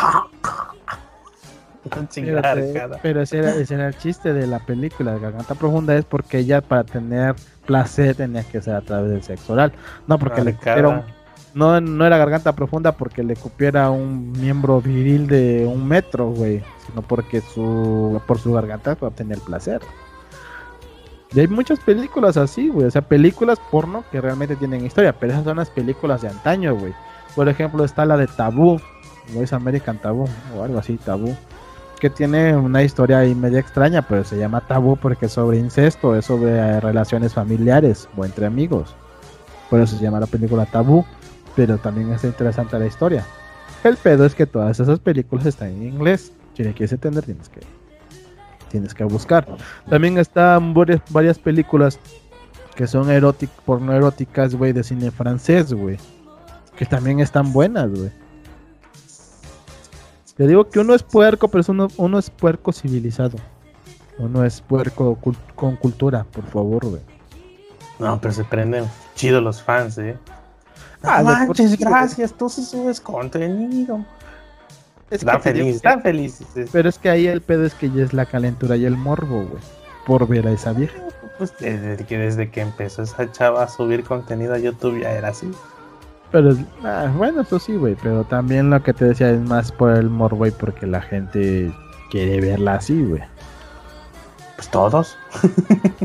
Una 1.85 2.41
Pero, 3.01 3.19
te- 3.19 3.23
ese, 3.23 3.37
era, 3.39 3.55
ese 3.55 3.73
era 3.75 3.87
el 3.87 3.97
chiste 3.97 4.33
de 4.33 4.45
la 4.47 4.59
película 4.59 5.13
de 5.13 5.19
Garganta 5.19 5.55
Profunda, 5.55 5.95
es 5.95 6.05
porque 6.05 6.39
ella 6.39 6.61
para 6.61 6.83
tener 6.83 7.35
placer 7.65 8.15
tenía 8.15 8.43
que 8.43 8.61
ser 8.61 8.75
a 8.75 8.81
través 8.81 9.09
del 9.11 9.23
sexo 9.23 9.53
oral, 9.53 9.71
no 10.05 10.19
porque 10.19 10.43
le 10.43 10.51
Arcada. 10.51 10.89
un- 10.89 11.03
no, 11.53 11.79
no 11.81 12.05
era 12.05 12.17
Garganta 12.17 12.53
Profunda 12.53 12.91
porque 12.91 13.23
le 13.23 13.35
cupiera 13.35 13.89
un 13.89 14.33
miembro 14.33 14.81
viril 14.81 15.25
de 15.27 15.65
un 15.65 15.87
metro, 15.87 16.29
güey, 16.29 16.61
sino 16.85 17.01
porque 17.01 17.41
su 17.41 18.21
por 18.27 18.37
su 18.39 18.53
garganta 18.53 18.95
para 18.95 19.07
obtener 19.07 19.39
placer. 19.39 19.81
Y 21.33 21.39
hay 21.39 21.47
muchas 21.47 21.79
películas 21.79 22.37
así, 22.37 22.69
güey, 22.69 22.87
o 22.87 22.91
sea, 22.91 23.01
películas 23.01 23.59
porno 23.71 24.03
que 24.11 24.19
realmente 24.19 24.55
tienen 24.55 24.85
historia, 24.85 25.13
pero 25.13 25.33
esas 25.33 25.45
son 25.45 25.57
las 25.57 25.69
películas 25.69 26.21
de 26.21 26.29
antaño, 26.29 26.75
güey. 26.75 26.93
Por 27.35 27.47
ejemplo, 27.47 27.83
está 27.85 28.05
la 28.05 28.17
de 28.17 28.27
Tabú, 28.27 28.79
o 29.35 29.41
es 29.41 29.53
American 29.53 29.99
Tabú, 29.99 30.27
o 30.57 30.63
algo 30.63 30.79
así, 30.79 30.97
Tabú 30.97 31.35
que 31.99 32.09
tiene 32.09 32.55
una 32.55 32.81
historia 32.81 33.19
ahí 33.19 33.35
media 33.35 33.59
extraña, 33.59 34.01
pero 34.01 34.23
se 34.23 34.37
llama 34.37 34.61
tabú 34.61 34.95
porque 34.95 35.25
es 35.25 35.33
sobre 35.33 35.57
incesto, 35.57 36.15
es 36.15 36.25
sobre 36.25 36.51
eh, 36.51 36.79
relaciones 36.79 37.33
familiares 37.33 38.07
o 38.15 38.25
entre 38.25 38.45
amigos. 38.45 38.95
Por 39.69 39.81
eso 39.81 39.97
se 39.97 40.03
llama 40.03 40.19
la 40.19 40.25
película 40.25 40.65
tabú, 40.65 41.05
pero 41.55 41.77
también 41.77 42.11
es 42.11 42.23
interesante 42.23 42.79
la 42.79 42.87
historia. 42.87 43.25
El 43.83 43.97
pedo 43.97 44.25
es 44.25 44.33
que 44.33 44.45
todas 44.45 44.79
esas 44.79 44.99
películas 44.99 45.45
están 45.45 45.69
en 45.69 45.83
inglés. 45.83 46.31
Si 46.55 46.63
le 46.63 46.73
quieres 46.73 46.93
entender, 46.93 47.23
tienes 47.23 47.49
que, 47.49 47.59
tienes 48.69 48.93
que 48.93 49.03
buscar. 49.03 49.47
También 49.89 50.17
están 50.17 50.73
varias, 50.73 51.01
varias 51.09 51.37
películas 51.37 51.99
que 52.75 52.87
son 52.87 53.11
eróticas, 53.11 53.55
porno 53.65 53.93
eróticas, 53.93 54.55
güey, 54.55 54.71
de 54.71 54.83
cine 54.83 55.11
francés, 55.11 55.73
güey. 55.73 55.97
Que 56.77 56.85
también 56.85 57.19
están 57.19 57.51
buenas, 57.51 57.89
güey. 57.89 58.11
Te 60.37 60.47
digo 60.47 60.69
que 60.69 60.79
uno 60.79 60.95
es 60.95 61.03
puerco, 61.03 61.49
pero 61.49 61.59
es 61.59 61.67
uno, 61.67 61.89
uno 61.97 62.17
es 62.17 62.29
puerco 62.29 62.71
civilizado. 62.71 63.37
Uno 64.17 64.45
es 64.45 64.61
puerco 64.61 65.17
con 65.55 65.75
cultura, 65.75 66.25
por 66.31 66.45
favor, 66.45 66.85
güey. 66.85 67.01
No, 67.99 68.19
pero 68.21 68.33
se 68.33 68.45
prenden 68.45 68.85
chido 69.15 69.41
los 69.41 69.61
fans, 69.61 69.97
eh. 69.97 70.17
Ah, 71.03 71.21
manches, 71.23 71.77
gracias, 71.77 72.33
tú 72.33 72.49
sí 72.49 72.63
subes 72.63 72.99
contenido. 73.01 74.05
Están 75.09 75.41
felices, 75.41 75.75
están 75.77 76.01
felices. 76.01 76.69
Pero 76.71 76.89
es 76.89 76.97
que 76.99 77.09
ahí 77.09 77.27
el 77.27 77.41
pedo 77.41 77.65
es 77.65 77.73
que 77.73 77.89
ya 77.89 78.03
es 78.03 78.13
la 78.13 78.25
calentura 78.25 78.75
y 78.75 78.85
el 78.85 78.95
morbo, 78.95 79.43
güey. 79.43 79.63
Por 80.05 80.27
ver 80.27 80.47
a 80.47 80.51
esa 80.51 80.73
vieja. 80.73 80.99
Pues 81.37 81.53
desde 81.59 82.05
que, 82.05 82.17
desde 82.17 82.51
que 82.51 82.61
empezó 82.61 83.01
esa 83.03 83.31
chava 83.31 83.63
a 83.63 83.67
subir 83.67 84.03
contenido 84.03 84.53
a 84.53 84.57
YouTube 84.57 85.01
ya 85.01 85.11
era 85.11 85.29
así. 85.29 85.51
Pero 86.31 86.55
ah, 86.83 87.11
bueno, 87.15 87.41
eso 87.41 87.59
sí, 87.59 87.75
güey. 87.75 87.95
Pero 88.01 88.23
también 88.23 88.69
lo 88.69 88.83
que 88.83 88.93
te 88.93 89.05
decía 89.05 89.31
es 89.31 89.39
más 89.39 89.71
por 89.71 89.91
el 89.91 90.09
morbo 90.09 90.45
y 90.45 90.51
porque 90.51 90.85
la 90.85 91.01
gente 91.01 91.71
quiere 92.11 92.41
verla 92.41 92.75
así, 92.75 93.01
güey. 93.03 93.23
Pues 94.55 94.69
todos. 94.69 95.17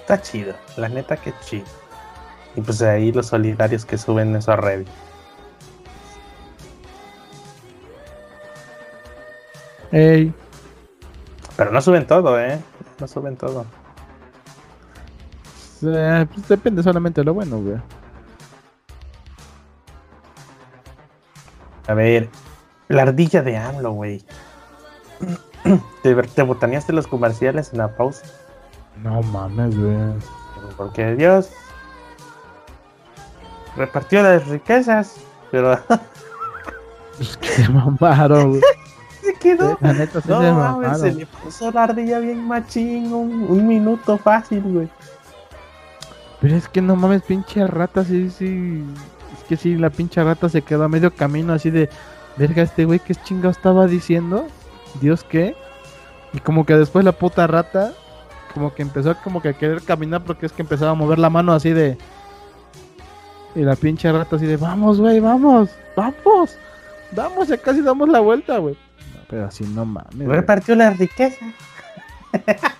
Está 0.00 0.22
chido, 0.22 0.54
la 0.76 0.88
neta 0.88 1.16
que 1.16 1.32
chido. 1.44 1.64
Y 2.54 2.60
pues 2.60 2.80
ahí 2.82 3.10
los 3.12 3.26
solidarios 3.26 3.84
que 3.84 3.98
suben 3.98 4.36
eso 4.36 4.52
a 4.52 4.56
Ey. 9.96 10.30
Pero 11.56 11.72
no 11.72 11.80
suben 11.80 12.06
todo, 12.06 12.38
¿eh? 12.38 12.60
No 13.00 13.08
suben 13.08 13.34
todo. 13.34 13.64
Eh, 15.82 16.26
pues 16.34 16.48
depende 16.48 16.82
solamente 16.82 17.22
de 17.22 17.24
lo 17.24 17.32
bueno, 17.32 17.58
güey. 17.60 17.78
A 21.86 21.94
ver, 21.94 22.28
la 22.88 23.02
ardilla 23.02 23.40
de 23.40 23.56
AMLO, 23.56 23.92
güey. 23.92 24.22
¿Te, 26.02 26.14
¿Te 26.14 26.42
botaneaste 26.42 26.92
los 26.92 27.06
comerciales 27.06 27.72
en 27.72 27.78
la 27.78 27.96
pausa? 27.96 28.26
No 29.02 29.22
mames, 29.22 29.78
güey. 29.78 29.96
Porque 30.76 31.14
Dios 31.14 31.48
repartió 33.76 34.22
las 34.22 34.46
riquezas, 34.46 35.14
pero. 35.50 35.80
se 37.40 37.68
mamaron, 37.70 38.50
güey. 38.50 38.75
Quedó. 39.46 39.78
La 39.80 39.92
neta, 39.92 40.20
sí 40.20 40.28
no, 40.28 40.40
se, 40.40 40.52
mames, 40.52 41.00
se 41.00 41.12
le 41.12 41.26
puso 41.26 41.70
la 41.70 41.84
ardilla 41.84 42.18
bien 42.18 42.46
machín, 42.46 43.12
un, 43.12 43.66
minuto 43.66 44.18
fácil, 44.18 44.62
güey. 44.62 44.88
Pero 46.40 46.56
es 46.56 46.68
que 46.68 46.82
no 46.82 46.96
mames, 46.96 47.22
pinche 47.22 47.66
rata, 47.66 48.04
sí, 48.04 48.30
sí. 48.30 48.84
Es 49.36 49.44
que 49.44 49.56
sí, 49.56 49.76
la 49.76 49.90
pinche 49.90 50.22
rata 50.22 50.48
se 50.48 50.62
quedó 50.62 50.84
a 50.84 50.88
medio 50.88 51.14
camino 51.14 51.52
así 51.52 51.70
de. 51.70 51.88
Verga, 52.36 52.62
este 52.62 52.84
güey, 52.84 52.98
¿qué 52.98 53.14
chingado 53.14 53.50
estaba 53.50 53.86
diciendo? 53.86 54.46
¿Dios 55.00 55.24
qué? 55.24 55.56
Y 56.34 56.40
como 56.40 56.66
que 56.66 56.76
después 56.76 57.04
la 57.04 57.12
puta 57.12 57.46
rata 57.46 57.92
como 58.56 58.74
que 58.74 58.80
empezó 58.80 59.14
como 59.22 59.42
que 59.42 59.50
a 59.50 59.52
querer 59.52 59.82
caminar 59.82 60.24
porque 60.24 60.46
es 60.46 60.52
que 60.52 60.62
empezaba 60.62 60.92
a 60.92 60.94
mover 60.94 61.18
la 61.18 61.28
mano 61.28 61.52
así 61.52 61.74
de... 61.74 61.98
Y 63.54 63.60
la 63.60 63.76
pinche 63.76 64.10
rata 64.10 64.36
así 64.36 64.46
de, 64.46 64.56
vamos, 64.56 64.98
güey, 64.98 65.20
vamos, 65.20 65.68
vamos, 65.94 66.56
vamos, 67.12 67.48
ya 67.48 67.58
casi 67.58 67.82
damos 67.82 68.08
la 68.08 68.20
vuelta, 68.20 68.56
güey. 68.56 68.76
Pero 69.28 69.46
así 69.46 69.64
no 69.64 69.84
mames. 69.84 70.28
Repartió 70.28 70.74
la 70.74 70.90
riqueza. 70.90 71.46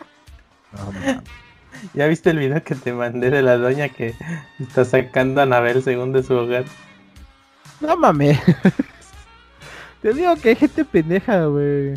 ¿Ya 1.94 2.06
viste 2.06 2.30
el 2.30 2.38
video 2.38 2.62
que 2.62 2.74
te 2.74 2.92
mandé 2.92 3.30
de 3.30 3.42
la 3.42 3.56
doña 3.56 3.88
que 3.88 4.14
está 4.58 4.84
sacando 4.84 5.40
a 5.40 5.44
Anabel 5.44 5.82
según 5.82 6.12
de 6.12 6.22
su 6.22 6.34
hogar? 6.34 6.64
No 7.80 7.96
mames. 7.96 8.38
te 10.02 10.12
digo 10.12 10.36
que 10.36 10.50
hay 10.50 10.56
gente 10.56 10.84
pendeja, 10.84 11.46
güey. 11.46 11.94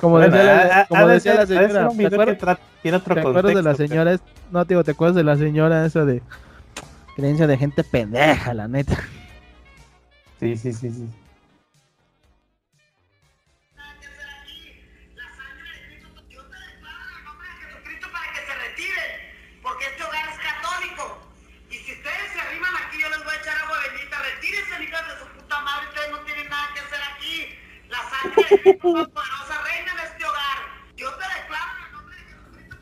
Como 0.00 0.18
decía 0.18 0.42
la, 0.42 0.86
como 0.88 1.06
decía 1.06 1.34
la 1.34 1.46
señora. 1.46 1.88
¿Te 1.88 2.06
acuerdas, 2.06 2.58
tiene 2.82 2.96
otro 2.96 3.14
¿te 3.14 3.20
acuerdas 3.20 3.54
de 3.54 3.62
la 3.62 3.74
señora? 3.74 4.20
No, 4.50 4.64
digo, 4.64 4.82
¿te 4.82 4.90
acuerdas 4.92 5.16
de 5.16 5.24
la 5.24 5.36
señora 5.36 5.86
esa 5.86 6.04
de 6.04 6.22
creencia 7.14 7.46
de 7.46 7.58
gente 7.58 7.84
pendeja, 7.84 8.54
la 8.54 8.66
neta? 8.68 8.98
Sí, 10.40 10.56
sí, 10.56 10.72
sí, 10.72 10.90
sí. 10.90 11.08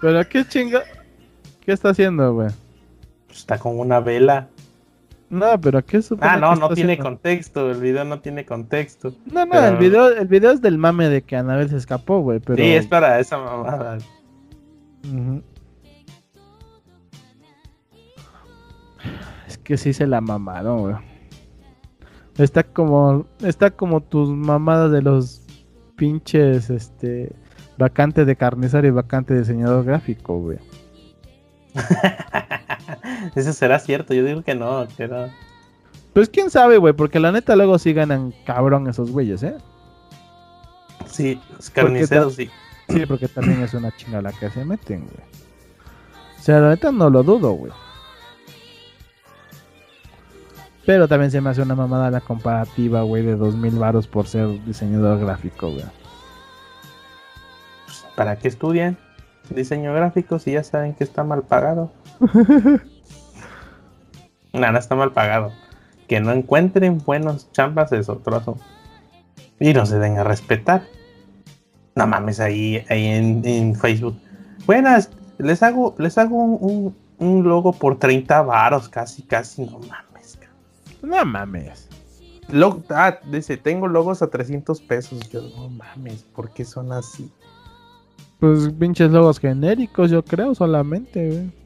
Pero 0.00 0.28
qué 0.28 0.46
chinga. 0.46 0.82
¿Qué 1.60 1.72
está 1.72 1.90
haciendo, 1.90 2.32
güey? 2.34 2.48
Está 3.30 3.58
con 3.58 3.78
una 3.78 4.00
vela. 4.00 4.48
No, 5.28 5.60
pero 5.60 5.84
¿qué 5.84 5.98
es 5.98 6.12
Ah, 6.20 6.36
no, 6.36 6.56
no 6.56 6.70
tiene 6.70 6.98
contexto. 6.98 7.70
El 7.70 7.80
video 7.80 8.04
no 8.04 8.20
tiene 8.20 8.44
contexto. 8.44 9.14
No, 9.26 9.46
no, 9.46 9.64
el, 9.64 9.76
video, 9.76 10.08
el 10.08 10.26
video 10.26 10.50
es 10.50 10.60
del 10.60 10.76
mame 10.76 11.08
de 11.08 11.22
que 11.22 11.36
Anabel 11.36 11.70
se 11.70 11.76
escapó, 11.76 12.20
güey. 12.20 12.40
Pero... 12.40 12.56
Sí, 12.56 12.70
es 12.70 12.86
para 12.86 13.20
esa 13.20 13.38
mamada. 13.38 13.98
Es 19.46 19.58
que 19.58 19.76
sí 19.76 19.92
se 19.92 20.06
la 20.06 20.20
mamaron, 20.20 20.80
güey. 20.80 20.96
Está 22.38 22.64
como, 22.64 23.26
está 23.40 23.70
como 23.70 24.00
tus 24.00 24.30
mamadas 24.30 24.90
de 24.90 25.02
los 25.02 25.39
pinches, 26.00 26.70
este, 26.70 27.30
vacante 27.76 28.24
de 28.24 28.34
carnizario 28.34 28.88
y 28.88 28.94
vacante 28.94 29.34
de 29.34 29.40
diseñador 29.40 29.84
gráfico, 29.84 30.38
güey. 30.38 30.56
Eso 33.36 33.52
será 33.52 33.78
cierto, 33.78 34.14
yo 34.14 34.24
digo 34.24 34.42
que 34.42 34.54
no, 34.54 34.88
que 34.96 35.10
Pues 36.14 36.30
quién 36.30 36.48
sabe, 36.48 36.78
güey, 36.78 36.94
porque 36.94 37.20
la 37.20 37.32
neta 37.32 37.54
luego 37.54 37.78
sí 37.78 37.92
ganan 37.92 38.32
cabrón 38.46 38.88
esos 38.88 39.10
güeyes, 39.10 39.42
¿eh? 39.42 39.58
Sí, 41.04 41.38
los 41.54 41.68
carniceros 41.68 42.34
sí. 42.34 42.48
Sí, 42.88 43.04
porque 43.04 43.28
también 43.28 43.62
es 43.62 43.74
una 43.74 43.94
chingada 43.94 44.22
la 44.22 44.32
que 44.32 44.48
se 44.48 44.64
meten, 44.64 45.00
güey. 45.00 45.28
O 46.38 46.42
sea, 46.42 46.60
la 46.60 46.70
neta 46.70 46.90
no 46.90 47.10
lo 47.10 47.22
dudo, 47.22 47.52
güey. 47.52 47.72
Pero 50.90 51.06
también 51.06 51.30
se 51.30 51.40
me 51.40 51.50
hace 51.50 51.62
una 51.62 51.76
mamada 51.76 52.10
la 52.10 52.20
comparativa, 52.20 53.02
güey, 53.02 53.22
de 53.22 53.36
2000 53.36 53.78
varos 53.78 54.08
por 54.08 54.26
ser 54.26 54.48
diseñador 54.64 55.20
gráfico, 55.20 55.70
güey. 55.70 55.84
¿Para 58.16 58.34
qué 58.34 58.48
estudian 58.48 58.98
diseño 59.50 59.94
gráfico 59.94 60.40
si 60.40 60.50
ya 60.50 60.64
saben 60.64 60.94
que 60.94 61.04
está 61.04 61.22
mal 61.22 61.42
pagado? 61.42 61.92
Nada, 64.52 64.80
está 64.80 64.96
mal 64.96 65.12
pagado. 65.12 65.52
Que 66.08 66.18
no 66.18 66.32
encuentren 66.32 66.98
buenos 66.98 67.52
chambas 67.52 67.92
es 67.92 68.08
otro 68.08 68.34
asunto. 68.34 68.64
Y 69.60 69.72
no 69.72 69.86
se 69.86 70.00
den 70.00 70.18
a 70.18 70.24
respetar. 70.24 70.82
No 71.94 72.08
mames, 72.08 72.40
ahí, 72.40 72.84
ahí 72.88 73.06
en, 73.06 73.76
Facebook. 73.76 74.20
Buenas, 74.66 75.08
les 75.38 75.62
hago, 75.62 75.94
les 75.98 76.18
hago 76.18 76.34
un, 76.36 76.96
un 77.18 77.44
logo 77.44 77.74
por 77.74 77.96
30 77.96 78.42
varos, 78.42 78.88
casi, 78.88 79.22
casi, 79.22 79.66
no 79.66 79.78
mames. 79.78 80.09
No 81.02 81.24
mames. 81.24 81.88
ah, 82.90 83.18
dice, 83.30 83.56
tengo 83.56 83.88
logos 83.88 84.22
a 84.22 84.28
300 84.28 84.80
pesos. 84.80 85.28
Yo, 85.30 85.42
no 85.56 85.68
mames, 85.68 86.24
¿por 86.34 86.50
qué 86.50 86.64
son 86.64 86.92
así? 86.92 87.30
Pues 88.38 88.70
pinches 88.78 89.10
logos 89.10 89.38
genéricos, 89.38 90.10
yo 90.10 90.24
creo, 90.24 90.54
solamente, 90.54 91.28
güey. 91.28 91.60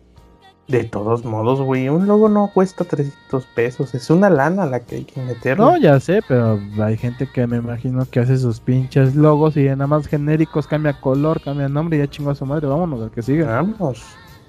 De 0.66 0.82
todos 0.82 1.26
modos, 1.26 1.60
güey, 1.60 1.90
un 1.90 2.06
logo 2.06 2.30
no 2.30 2.50
cuesta 2.52 2.84
300 2.84 3.44
pesos, 3.54 3.94
es 3.94 4.08
una 4.08 4.30
lana 4.30 4.64
la 4.64 4.80
que 4.80 4.96
hay 4.96 5.04
que 5.04 5.20
meter. 5.20 5.58
No, 5.58 5.76
ya 5.76 6.00
sé, 6.00 6.22
pero 6.26 6.58
hay 6.82 6.96
gente 6.96 7.28
que 7.30 7.46
me 7.46 7.58
imagino 7.58 8.06
que 8.10 8.20
hace 8.20 8.38
sus 8.38 8.60
pinches 8.60 9.14
logos 9.14 9.58
y 9.58 9.64
nada 9.64 9.86
más 9.86 10.06
genéricos, 10.06 10.66
cambia 10.66 10.98
color, 10.98 11.42
cambia 11.42 11.68
nombre 11.68 11.98
y 11.98 12.00
ya 12.00 12.08
chingo 12.08 12.30
a 12.30 12.34
su 12.34 12.46
madre, 12.46 12.66
vámonos 12.66 13.02
al 13.02 13.10
que 13.10 13.20
sigue. 13.20 13.44
Vámonos. 13.44 14.02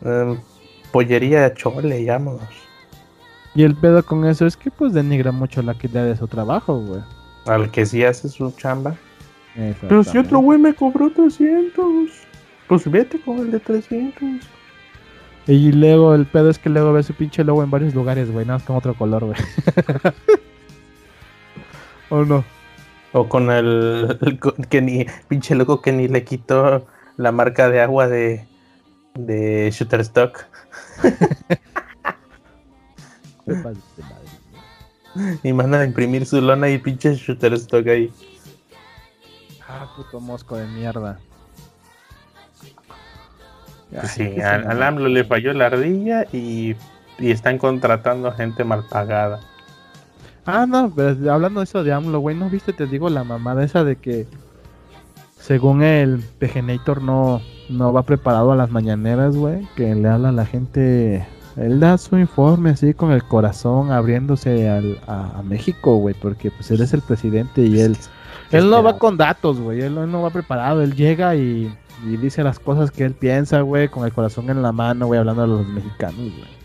Eh, 0.04 0.39
pollería 0.93 1.54
chole, 1.54 2.06
vámonos. 2.06 2.64
Y 3.56 3.63
el 3.63 3.76
pedo 3.76 4.06
con 4.06 4.26
eso 4.26 4.46
es 4.46 4.58
que 4.58 4.70
pues 4.70 4.94
denigra 4.94 5.32
mucho 5.32 5.62
la 5.62 5.74
calidad 5.74 6.06
de 6.06 6.18
su 6.18 6.28
trabajo, 6.28 6.80
güey. 6.80 7.02
Al 7.48 7.72
que 7.72 7.86
sí 7.86 8.04
hace 8.04 8.28
su 8.28 8.52
chamba. 8.52 8.96
Pero 9.82 10.03
si 10.03 10.18
otro 10.18 10.39
güey 10.39 10.60
me 10.60 10.74
cobró 10.74 11.10
300, 11.12 12.10
pues 12.68 12.91
vete 12.91 13.20
con 13.22 13.39
el 13.39 13.51
de 13.51 13.60
300. 13.60 14.22
Y 15.47 15.72
luego 15.72 16.14
el 16.14 16.26
pedo 16.26 16.49
es 16.49 16.60
que 16.60 16.70
luego 16.70 16.91
ve 16.91 17.03
su 17.03 17.14
pinche 17.14 17.43
logo 17.43 17.64
en 17.64 17.72
varios 17.72 17.93
lugares, 17.93 18.32
güey, 18.32 18.45
nada 18.45 18.60
más 18.60 18.68
con 18.68 18.76
otro 18.76 18.95
color, 18.95 19.26
güey. 19.26 19.38
¿O 22.10 22.26
no? 22.26 22.43
O 23.14 23.30
con 23.30 23.49
el, 23.49 24.20
que 24.70 24.82
ni 24.82 25.06
pinche 25.30 25.56
logo 25.56 25.82
que 25.82 25.93
ni 25.93 26.08
le 26.08 26.26
quitó 26.26 26.86
la 27.16 27.32
marca 27.32 27.70
de 27.70 27.80
agua 27.80 28.08
de 28.08 28.45
de 29.16 29.72
Shutterstock. 29.72 30.45
y 35.43 35.54
manda 35.54 35.80
a 35.80 35.86
imprimir 35.86 36.26
su 36.26 36.41
lona 36.41 36.70
y 36.70 36.78
pinche 36.78 37.16
Shutterstock 37.16 37.88
ahí. 37.88 38.12
Ah, 39.68 39.88
puto 39.96 40.20
mosco 40.20 40.58
de 40.58 40.68
mierda. 40.68 41.20
Pues 43.91 44.12
sí, 44.12 44.41
al, 44.41 44.82
AMLO 44.82 45.08
le 45.08 45.24
falló 45.24 45.54
la 45.54 45.68
ardilla 45.68 46.26
y, 46.32 46.76
y, 47.18 47.32
están 47.32 47.58
contratando 47.58 48.32
gente 48.32 48.64
mal 48.64 48.84
pagada. 48.89 49.39
Ah, 50.46 50.66
no, 50.68 50.91
pero 50.93 51.34
hablando 51.34 51.62
de 51.62 51.64
eso 51.64 51.84
de 51.84 51.93
AMLO, 51.93 52.20
güey, 52.20 52.36
¿no 52.36 52.50
viste? 52.50 52.74
Te 52.74 52.88
digo 52.88 53.10
la 53.10 53.24
mamada 53.24 53.64
esa 53.64 53.84
de 53.84 53.96
que 53.96 54.28
según 55.39 55.84
el 55.84 56.20
Pegenator 56.39 57.02
no, 57.02 57.41
no 57.70 57.93
va 57.93 58.04
preparado 58.04 58.52
a 58.52 58.56
las 58.56 58.70
mañaneras, 58.70 59.36
güey, 59.36 59.68
que 59.76 59.96
le 59.96 60.10
habla 60.10 60.30
a 60.30 60.34
la 60.34 60.46
gente 60.46 61.26
él 61.58 61.80
da 61.80 61.97
su 61.97 62.18
informe 62.18 62.72
así 62.72 62.93
con 62.93 63.12
el 63.12 63.24
corazón 63.24 63.91
abriéndose 63.91 64.70
al, 64.70 64.99
a, 65.08 65.41
México, 65.43 65.95
güey, 65.95 66.14
porque 66.14 66.51
pues 66.51 66.70
él 66.72 66.82
es 66.82 66.93
el 66.93 67.01
presidente 67.01 67.62
y 67.62 67.80
él, 67.80 67.97
él 68.51 68.70
no 68.70 68.84
va 68.84 68.97
con 68.97 69.18
datos, 69.18 69.60
güey, 69.60 69.82
él 69.82 69.93
no 69.93 70.22
va 70.22 70.30
preparado, 70.32 70.82
él 70.82 70.95
llega 70.95 71.36
y, 71.36 71.74
dice 72.03 72.43
las 72.43 72.60
cosas 72.60 72.91
que 72.91 73.06
él 73.06 73.14
piensa, 73.14 73.62
güey, 73.62 73.88
con 73.88 74.06
el 74.06 74.12
corazón 74.12 74.49
en 74.49 74.62
la 74.62 74.72
mano, 74.72 75.08
güey, 75.08 75.20
hablando 75.20 75.43
a 75.43 75.47
los 75.47 75.68
mexicanos, 75.68 76.18
güey. 76.18 76.56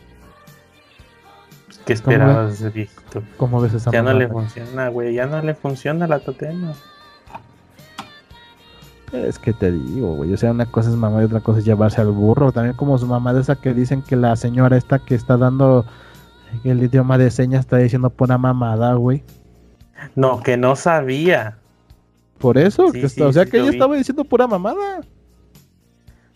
¿Qué 1.86 1.94
esperabas, 1.94 2.72
Víctor? 2.72 3.22
¿Cómo 3.36 3.60
ves 3.60 3.74
esa 3.74 3.90
Ya 3.90 4.02
no 4.02 4.12
le 4.12 4.28
funciona, 4.28 4.88
güey, 4.88 5.14
ya 5.14 5.26
no 5.26 5.40
le 5.40 5.54
funciona 5.54 6.06
la 6.06 6.18
totema. 6.18 6.74
Es 9.12 9.38
que 9.38 9.52
te 9.52 9.72
digo, 9.72 10.14
güey. 10.14 10.32
O 10.32 10.36
sea, 10.36 10.52
una 10.52 10.66
cosa 10.66 10.90
es 10.90 10.96
mamá 10.96 11.20
y 11.22 11.24
otra 11.24 11.40
cosa 11.40 11.58
es 11.58 11.64
llevarse 11.64 12.00
al 12.00 12.12
burro. 12.12 12.52
También 12.52 12.76
como 12.76 12.96
su 12.98 13.06
mamá 13.06 13.32
de 13.34 13.40
esa 13.40 13.56
que 13.56 13.74
dicen 13.74 14.02
que 14.02 14.16
la 14.16 14.36
señora 14.36 14.76
esta 14.76 14.98
que 14.98 15.14
está 15.14 15.36
dando 15.36 15.84
el 16.64 16.82
idioma 16.82 17.18
de 17.18 17.30
señas 17.30 17.60
está 17.60 17.78
diciendo 17.78 18.10
pura 18.10 18.38
mamada, 18.38 18.94
güey. 18.94 19.22
No, 20.14 20.42
que 20.42 20.56
no 20.56 20.76
sabía. 20.76 21.58
Por 22.38 22.56
eso, 22.56 22.86
o 22.86 23.32
sea 23.32 23.44
que 23.44 23.58
ella 23.58 23.70
estaba 23.70 23.96
diciendo 23.96 24.24
pura 24.24 24.46
mamada. 24.46 25.00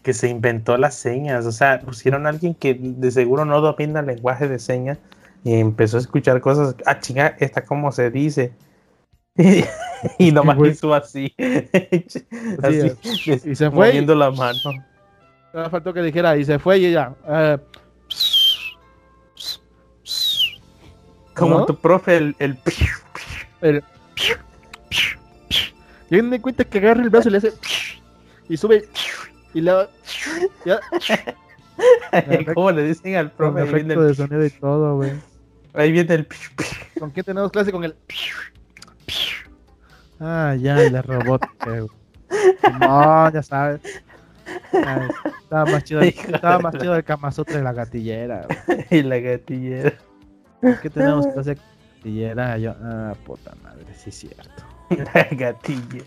Que 0.03 0.13
se 0.13 0.29
inventó 0.29 0.77
las 0.77 0.95
señas, 0.95 1.47
o 1.47 1.53
sea, 1.53 1.81
pusieron 1.81 2.27
a 2.27 2.29
alguien 2.29 2.55
que 2.55 2.75
de 2.75 3.11
seguro 3.11 3.47
no 3.47 3.63
domina 3.63 4.01
el 4.01 4.07
lenguaje 4.07 4.47
de 4.47 4.59
señas 4.59 4.99
y 5.45 5.55
empezó 5.55 5.97
a 5.97 6.01
escuchar 6.01 6.43
cosas. 6.43 6.77
Ah, 6.85 7.01
chinga, 7.01 7.37
esta 7.39 7.65
cómo 7.65 7.91
se 7.91 8.11
dice. 8.11 8.53
y 10.19 10.31
nomás 10.31 10.59
hizo 10.67 10.95
así. 10.95 11.35
así 12.63 12.93
y 13.45 13.55
se 13.55 13.71
fue. 13.71 13.89
Moviendo 13.89 14.15
la 14.15 14.31
mano. 14.31 14.59
Faltó 15.71 15.93
que 15.93 16.03
dijera 16.03 16.37
y 16.37 16.45
se 16.45 16.59
fue 16.59 16.79
y 16.79 16.87
ella. 16.87 17.15
Eh, 17.29 17.59
Como 21.35 21.67
tu 21.67 21.77
profe, 21.77 22.17
el. 22.17 22.37
el, 22.39 22.59
el 23.61 23.85
y 26.11 26.23
me 26.23 26.41
cuenta 26.41 26.65
que 26.65 26.79
agarra 26.79 27.03
el 27.03 27.11
brazo 27.11 27.29
y 27.29 27.33
le 27.33 27.39
hace. 27.39 27.53
Y 28.49 28.57
sube. 28.57 28.89
Y 29.53 29.61
le. 29.61 29.73
Ya. 30.65 30.81
¿Cómo 32.55 32.71
le 32.71 32.85
dicen 32.85 33.17
al 33.17 33.33
profe? 33.33 33.61
Con 33.61 33.69
efecto 33.69 34.03
de 34.03 34.15
sonido 34.15 34.45
y 34.45 34.51
todo, 34.51 34.97
güey. 34.97 35.13
Ahí 35.73 35.91
viene 35.91 36.15
el. 36.15 36.29
¿Con 36.99 37.11
quién 37.11 37.25
tenemos 37.25 37.51
clase? 37.51 37.73
Con 37.73 37.85
el. 37.85 37.97
Ah, 40.27 40.57
ya, 40.59 40.81
el 40.81 41.03
robot. 41.03 41.43
no, 42.81 43.31
ya 43.31 43.43
sabes. 43.43 43.83
estaba 44.73 45.67
más 45.67 45.85
chido, 45.85 46.01
el, 46.01 46.09
estaba 46.09 46.59
más 46.61 46.75
chido 46.79 46.97
el 46.97 47.05
y 47.05 47.63
la 47.63 47.73
gatillera. 47.75 48.47
y 48.91 49.03
la 49.03 49.19
gatillera. 49.19 49.93
¿Qué 50.81 50.89
tenemos 50.89 51.27
que 51.27 51.39
hacer 51.39 51.59
gatillera? 51.99 52.57
Yo, 52.57 52.75
ah, 52.83 53.13
puta 53.27 53.55
madre, 53.63 53.85
sí 53.95 54.09
es 54.09 54.17
cierto. 54.17 54.65
La 55.15 55.25
gatilla. 55.31 56.05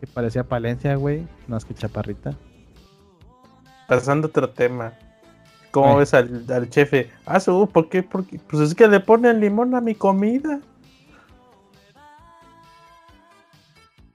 Que 0.00 0.06
parecía 0.06 0.42
Palencia, 0.42 0.94
güey. 0.94 1.26
Más 1.46 1.66
que 1.66 1.74
chaparrita. 1.74 2.34
Pasando 3.86 4.28
otro 4.28 4.48
tema. 4.48 4.94
¿Cómo 5.72 5.98
ves 5.98 6.14
al, 6.14 6.46
al 6.50 6.68
jefe? 6.72 7.10
Ah, 7.26 7.38
su, 7.38 7.68
¿por 7.70 7.90
qué? 7.90 8.02
Porque, 8.02 8.40
pues 8.48 8.62
es 8.62 8.74
que 8.74 8.88
le 8.88 9.00
ponen 9.00 9.40
limón 9.40 9.74
a 9.74 9.82
mi 9.82 9.94
comida. 9.94 10.58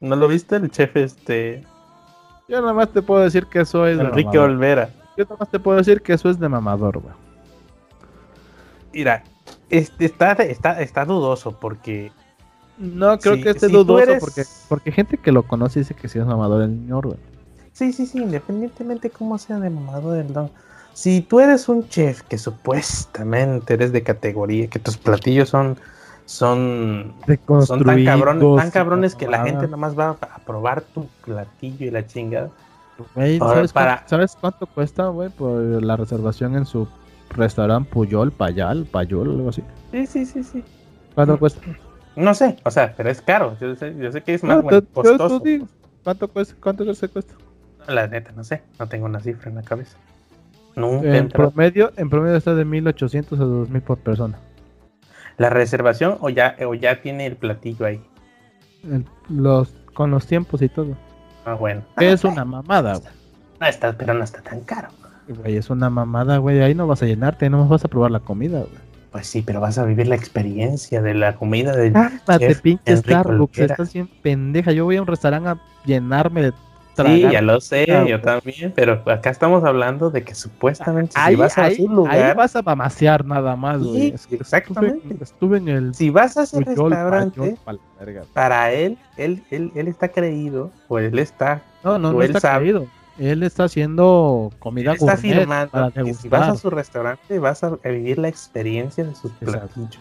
¿No 0.02 0.16
lo 0.16 0.28
viste 0.28 0.56
el 0.56 0.70
chef 0.72 0.96
este? 0.98 1.64
Yo 2.48 2.60
nada 2.60 2.74
más 2.74 2.90
te 2.90 3.02
puedo 3.02 3.22
decir 3.22 3.46
que 3.46 3.62
eso 3.62 3.88
es 3.88 3.98
de 3.98 4.04
Enrique 4.04 4.38
Olvera. 4.38 4.90
Yo 5.16 5.24
nada 5.26 5.38
más 5.40 5.50
te 5.50 5.60
puedo 5.60 5.78
decir 5.78 6.02
que 6.02 6.14
eso 6.14 6.30
es 6.30 6.40
de 6.40 6.50
mamador, 6.50 7.00
güey. 7.00 7.14
Mira, 8.92 9.24
este 9.70 10.06
está, 10.06 10.34
está, 10.34 10.82
está 10.82 11.06
dudoso 11.06 11.58
porque. 11.58 12.12
No, 12.78 13.18
creo 13.20 13.36
que 13.42 13.52
esté 13.52 13.68
dudoso 13.68 14.12
porque, 14.20 14.44
porque 14.68 14.92
gente 14.92 15.18
que 15.18 15.32
lo 15.32 15.44
conoce 15.44 15.80
dice 15.80 15.94
que 15.94 16.10
sí 16.10 16.18
es 16.18 16.26
mamador 16.26 16.64
el 16.64 16.72
señor, 16.72 17.06
güey. 17.06 17.20
Sí, 17.74 17.94
sí, 17.94 18.06
sí, 18.06 18.18
independientemente 18.18 19.12
cómo 19.12 19.38
sea 19.38 19.60
de 19.60 19.70
mamador 19.70 20.18
el 20.18 20.34
don. 20.34 20.50
Si 20.94 21.22
tú 21.22 21.40
eres 21.40 21.70
un 21.70 21.88
chef 21.88 22.24
que 22.24 22.38
supuestamente 22.38 23.76
eres 23.76 23.94
de 23.94 24.04
categoría, 24.04 24.68
que 24.68 24.80
tus 24.80 24.98
platillos 24.98 25.50
son 25.50 25.78
son, 26.32 27.14
son 27.66 27.84
tan, 27.84 28.06
tan 28.06 28.72
cabrones 28.72 29.16
que 29.16 29.28
la 29.28 29.44
gente 29.44 29.68
nomás 29.68 30.00
va 30.00 30.12
a 30.12 30.40
probar 30.46 30.82
tu 30.82 31.06
platillo 31.26 31.88
y 31.88 31.92
la 31.92 32.06
chingada. 32.06 32.50
¿sabes, 34.06 34.38
cuánto, 34.40 34.66
cuesta, 34.66 35.08
güey, 35.08 35.30
por 35.30 35.62
la 35.84 35.98
reservación 35.98 36.56
en 36.56 36.66
su 36.66 36.88
restaurante 37.32 37.90
Puyol, 37.92 38.32
Payal, 38.32 38.86
Payol, 38.86 39.30
algo 39.30 39.50
así? 39.50 39.62
Sí, 39.92 40.06
sí, 40.08 40.26
sí, 40.26 40.44
sí. 40.44 40.64
¿Cuánto 41.16 41.38
cuesta? 41.38 41.60
No 42.16 42.34
sé, 42.34 42.58
o 42.64 42.72
sea, 42.72 42.94
pero 42.96 43.10
es 43.10 43.22
caro. 43.22 43.58
Yo 43.60 43.76
sé, 43.76 43.94
yo 43.98 44.10
sé 44.10 44.22
que 44.22 44.36
es 44.36 44.44
más 44.44 44.64
costoso. 44.94 45.44
¿Cuánto 46.02 46.30
cuesta? 46.30 46.56
¿Cuánto 46.62 46.94
se 46.94 47.10
cuesta? 47.10 47.34
La 47.90 48.08
neta, 48.08 48.32
no 48.32 48.46
sé, 48.46 48.64
no 48.80 48.88
tengo 48.88 49.06
una 49.06 49.20
cifra 49.20 49.50
en 49.50 49.58
la 49.58 49.64
cabeza. 49.64 49.98
en 50.78 51.28
promedio, 51.28 51.92
en 51.98 52.10
promedio 52.10 52.38
está 52.38 52.56
de 52.56 52.64
1800 52.64 53.38
a 53.38 53.44
2000 53.44 53.82
por 53.82 53.98
persona 53.98 54.40
la 55.42 55.50
reservación 55.50 56.18
o 56.22 56.30
ya, 56.30 56.56
o 56.66 56.76
ya 56.76 57.02
tiene 57.02 57.26
el 57.26 57.36
platillo 57.36 57.86
ahí? 57.86 58.02
los, 59.28 59.76
con 59.94 60.12
los 60.12 60.26
tiempos 60.28 60.62
y 60.62 60.70
todo. 60.70 60.96
Ah, 61.46 61.56
bueno. 61.56 61.82
Es 61.98 62.24
una 62.24 62.46
mamada, 62.46 62.98
güey. 62.98 63.12
No 63.60 63.68
está, 63.68 63.94
pero 63.94 64.14
no 64.14 64.24
está 64.24 64.42
tan 64.42 64.62
caro. 64.62 64.90
Güey, 65.28 65.58
es 65.58 65.70
una 65.70 65.90
mamada, 65.90 66.38
güey. 66.38 66.62
Ahí 66.62 66.76
no 66.76 66.88
vas 66.88 67.02
a 67.02 67.06
llenarte, 67.06 67.50
no 67.50 67.68
vas 67.68 67.84
a 67.84 67.88
probar 67.88 68.12
la 68.12 68.20
comida, 68.20 68.60
güey. 68.60 68.92
Pues 69.12 69.28
sí, 69.28 69.42
pero 69.42 69.60
vas 69.60 69.78
a 69.78 69.84
vivir 69.84 70.08
la 70.08 70.16
experiencia 70.16 71.02
de 71.02 71.16
la 71.16 71.36
comida 71.36 71.76
de. 71.76 71.92
Ah, 71.96 72.12
te 72.38 72.56
pinches 72.56 73.00
Starbucks, 73.00 73.60
estás 73.60 73.94
bien 73.94 74.10
pendeja. 74.22 74.72
Yo 74.72 74.86
voy 74.86 74.98
a 74.98 75.02
un 75.02 75.08
restaurante 75.08 75.50
a 75.50 75.58
llenarme 75.86 76.44
de 76.44 76.54
Sí, 76.96 77.22
ya 77.22 77.42
lo 77.42 77.62
sé, 77.62 77.86
yo 78.08 78.20
también, 78.22 78.74
pero 78.76 79.02
acá 79.06 79.30
estamos 79.30 79.64
hablando 79.64 80.10
de 80.10 80.24
que 80.24 80.36
supuestamente 80.36 81.14
si 81.28 81.36
vas 81.36 81.58
a 81.58 81.70
un 81.80 81.96
lugar... 81.96 82.16
Ahí 82.16 82.36
vas 82.36 82.56
a 82.56 82.62
mamasear 82.62 83.26
nada 83.26 83.56
más, 83.56 83.82
güey. 83.82 84.14
exactamente. 84.32 85.24
Estuve, 85.24 85.58
en 85.58 85.68
el... 85.70 85.96
Si 85.96 86.10
vas 86.10 86.38
a 86.38 86.44
ese 86.44 86.60
restaurante, 86.62 87.58
para 88.34 88.72
él, 88.72 88.98
él, 89.18 89.44
él, 89.52 89.72
él 89.76 89.88
está 89.88 90.10
creído, 90.10 90.72
o 90.88 91.00
él 91.00 91.18
está... 91.20 91.62
No, 91.84 91.98
no, 91.98 92.14
no 92.14 92.22
está 92.22 92.58
creído. 92.58 92.88
Él 93.18 93.44
está 93.44 93.66
haciendo 93.66 94.52
comida 94.60 94.92
él 94.92 94.98
está 95.00 95.14
afirmando 95.14 95.92
que 95.94 96.14
si 96.14 96.30
vas 96.30 96.50
a 96.50 96.56
su 96.56 96.70
restaurante 96.70 97.40
vas 97.40 97.64
a 97.64 97.78
vivir 97.84 98.18
la 98.18 98.30
experiencia 98.30 99.04
de 99.04 99.14
sus 99.14 99.32
platillos. 99.34 100.00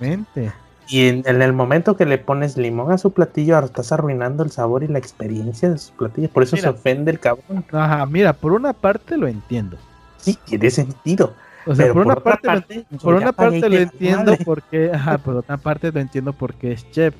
Y 0.90 1.06
en, 1.06 1.24
el 1.24 1.52
momento 1.52 1.96
que 1.96 2.04
le 2.04 2.18
pones 2.18 2.56
limón 2.56 2.90
a 2.90 2.98
su 2.98 3.12
platillo, 3.12 3.54
ahora 3.54 3.66
estás 3.66 3.92
arruinando 3.92 4.42
el 4.42 4.50
sabor 4.50 4.82
y 4.82 4.88
la 4.88 4.98
experiencia 4.98 5.70
de 5.70 5.78
sus 5.78 5.92
platillos. 5.92 6.30
Por 6.32 6.42
eso 6.42 6.56
se 6.56 6.68
ofende 6.68 7.12
el 7.12 7.20
cabrón. 7.20 7.64
Ajá, 7.70 8.04
mira, 8.06 8.32
por 8.32 8.52
una 8.52 8.72
parte 8.72 9.16
lo 9.16 9.28
entiendo. 9.28 9.76
Sí, 10.16 10.36
tiene 10.44 10.68
sentido. 10.68 11.32
O 11.64 11.74
sea, 11.76 11.92
por, 11.92 12.06
una 12.06 12.16
parte, 12.16 12.86
por 13.00 13.14
una 13.14 13.32
parte 13.32 13.68
lo 13.68 13.76
entiendo 13.76 14.36
porque, 14.44 14.90
ajá, 14.92 15.18
por 15.18 15.36
otra 15.36 15.56
parte 15.58 15.92
lo 15.92 16.00
entiendo 16.00 16.32
porque 16.32 16.72
es 16.72 16.90
chef. 16.90 17.14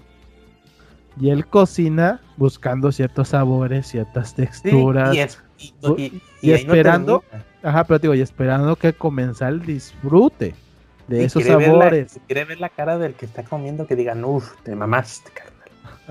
Y 1.21 1.31
él 1.31 1.47
cocina 1.47 2.21
buscando 2.37 2.91
ciertos 2.91 3.29
sabores, 3.29 3.87
ciertas 3.87 4.35
texturas. 4.35 5.17
y, 5.97 6.51
esperando, 6.51 7.23
ajá, 7.63 7.85
pero 7.85 7.99
digo, 8.01 8.15
y 8.15 8.21
esperando 8.21 8.75
que 8.75 8.97
el 9.49 9.63
disfrute 9.63 10.57
de 11.11 11.25
esos 11.25 11.45
sabores. 11.45 12.17
la, 12.17 12.23
quiere 12.27 12.45
ver 12.45 12.61
la 12.61 12.69
cara 12.69 12.97
del 12.97 13.15
que 13.15 13.27
está 13.27 13.43
comiendo 13.43 13.87
que 13.87 13.97
digan, 13.97 14.25
uff, 14.25 14.53
te 14.63 14.75
mamaste, 14.77 15.31
carnal. 15.33 15.57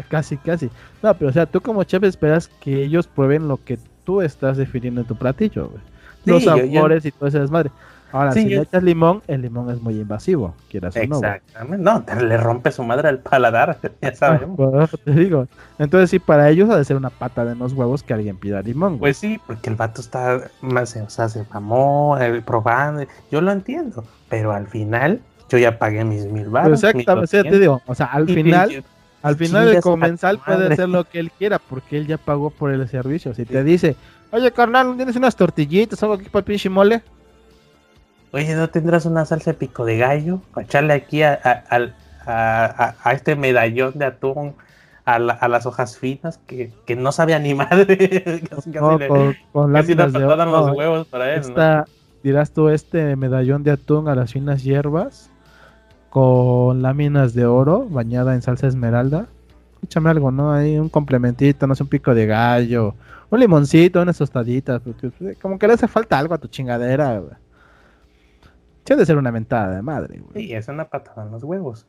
Casi, 0.09 0.37
casi. 0.37 0.69
No, 1.01 1.13
pero 1.13 1.29
o 1.29 1.33
sea, 1.33 1.45
tú 1.45 1.59
como 1.59 1.83
chef 1.83 2.03
esperas 2.03 2.47
que 2.47 2.83
ellos 2.83 3.05
prueben 3.07 3.49
lo 3.49 3.61
que 3.63 3.77
tú 4.05 4.21
estás 4.21 4.55
definiendo 4.55 5.01
en 5.01 5.07
tu 5.07 5.15
platillo, 5.15 5.69
güey. 5.69 5.81
Los 6.25 6.43
sabores 6.43 7.05
y 7.05 7.11
todo 7.11 7.27
ese 7.27 7.39
desmadre. 7.39 7.69
Ahora, 8.11 8.31
si 8.31 8.45
le 8.45 8.61
echas 8.61 8.81
limón, 8.81 9.21
el 9.27 9.41
limón 9.41 9.69
es 9.69 9.81
muy 9.81 9.95
invasivo, 9.95 10.55
quieras 10.69 10.95
o 10.95 11.05
no. 11.05 11.17
Exactamente. 11.17 11.77
No, 11.77 12.03
le 12.21 12.37
rompe 12.37 12.71
su 12.71 12.83
madre 12.83 13.09
al 13.09 13.19
paladar, 13.19 13.77
ya 14.01 14.15
sabemos. 14.15 14.89
te 15.03 15.11
digo. 15.11 15.47
Entonces, 15.77 16.09
sí, 16.09 16.19
para 16.19 16.49
ellos 16.49 16.69
ha 16.69 16.77
de 16.77 16.85
ser 16.85 16.97
una 16.97 17.09
pata 17.09 17.45
de 17.45 17.55
los 17.55 17.73
huevos 17.73 18.03
que 18.03 18.13
alguien 18.13 18.37
pida 18.37 18.61
limón. 18.61 18.99
Pues 18.99 19.17
sí, 19.17 19.39
porque 19.45 19.69
el 19.69 19.75
vato 19.75 20.01
está 20.01 20.49
más, 20.61 20.95
o 20.95 21.09
sea, 21.09 21.29
se 21.29 21.45
mamó, 21.53 22.17
eh, 22.19 22.41
probando. 22.41 23.05
Yo 23.31 23.41
lo 23.41 23.51
entiendo, 23.51 24.03
pero 24.27 24.53
al 24.53 24.67
final 24.67 25.21
yo 25.49 25.57
ya 25.57 25.77
pagué 25.77 26.03
mis 26.03 26.25
mil 26.25 26.49
baros. 26.49 26.83
Exactamente, 26.83 27.43
te 27.43 27.59
digo. 27.59 27.81
O 27.85 27.95
sea, 27.95 28.07
al 28.07 28.27
final. 28.27 28.83
Al 29.21 29.35
final 29.35 29.67
el 29.67 29.81
comensal 29.81 30.39
puede 30.39 30.71
hacer 30.71 30.87
lo 30.87 31.03
que 31.03 31.19
él 31.19 31.29
quiera 31.37 31.59
porque 31.59 31.97
él 31.97 32.07
ya 32.07 32.17
pagó 32.17 32.51
por 32.51 32.71
el 32.71 32.87
servicio. 32.87 33.33
Si 33.33 33.43
te 33.43 33.65
dice, 33.65 33.97
oye 34.31 34.49
carnal, 34.51 34.95
¿tienes 34.95 35.15
unas 35.17 35.35
tortillitas, 35.35 36.01
algo 36.03 36.15
aquí 36.15 36.29
para 36.29 36.39
el 36.39 36.45
pinche 36.45 36.69
mole? 36.69 37.03
Oye, 38.31 38.55
¿no 38.55 38.69
tendrás 38.69 39.05
una 39.05 39.25
salsa 39.25 39.51
de 39.51 39.57
pico 39.57 39.85
de 39.85 39.97
gallo? 39.97 40.41
Para 40.53 40.65
echarle 40.65 40.93
aquí 40.93 41.23
a, 41.23 41.39
a, 42.25 43.13
este 43.13 43.35
medallón 43.35 43.93
de 43.95 44.05
atún 44.05 44.53
a, 45.05 45.19
las 45.19 45.65
hojas 45.65 45.97
finas 45.97 46.39
que, 46.45 46.71
no 46.95 47.11
sabe 47.11 47.39
ni 47.39 47.53
madre. 47.55 48.43
casi, 48.49 48.69
no, 48.69 48.99
con, 49.51 49.73
casi 49.73 49.95
de, 49.95 50.07
los 50.07 50.75
huevos 50.75 51.07
para 51.07 51.33
él. 51.33 51.43
Dirás 52.21 52.51
tú 52.51 52.69
este 52.69 53.15
medallón 53.15 53.63
de 53.63 53.71
atún 53.71 54.09
a 54.09 54.15
las 54.15 54.33
finas 54.33 54.63
hierbas 54.63 55.31
con 56.09 56.81
láminas 56.81 57.33
de 57.33 57.45
oro 57.45 57.87
bañada 57.89 58.35
en 58.35 58.41
salsa 58.41 58.67
esmeralda. 58.67 59.27
Échame 59.83 60.09
algo, 60.09 60.29
¿no? 60.29 60.51
Hay 60.51 60.77
un 60.77 60.89
complementito, 60.89 61.65
no 61.65 61.75
sé, 61.75 61.83
un 61.83 61.89
pico 61.89 62.13
de 62.13 62.25
gallo, 62.25 62.95
un 63.29 63.39
limoncito, 63.39 64.01
unas 64.01 64.17
tostaditas. 64.17 64.81
como 65.41 65.57
que 65.57 65.67
le 65.67 65.73
hace 65.73 65.87
falta 65.87 66.19
algo 66.19 66.33
a 66.33 66.37
tu 66.37 66.49
chingadera, 66.49 67.21
de 68.85 69.05
ser 69.05 69.17
una 69.17 69.31
mentada 69.31 69.75
de 69.75 69.81
madre, 69.81 70.19
güey. 70.19 70.47
Sí, 70.47 70.53
es 70.53 70.67
una 70.67 70.89
patada 70.89 71.23
en 71.23 71.31
los 71.31 71.43
huevos. 71.43 71.85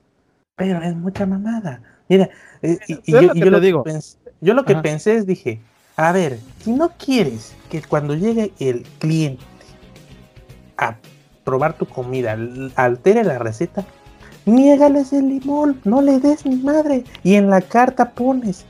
Pero 0.56 0.82
es 0.82 0.94
mucha 0.94 1.24
mamada. 1.26 1.82
Mira, 2.08 2.28
eh, 2.62 2.78
y, 2.86 3.12
yo, 3.12 3.22
lo 3.22 3.60
digo. 3.60 3.82
Pensé, 3.82 4.18
yo 4.40 4.54
lo 4.54 4.64
que 4.64 4.76
pensé 4.76 5.16
es, 5.16 5.26
dije, 5.26 5.60
a 5.96 6.12
ver, 6.12 6.38
si 6.58 6.72
no 6.72 6.90
quieres 6.98 7.54
que 7.70 7.82
cuando 7.82 8.14
llegue 8.14 8.52
el 8.58 8.82
cliente 8.98 9.44
a 10.76 10.96
probar 11.44 11.74
tu 11.74 11.86
comida, 11.86 12.36
altere 12.74 13.24
la 13.24 13.38
receta, 13.38 13.84
niégales 14.44 15.12
el 15.12 15.28
limón, 15.28 15.80
no 15.84 16.02
le 16.02 16.20
des 16.20 16.44
mi 16.46 16.56
madre. 16.56 17.04
Y 17.22 17.34
en 17.34 17.48
la 17.50 17.60
carta 17.60 18.10
pones, 18.10 18.66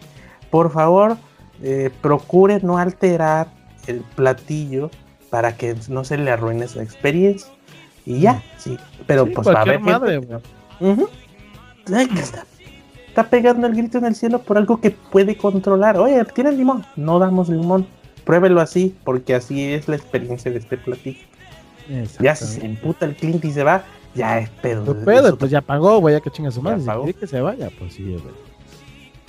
por 0.50 0.70
favor, 0.70 1.16
eh, 1.62 1.90
procure 2.00 2.60
no 2.60 2.78
alterar 2.78 3.48
el 3.86 4.00
platillo 4.16 4.90
para 5.30 5.56
que 5.56 5.76
no 5.88 6.04
se 6.04 6.18
le 6.18 6.30
arruine 6.30 6.68
su 6.68 6.80
experiencia. 6.80 7.50
Y 8.06 8.20
ya, 8.20 8.42
sí. 8.58 8.76
Pero 9.06 9.26
pues 9.26 9.46
va 9.46 9.58
a 9.58 9.62
haber 9.62 9.80
madre, 9.80 10.20
está, 11.86 12.44
está, 13.08 13.30
pegando 13.30 13.66
el 13.66 13.74
grito 13.74 13.98
en 13.98 14.06
el 14.06 14.14
cielo 14.14 14.40
por 14.40 14.56
algo 14.56 14.80
que 14.80 14.90
puede 14.90 15.36
controlar. 15.36 15.98
Oye, 15.98 16.24
¿tiene 16.26 16.52
limón? 16.52 16.84
No 16.96 17.18
damos 17.18 17.48
limón. 17.48 17.86
Pruébelo 18.24 18.60
así, 18.60 18.94
porque 19.04 19.34
así 19.34 19.72
es 19.72 19.88
la 19.88 19.96
experiencia 19.96 20.50
de 20.50 20.58
este 20.58 20.76
platillo. 20.76 21.20
Ya 22.20 22.36
si 22.36 22.44
se 22.44 22.64
emputa 22.64 23.06
el 23.06 23.16
cliente 23.16 23.48
y 23.48 23.52
se 23.52 23.64
va, 23.64 23.84
ya 24.14 24.38
es 24.38 24.48
pedo. 24.48 24.84
Pues, 24.84 24.98
pedo, 25.04 25.36
pues 25.36 25.50
ya 25.50 25.60
pagó, 25.60 25.98
güey, 25.98 26.14
ya 26.14 26.20
que 26.20 26.30
chinga 26.30 26.50
su 26.50 26.62
madre. 26.62 26.80
Si 27.06 27.14
que 27.14 27.26
se 27.26 27.40
vaya, 27.40 27.70
pues 27.78 27.94
sí, 27.94 28.04
güey. 28.04 28.49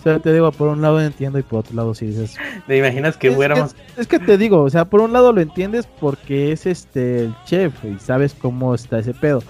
O 0.02 0.04
sea, 0.04 0.18
te 0.18 0.34
digo, 0.34 0.52
por 0.52 0.70
un 0.70 0.82
lado 0.82 1.00
entiendo 1.00 1.38
y 1.38 1.44
por 1.44 1.60
otro 1.60 1.76
lado 1.76 1.94
sí 1.94 2.08
dices. 2.08 2.36
¿Te 2.66 2.76
imaginas 2.76 3.18
que 3.18 3.32
fuéramos? 3.32 3.76
es 3.98 4.08
que 4.08 4.18
te 4.18 4.36
digo, 4.36 4.64
o 4.64 4.70
sea, 4.70 4.86
por 4.86 5.00
un 5.00 5.14
lado 5.14 5.32
lo 5.32 5.42
entiendes 5.42 5.88
porque 6.00 6.52
es 6.52 6.66
este 6.66 7.26
el 7.26 7.36
chef 7.46 7.86
y 7.86 8.00
sabes 8.00 8.34
cómo 8.34 8.74
está 8.74 8.98
ese 8.98 9.14
pedo. 9.14 9.44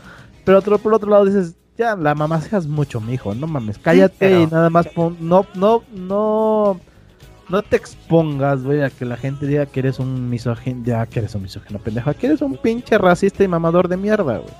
Pero 0.43 0.57
otro, 0.57 0.77
por 0.77 0.93
otro 0.93 1.09
lado 1.09 1.23
dices, 1.23 1.55
ya, 1.77 1.95
la 1.95 2.15
mamá 2.15 2.41
seas 2.41 2.67
mucho, 2.67 2.99
mijo, 2.99 3.33
no 3.33 3.47
mames, 3.47 3.77
cállate 3.77 4.41
y 4.41 4.47
nada 4.47 4.69
más 4.69 4.89
pon, 4.89 5.15
no, 5.21 5.45
no, 5.55 5.83
no, 5.93 6.77
no 7.47 7.61
te 7.61 7.77
expongas, 7.77 8.61
güey, 8.61 8.81
a 8.81 8.89
que 8.89 9.05
la 9.05 9.15
gente 9.15 9.45
diga 9.45 9.65
que 9.67 9.79
eres 9.79 9.99
un 9.99 10.29
misógino, 10.29 10.83
ya 10.83 11.05
que 11.05 11.19
eres 11.19 11.33
un 11.33 11.43
misógino 11.43 11.79
pendejo, 11.79 12.13
que 12.13 12.27
eres 12.27 12.41
un 12.41 12.57
pinche 12.57 12.97
racista 12.97 13.45
y 13.45 13.47
mamador 13.47 13.87
de 13.87 13.95
mierda, 13.95 14.39
güey. 14.39 14.53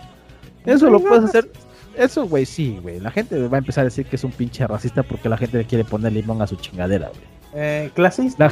Eso 0.66 0.90
lo 0.90 1.02
puedes 1.02 1.26
hacer 1.26 1.52
eso, 1.98 2.28
güey, 2.28 2.46
sí, 2.46 2.80
güey. 2.82 3.00
La 3.00 3.12
gente 3.12 3.48
va 3.48 3.58
a 3.58 3.60
empezar 3.60 3.82
a 3.82 3.86
decir 3.86 4.06
que 4.06 4.16
es 4.16 4.24
un 4.24 4.32
pinche 4.32 4.66
racista 4.68 5.04
porque 5.04 5.30
la 5.30 5.38
gente 5.38 5.58
le 5.58 5.66
quiere 5.66 5.84
poner 5.84 6.14
limón 6.14 6.42
a 6.42 6.48
su 6.48 6.56
chingadera, 6.56 7.10
güey. 7.10 7.22
Eh, 7.54 7.92
clasista. 7.94 8.50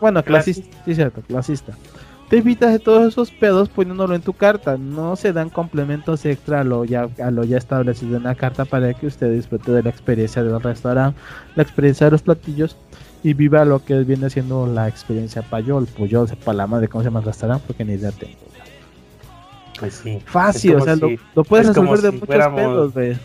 Bueno, 0.00 0.22
clasista, 0.24 0.76
sí, 0.84 0.94
cierto, 0.94 1.20
clasista. 1.22 1.76
Te 2.28 2.38
evitas 2.38 2.72
de 2.72 2.78
todos 2.78 3.06
esos 3.06 3.30
pedos 3.30 3.68
poniéndolo 3.68 4.14
en 4.14 4.22
tu 4.22 4.32
carta. 4.32 4.78
No 4.78 5.16
se 5.16 5.34
dan 5.34 5.50
complementos 5.50 6.24
extra 6.24 6.60
a 6.60 6.64
lo 6.64 6.86
ya, 6.86 7.08
a 7.22 7.30
lo 7.30 7.44
ya 7.44 7.58
establecido 7.58 8.16
en 8.16 8.22
la 8.22 8.34
carta 8.34 8.64
para 8.64 8.94
que 8.94 9.06
usted 9.06 9.30
disfrute 9.34 9.70
de 9.70 9.82
la 9.82 9.90
experiencia 9.90 10.42
del 10.42 10.58
restaurante, 10.62 11.20
la 11.56 11.62
experiencia 11.62 12.06
de 12.06 12.12
los 12.12 12.22
platillos 12.22 12.78
y 13.22 13.34
viva 13.34 13.66
lo 13.66 13.84
que 13.84 14.02
viene 14.04 14.30
siendo 14.30 14.66
la 14.66 14.88
experiencia 14.88 15.42
payol, 15.42 15.86
puyol, 15.86 16.26
sepa 16.26 16.54
la 16.54 16.66
madre 16.66 16.88
cómo 16.88 17.02
se 17.02 17.10
llama 17.10 17.20
el 17.20 17.26
restaurante 17.26 17.64
porque 17.66 17.84
ni 17.84 17.92
idea 17.94 18.12
tengo. 18.12 18.51
Pues 19.82 19.94
sí. 19.94 20.22
Fácil, 20.26 20.76
o 20.76 20.80
sea, 20.80 20.94
lo, 20.94 21.42
puedes 21.42 21.66
resolver 21.66 21.98
de 21.98 22.12
muchos 22.12 22.28
pedos, 22.28 22.94
güey. 22.94 23.18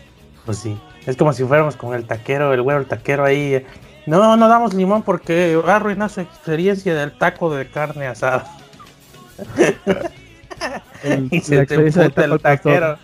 Pues 0.44 0.58
sí. 0.58 0.76
Es 1.06 1.16
como 1.16 1.32
si 1.32 1.44
fuéramos 1.44 1.76
con 1.76 1.94
el 1.94 2.04
taquero, 2.04 2.52
el 2.52 2.62
güero, 2.62 2.80
el 2.80 2.86
taquero 2.86 3.24
ahí. 3.24 3.64
No, 4.06 4.36
no 4.36 4.48
damos 4.48 4.74
limón 4.74 5.04
porque 5.04 5.56
arruina 5.68 6.08
su 6.08 6.20
experiencia 6.20 6.96
del 6.96 7.16
taco 7.16 7.54
de 7.54 7.70
carne 7.70 8.08
asada. 8.08 8.44
y 11.30 11.38
se 11.42 11.64
te 11.64 11.76
el 11.76 12.40
taquero. 12.40 12.98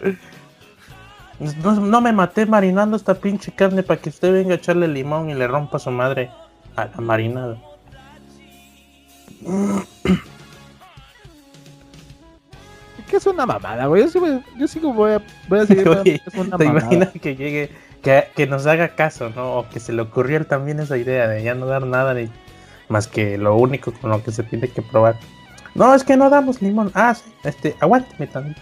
No, 1.63 1.75
no, 1.77 2.01
me 2.01 2.13
maté 2.13 2.47
marinando 2.47 2.97
esta 2.97 3.15
pinche 3.15 3.53
carne 3.53 3.85
para 3.85 4.01
que 4.01 4.09
usted 4.09 4.33
venga 4.33 4.55
a 4.55 4.57
echarle 4.57 4.89
limón 4.89 5.31
y 5.31 5.35
le 5.35 5.47
rompa 5.47 5.77
a 5.77 5.81
su 5.81 5.93
madre 5.93 6.29
a 6.75 6.87
la 6.87 7.01
marinada. 7.01 7.57
que 13.09 13.17
es 13.17 13.27
una 13.27 13.47
mamada, 13.47 13.87
güey. 13.87 14.03
Yo, 14.03 14.09
sigo, 14.09 14.27
yo 14.57 14.93
voy 14.93 15.13
a, 15.13 15.23
voy 15.49 15.61
a 15.61 15.67
seguir. 15.67 15.89
Oye, 15.89 16.23
es 16.27 16.35
una 16.35 16.57
¿Te 16.57 16.65
imaginas 16.65 17.11
que 17.21 17.37
llegue, 17.37 17.71
que, 18.03 18.25
que, 18.35 18.47
nos 18.47 18.67
haga 18.67 18.95
caso, 18.95 19.31
¿no? 19.31 19.59
O 19.59 19.69
que 19.69 19.81
se 19.81 19.93
le 19.93 20.03
ocurrió 20.03 20.45
también 20.47 20.81
esa 20.81 20.97
idea 20.97 21.29
de 21.29 21.43
ya 21.43 21.55
no 21.55 21.67
dar 21.67 21.87
nada 21.87 22.15
ni 22.15 22.29
más 22.89 23.07
que 23.07 23.39
lo 23.39 23.57
único 23.57 23.93
con 23.93 24.11
lo 24.11 24.23
que 24.23 24.33
se 24.33 24.43
tiene 24.43 24.69
que 24.69 24.83
probar. 24.83 25.17
No, 25.75 25.95
es 25.95 26.05
que 26.05 26.17
no 26.17 26.31
damos 26.31 26.63
limón. 26.63 26.91
Ah, 26.95 27.15
sí, 27.15 27.33
este, 27.45 27.77
aguántame 27.81 28.27
también. 28.27 28.57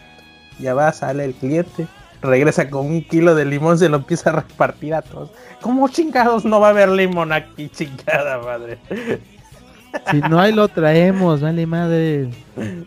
Ya 0.59 0.74
va, 0.74 0.93
sale 0.93 1.24
el 1.24 1.34
cliente, 1.34 1.86
regresa 2.22 2.70
con 2.70 2.86
un 2.86 3.03
kilo 3.03 3.34
de 3.34 3.45
limón, 3.45 3.78
se 3.78 3.88
lo 3.88 3.99
empieza 3.99 4.30
a 4.30 4.34
repartir 4.34 4.95
a 4.95 5.03
todos. 5.03 5.30
¿Cómo 5.61 5.88
chingados 5.88 6.45
no 6.45 6.61
va 6.61 6.68
a 6.68 6.70
haber 6.70 6.88
limón 6.88 7.32
aquí, 7.32 7.68
chingada 7.74 8.38
madre? 8.38 8.78
Si 10.11 10.18
no 10.20 10.40
hay, 10.40 10.53
lo 10.53 10.68
traemos, 10.68 11.40
vale 11.40 11.66
madre. 11.66 12.30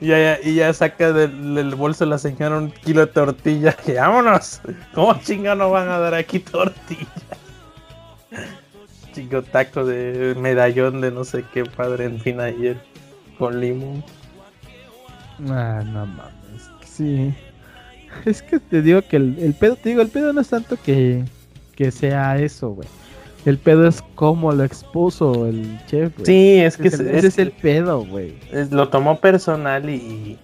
Y 0.01 0.07
ya, 0.07 0.39
y 0.41 0.55
ya 0.55 0.73
saca 0.73 1.11
del, 1.11 1.75
bolso 1.75 2.05
la 2.05 2.17
señora 2.17 2.57
un 2.57 2.71
kilo 2.71 3.01
de 3.05 3.07
tortilla. 3.07 3.75
Vámonos. 3.95 4.61
¿Cómo 4.93 5.19
chingados 5.21 5.59
nos 5.59 5.71
van 5.71 5.89
a 5.89 5.99
dar 5.99 6.13
aquí 6.13 6.39
tortilla? 6.39 7.07
Chico 9.13 9.43
taco 9.43 9.85
de 9.85 10.35
medallón 10.37 11.01
de 11.01 11.11
no 11.11 11.23
sé 11.23 11.43
qué 11.53 11.63
padre 11.63 12.05
en 12.05 12.19
fin 12.19 12.39
ayer. 12.39 12.77
Con 13.37 13.59
limón. 13.59 14.03
Ah, 15.49 15.81
no 15.85 16.05
mames. 16.05 16.69
Sí. 16.85 17.33
Es 18.25 18.41
que 18.41 18.59
te 18.59 18.81
digo 18.81 19.01
que 19.01 19.17
el, 19.17 19.37
el 19.39 19.53
pedo, 19.53 19.75
te 19.75 19.89
digo, 19.89 20.01
el 20.01 20.07
pedo 20.07 20.31
no 20.31 20.39
es 20.41 20.49
tanto 20.49 20.77
que, 20.81 21.25
que 21.75 21.91
sea 21.91 22.37
eso, 22.37 22.69
güey 22.69 22.87
el 23.45 23.59
pedo 23.59 23.87
es 23.87 24.03
cómo 24.15 24.51
lo 24.51 24.63
expuso 24.63 25.45
el 25.45 25.79
chef. 25.85 26.11
Sí, 26.23 26.59
es 26.59 26.77
que 26.77 26.87
ese 26.87 27.27
es, 27.27 27.37
el 27.37 27.51
pedo, 27.51 28.03
güey. 28.03 28.35
Lo 28.71 28.89
tomó 28.89 29.19
personal 29.19 29.87
y, 29.87 30.39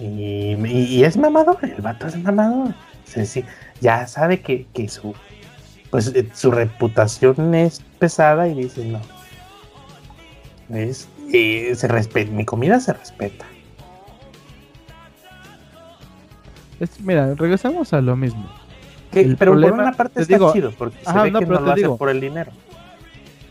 y, 0.00 1.04
es 1.04 1.18
mamador. 1.18 1.58
El 1.62 1.82
vato 1.82 2.06
es 2.06 2.16
mamador. 2.16 2.74
Sí, 3.04 3.44
ya 3.80 4.06
sabe 4.06 4.40
que, 4.40 4.66
su 4.88 5.14
pues 5.90 6.08
eh, 6.14 6.28
su 6.34 6.50
reputación 6.50 7.54
es 7.54 7.80
pesada 7.98 8.48
y 8.48 8.54
dice 8.54 8.84
no. 8.86 9.00
Es, 10.74 11.08
eh, 11.32 11.72
se 11.74 11.88
respeta, 11.88 12.30
mi 12.30 12.44
comida 12.44 12.80
se 12.80 12.92
respeta. 12.94 13.44
mira, 17.00 17.34
regresamos 17.34 17.92
a 17.92 18.00
lo 18.00 18.16
mismo 18.16 18.57
pero 19.38 19.52
por 19.52 19.72
una 19.72 19.92
parte 19.92 20.22
está 20.22 20.52
chido, 20.52 20.72
porque 20.76 20.98
se 21.04 21.12
ve 21.12 21.32
que 21.32 21.46
no 21.46 21.60
lo 21.60 21.72
hace 21.72 21.88
por 21.88 22.10
el 22.10 22.20
dinero. 22.20 22.52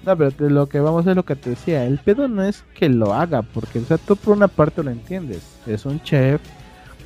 No, 0.06 0.16
pero 0.16 0.32
lo 0.50 0.70
que 0.70 0.80
vamos 0.80 1.06
a 1.06 1.10
es 1.10 1.16
lo 1.18 1.26
que 1.26 1.36
te 1.36 1.50
decía. 1.50 1.84
El 1.84 1.98
pedo 2.00 2.30
no 2.30 2.42
es 2.44 2.64
que 2.74 2.88
lo 2.88 3.14
haga, 3.14 3.42
porque 3.42 3.80
o 3.80 3.84
sea, 3.84 3.98
tú 3.98 4.16
por 4.16 4.38
una 4.38 4.48
parte 4.48 4.82
lo 4.82 4.90
entiendes. 4.90 5.44
Es 5.66 5.86
un 5.86 6.02
chef, 6.02 6.40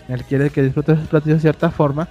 él 0.08 0.24
quiere 0.26 0.50
que 0.50 0.62
disfrutes 0.62 1.00
sus 1.00 1.08
platillos 1.08 1.38
de 1.38 1.42
cierta 1.42 1.72
forma. 1.72 2.08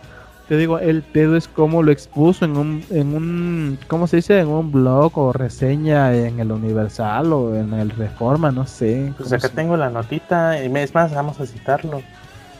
Te 0.48 0.57
digo, 0.57 0.80
el 0.80 1.03
pedo 1.03 1.36
es 1.36 1.46
como 1.46 1.80
lo 1.84 1.92
expuso 1.92 2.44
en 2.44 2.57
un, 2.57 2.84
en 2.90 3.14
un, 3.14 3.78
¿cómo 3.86 4.09
se 4.09 4.16
dice? 4.16 4.40
En 4.40 4.48
un 4.48 4.72
blog 4.72 5.16
o 5.16 5.32
reseña 5.32 6.12
en 6.12 6.40
el 6.40 6.51
Universal 6.51 7.32
o 7.32 7.55
en 7.55 7.72
el 7.72 7.90
Reforma, 7.90 8.51
no 8.51 8.66
sé. 8.66 9.12
Pues 9.16 9.32
acá 9.32 9.48
tengo 9.51 9.76
la 9.76 9.90
notita, 9.90 10.61
y 10.61 10.76
es 10.76 10.92
más, 10.92 11.14
vamos 11.14 11.38
a 11.38 11.46
citarlo. 11.46 12.03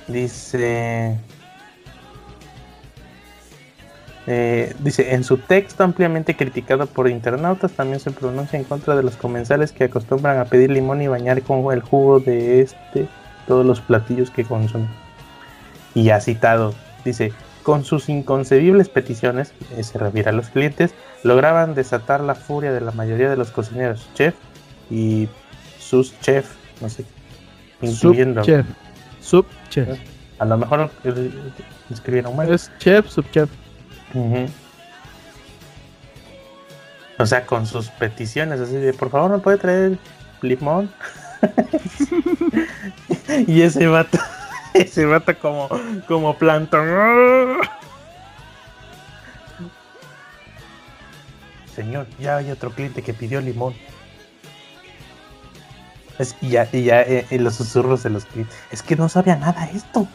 Dice, 0.07 1.19
eh, 4.33 4.77
dice, 4.79 5.13
en 5.13 5.25
su 5.25 5.39
texto 5.39 5.83
ampliamente 5.83 6.37
criticado 6.37 6.87
por 6.87 7.09
internautas, 7.09 7.73
también 7.73 7.99
se 7.99 8.13
pronuncia 8.13 8.61
en 8.61 8.65
contra 8.65 8.95
de 8.95 9.03
los 9.03 9.17
comensales 9.17 9.73
que 9.73 9.83
acostumbran 9.83 10.39
a 10.39 10.45
pedir 10.45 10.71
limón 10.71 11.03
y 11.03 11.09
bañar 11.09 11.43
con 11.43 11.73
el 11.73 11.81
jugo 11.83 12.21
de 12.21 12.61
este 12.61 13.09
todos 13.49 13.67
los 13.67 13.81
platillos 13.81 14.31
que 14.31 14.45
consumen. 14.45 14.89
Y 15.95 16.11
ha 16.11 16.21
citado, 16.21 16.75
dice, 17.05 17.33
con 17.65 17.85
sus 17.85 18.09
inconcebibles 18.09 18.89
peticiones, 18.89 19.53
eh, 19.77 19.83
se 19.83 19.99
refiere 19.99 20.31
a 20.31 20.33
los 20.33 20.49
clientes, 20.49 20.95
lograban 21.25 21.75
desatar 21.75 22.21
la 22.21 22.37
furia 22.37 22.73
de 22.73 22.83
la 22.83 22.93
mayoría 22.93 23.31
de 23.31 23.37
los 23.37 23.51
cocineros, 23.51 24.09
chef 24.15 24.37
y 24.93 25.29
sus 25.81 26.17
chef, 26.21 26.55
no 26.81 26.89
sé, 26.89 27.05
incluyendo. 27.83 28.45
Subchef. 28.45 28.67
Subchef. 29.21 29.99
A 30.39 30.45
lo 30.45 30.57
mejor 30.57 30.89
eh, 31.03 31.33
escribieron 31.91 32.37
mal. 32.37 32.49
Es 32.49 32.71
chef, 32.79 33.09
subchef. 33.09 33.51
O 37.19 37.27
sea, 37.27 37.47
con 37.47 37.67
sus 37.67 37.89
peticiones, 37.89 38.61
así 38.61 38.75
de 38.75 38.93
por 38.93 39.11
favor, 39.11 39.31
¿me 39.31 39.39
puede 39.39 39.59
traer 39.59 39.99
limón? 40.41 40.91
y 43.47 43.63
ese 43.63 43.87
vato, 43.87 44.19
ese 44.75 45.05
vato 45.05 45.39
como, 45.39 45.69
como 46.09 46.37
plantón. 46.37 47.61
Señor, 51.75 52.07
ya 52.19 52.39
hay 52.39 52.51
otro 52.51 52.71
cliente 52.71 53.03
que 53.03 53.15
pidió 53.15 53.41
limón. 53.41 53.75
Es, 56.19 56.37
y 56.43 56.51
ya, 56.51 56.69
y 56.73 56.85
ya 56.85 57.01
eh, 57.03 57.27
en 57.31 57.45
los 57.45 57.55
susurros 57.55 58.03
de 58.03 58.11
los 58.11 58.27
clientes. 58.27 58.57
Es 58.71 58.83
que 58.83 58.97
no 58.97 59.09
sabía 59.09 59.37
nada 59.37 59.71
esto. 59.73 60.07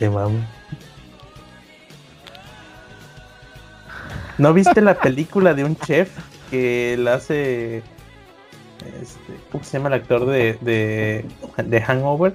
Se 0.00 0.08
va. 0.08 0.28
¿No 4.38 4.54
viste 4.54 4.80
la 4.80 4.94
película 4.94 5.54
de 5.54 5.62
un 5.62 5.76
chef 5.76 6.10
que 6.50 6.96
la 6.98 7.14
hace. 7.14 7.82
Este, 9.00 9.34
¿Cómo 9.52 9.62
se 9.62 9.76
llama 9.76 9.88
el 9.88 9.94
actor 9.94 10.24
de, 10.24 10.56
de, 10.62 11.24
de 11.62 11.80
Hangover? 11.82 12.34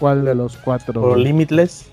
¿Cuál 0.00 0.24
de 0.24 0.34
los 0.34 0.56
cuatro? 0.56 1.00
O 1.00 1.14
Limitless. 1.14 1.88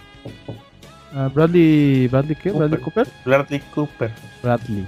Ah, 1.13 1.29
Bradley, 1.31 2.07
¿Bradley 2.07 2.35
qué? 2.35 2.51
¿Bradley 2.51 2.81
Cooper? 2.81 3.07
Bradley 3.23 3.59
Cooper. 3.75 4.11
Bradley. 4.41 4.85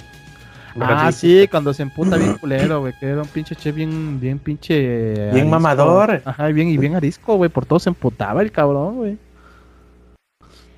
Ah, 0.79 1.11
sí, 1.11 1.47
cuando 1.49 1.73
se 1.73 1.83
emputa 1.83 2.17
bien 2.17 2.33
culero, 2.39 2.81
güey, 2.81 2.93
que 2.99 3.07
era 3.07 3.21
un 3.21 3.27
pinche 3.27 3.55
chef 3.55 3.75
bien, 3.75 4.19
bien 4.19 4.39
pinche... 4.39 5.13
Bien 5.13 5.29
arisco. 5.31 5.49
mamador. 5.49 6.21
Ajá, 6.25 6.47
bien, 6.47 6.67
y 6.67 6.77
bien 6.77 6.95
arisco, 6.95 7.35
güey, 7.35 7.49
por 7.49 7.65
todo 7.65 7.79
se 7.79 7.89
emputaba 7.89 8.41
el 8.41 8.51
cabrón, 8.51 8.95
güey. 8.95 9.17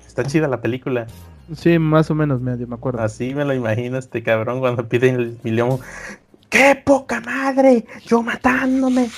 Está 0.06 0.24
chida 0.24 0.48
la 0.48 0.60
película. 0.60 1.06
Sí, 1.54 1.78
más 1.78 2.10
o 2.10 2.14
menos, 2.14 2.40
medio, 2.40 2.66
me 2.66 2.76
acuerdo. 2.76 3.00
Así 3.02 3.34
me 3.34 3.44
lo 3.44 3.54
imagino 3.54 3.98
este 3.98 4.22
cabrón 4.22 4.60
cuando 4.60 4.88
pide 4.88 5.10
el 5.10 5.38
millón. 5.42 5.78
¡Qué 6.48 6.80
poca 6.84 7.20
madre! 7.20 7.84
Yo 8.06 8.22
matándome. 8.22 9.08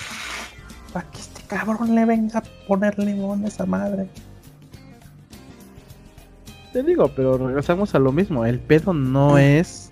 Para 0.93 1.11
que 1.11 1.18
este 1.18 1.43
cabrón 1.47 1.95
le 1.95 2.05
venga 2.05 2.41
a 2.41 2.43
poner 2.66 2.99
limón 2.99 3.45
a 3.45 3.49
esa 3.49 3.66
madre. 3.66 4.07
Te 6.72 6.83
digo, 6.83 7.09
pero 7.09 7.37
regresamos 7.37 7.95
a 7.95 7.99
lo 7.99 8.12
mismo. 8.12 8.47
El 8.47 8.59
pedo 8.59 8.95
no 8.95 9.37
es. 9.37 9.91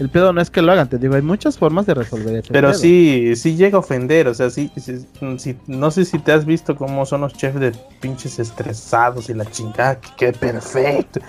El 0.00 0.08
pedo 0.08 0.32
no 0.32 0.40
es 0.40 0.50
que 0.50 0.62
lo 0.62 0.72
hagan, 0.72 0.88
te 0.88 0.98
digo, 0.98 1.14
hay 1.14 1.22
muchas 1.22 1.58
formas 1.58 1.84
de 1.86 1.94
resolver 1.94 2.34
ese 2.36 2.52
Pero 2.52 2.70
pedo. 2.70 2.78
sí, 2.80 3.36
sí 3.36 3.54
llega 3.56 3.76
a 3.76 3.80
ofender. 3.80 4.28
O 4.28 4.34
sea, 4.34 4.48
sí, 4.50 4.70
sí, 4.76 5.06
sí, 5.38 5.56
no 5.66 5.90
sé 5.90 6.04
si 6.06 6.18
te 6.18 6.32
has 6.32 6.44
visto 6.46 6.74
cómo 6.74 7.04
son 7.06 7.20
los 7.20 7.34
chefs 7.34 7.60
de 7.60 7.72
pinches 8.00 8.38
estresados 8.38 9.28
y 9.30 9.34
la 9.34 9.44
chingada. 9.44 10.00
Que 10.00 10.08
quede 10.16 10.32
perfecto. 10.32 11.20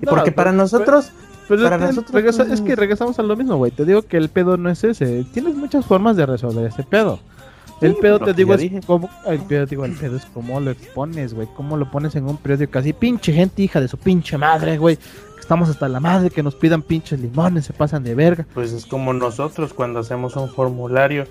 No, 0.00 0.10
porque 0.10 0.32
para 0.32 0.52
nosotros. 0.52 1.12
Pero 1.48 1.62
para 1.64 1.76
es 1.76 1.80
que 1.82 1.86
nosotros, 1.88 2.14
regresa- 2.14 2.52
es 2.52 2.60
que 2.60 2.76
regresamos 2.76 3.18
a 3.18 3.22
lo 3.22 3.36
mismo, 3.36 3.56
güey. 3.56 3.70
Te 3.72 3.84
digo 3.84 4.02
que 4.02 4.16
el 4.16 4.28
pedo 4.28 4.56
no 4.56 4.70
es 4.70 4.82
ese. 4.84 5.24
Tienes 5.32 5.54
muchas 5.56 5.84
formas 5.86 6.16
de 6.16 6.26
resolver 6.26 6.66
ese 6.66 6.82
pedo. 6.84 7.18
El 7.80 7.96
pedo, 7.96 8.18
te 8.20 8.34
digo, 8.34 8.52
es 8.54 8.70
cómo. 8.86 9.08
El 9.26 9.38
pedo, 9.40 9.64
digo, 9.66 9.84
el 9.86 9.92
pedo 9.92 10.16
es 10.16 10.26
cómo 10.26 10.60
lo 10.60 10.70
expones, 10.70 11.32
güey. 11.32 11.48
Cómo 11.56 11.76
lo 11.78 11.90
pones 11.90 12.14
en 12.14 12.26
un 12.26 12.36
periódico 12.36 12.78
así. 12.78 12.92
Pinche 12.92 13.32
gente, 13.32 13.62
hija 13.62 13.80
de 13.80 13.88
su 13.88 13.96
pinche 13.96 14.36
madre, 14.36 14.76
güey. 14.76 14.98
Estamos 15.50 15.68
hasta 15.68 15.88
la 15.88 15.98
madre 15.98 16.30
que 16.30 16.44
nos 16.44 16.54
pidan 16.54 16.80
pinches 16.80 17.18
limones, 17.18 17.64
se 17.64 17.72
pasan 17.72 18.04
de 18.04 18.14
verga. 18.14 18.46
Pues 18.54 18.70
es 18.70 18.86
como 18.86 19.12
nosotros 19.12 19.72
cuando 19.74 19.98
hacemos 19.98 20.36
un 20.36 20.48
formulario 20.48 21.24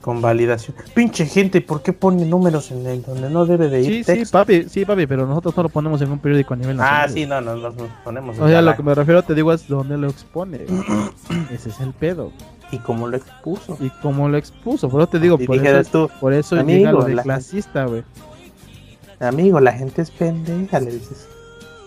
con 0.00 0.22
validación. 0.22 0.74
Pinche 0.94 1.26
gente, 1.26 1.60
¿por 1.60 1.82
qué 1.82 1.92
pone 1.92 2.24
números 2.24 2.70
en 2.70 2.86
el 2.86 3.02
donde 3.02 3.28
no 3.28 3.44
debe 3.44 3.68
de 3.68 3.80
ir 3.82 3.86
Sí, 3.86 4.04
sí, 4.04 4.04
texto? 4.20 4.38
papi, 4.38 4.70
sí, 4.70 4.86
papi, 4.86 5.06
pero 5.06 5.26
nosotros 5.26 5.54
no 5.54 5.64
lo 5.64 5.68
ponemos 5.68 6.00
en 6.00 6.10
un 6.10 6.18
periódico 6.18 6.54
a 6.54 6.56
nivel 6.56 6.78
nacional. 6.78 7.04
ah, 7.04 7.12
sí, 7.12 7.26
no, 7.26 7.42
no, 7.42 7.56
no, 7.56 7.68
nos 7.68 7.90
ponemos. 8.02 8.38
O 8.38 8.48
sea, 8.48 8.62
lo 8.62 8.74
que 8.74 8.82
me 8.82 8.94
refiero, 8.94 9.22
te 9.22 9.34
digo, 9.34 9.52
es 9.52 9.68
dónde 9.68 9.98
lo 9.98 10.08
expone. 10.08 10.60
Ese 11.52 11.68
es 11.68 11.78
el 11.80 11.92
pedo. 11.92 12.32
Y 12.72 12.78
cómo 12.78 13.06
lo 13.06 13.18
expuso. 13.18 13.76
Y 13.80 13.90
cómo 14.00 14.30
lo 14.30 14.38
expuso. 14.38 14.88
Por 14.88 15.02
eso 15.02 15.10
te 15.10 15.18
digo, 15.20 15.36
Y 15.38 15.46
por 15.46 15.56
eso, 15.56 15.90
tú, 16.08 16.10
por 16.22 16.32
eso 16.32 16.58
amigo, 16.58 16.78
llega 16.78 16.92
lo 16.92 17.04
de 17.04 17.16
la- 17.16 17.22
clasista, 17.22 17.84
güey. 17.84 18.02
amigo, 19.20 19.60
la 19.60 19.72
gente 19.72 20.00
es 20.00 20.10
pendeja, 20.10 20.80
le 20.80 20.92
dices. 20.92 21.28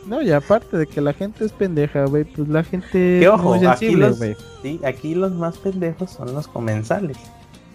No, 0.05 0.21
y 0.21 0.31
aparte 0.31 0.77
de 0.77 0.87
que 0.87 0.99
la 0.99 1.13
gente 1.13 1.45
es 1.45 1.51
pendeja, 1.51 2.05
güey, 2.05 2.23
pues 2.23 2.47
la 2.47 2.63
gente 2.63 2.89
Que 2.91 3.23
es 3.23 3.27
ojo, 3.27 3.55
muy 3.55 3.65
aquí 3.65 3.85
sensible, 3.85 4.07
los, 4.09 4.17
güey. 4.17 4.35
sí, 4.61 4.79
aquí 4.83 5.13
los 5.15 5.31
más 5.33 5.57
pendejos 5.57 6.11
son 6.11 6.33
los 6.33 6.47
comensales. 6.47 7.17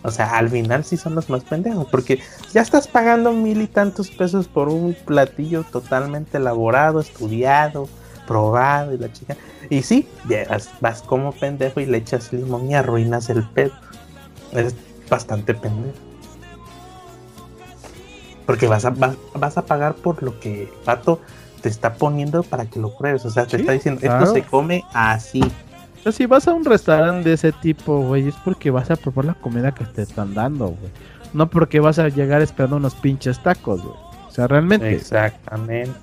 O 0.02 0.10
sea, 0.10 0.36
al 0.36 0.48
final 0.50 0.84
sí 0.84 0.96
son 0.96 1.14
los 1.14 1.28
más 1.30 1.44
pendejos, 1.44 1.86
porque 1.90 2.20
ya 2.52 2.60
estás 2.62 2.86
pagando 2.86 3.32
mil 3.32 3.60
y 3.62 3.66
tantos 3.66 4.10
pesos 4.10 4.46
por 4.48 4.68
un 4.68 4.94
platillo 5.04 5.64
totalmente 5.64 6.36
elaborado, 6.38 7.00
estudiado, 7.00 7.88
probado 8.26 8.92
y 8.94 8.98
la 8.98 9.12
chica. 9.12 9.36
Y 9.70 9.82
sí, 9.82 10.08
llegas, 10.28 10.70
vas 10.80 11.02
como 11.02 11.32
pendejo 11.32 11.80
y 11.80 11.86
le 11.86 11.98
echas 11.98 12.32
limón 12.32 12.70
y 12.70 12.74
arruinas 12.74 13.30
el 13.30 13.42
pedo. 13.48 13.72
Es 14.52 14.74
bastante 15.08 15.54
pendejo. 15.54 15.96
Porque 18.46 18.68
vas 18.68 18.84
a, 18.84 18.90
vas, 18.90 19.16
vas 19.34 19.58
a 19.58 19.66
pagar 19.66 19.94
por 19.94 20.22
lo 20.22 20.38
que 20.38 20.72
pato 20.84 21.20
te 21.60 21.68
está 21.68 21.94
poniendo 21.94 22.42
para 22.42 22.66
que 22.66 22.78
lo 22.78 22.96
pruebes. 22.96 23.24
O 23.24 23.30
sea, 23.30 23.44
te 23.46 23.56
Sí, 23.56 23.62
está 23.62 23.72
diciendo, 23.72 24.00
claro. 24.00 24.24
esto 24.24 24.34
se 24.34 24.42
come 24.42 24.84
así. 24.92 25.42
O 25.42 26.02
sea, 26.02 26.12
si 26.12 26.26
vas 26.26 26.46
a 26.46 26.52
un 26.52 26.64
restaurante 26.64 27.28
de 27.30 27.34
ese 27.34 27.52
tipo, 27.52 28.00
güey, 28.00 28.28
es 28.28 28.34
porque 28.44 28.70
vas 28.70 28.90
a 28.90 28.96
probar 28.96 29.24
la 29.24 29.34
comida 29.34 29.72
que 29.72 29.84
te 29.84 30.02
están 30.02 30.34
dando, 30.34 30.68
güey. 30.68 30.90
No 31.32 31.50
porque 31.50 31.80
vas 31.80 31.98
a 31.98 32.08
llegar 32.08 32.42
esperando 32.42 32.76
unos 32.76 32.94
pinches 32.94 33.42
tacos, 33.42 33.82
güey. 33.82 33.94
O 34.28 34.30
sea, 34.30 34.46
realmente. 34.46 34.94
Exactamente. 34.94 35.98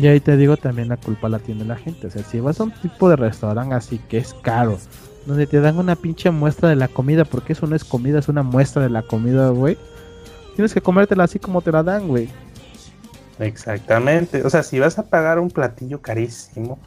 Y 0.00 0.06
ahí 0.06 0.20
te 0.20 0.36
digo, 0.36 0.56
también 0.56 0.88
la 0.88 0.96
culpa 0.96 1.28
la 1.28 1.38
tiene 1.38 1.64
la 1.64 1.76
gente. 1.76 2.06
O 2.06 2.10
sea, 2.10 2.22
si 2.22 2.40
vas 2.40 2.60
a 2.60 2.64
un 2.64 2.70
tipo 2.70 3.08
de 3.08 3.16
restaurante 3.16 3.74
así 3.74 3.98
que 4.08 4.18
es 4.18 4.34
caro, 4.42 4.78
donde 5.26 5.46
te 5.46 5.60
dan 5.60 5.78
una 5.78 5.96
pinche 5.96 6.30
muestra 6.30 6.68
de 6.68 6.76
la 6.76 6.88
comida, 6.88 7.24
porque 7.24 7.52
eso 7.52 7.66
no 7.66 7.76
es 7.76 7.84
comida, 7.84 8.18
es 8.18 8.28
una 8.28 8.42
muestra 8.42 8.82
de 8.82 8.90
la 8.90 9.02
comida, 9.02 9.48
güey. 9.50 9.76
Tienes 10.54 10.74
que 10.74 10.80
comértela 10.80 11.24
así 11.24 11.38
como 11.38 11.62
te 11.62 11.72
la 11.72 11.82
dan, 11.82 12.08
güey. 12.08 12.28
Exactamente. 13.38 14.42
O 14.42 14.50
sea, 14.50 14.62
si 14.62 14.78
vas 14.78 14.98
a 14.98 15.04
pagar 15.04 15.38
un 15.38 15.50
platillo 15.50 16.00
carísimo 16.00 16.78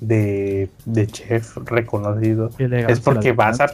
de, 0.00 0.68
de 0.84 1.06
chef 1.06 1.56
reconocido, 1.64 2.50
es 2.58 3.00
porque 3.00 3.32
vas 3.32 3.60
a, 3.60 3.68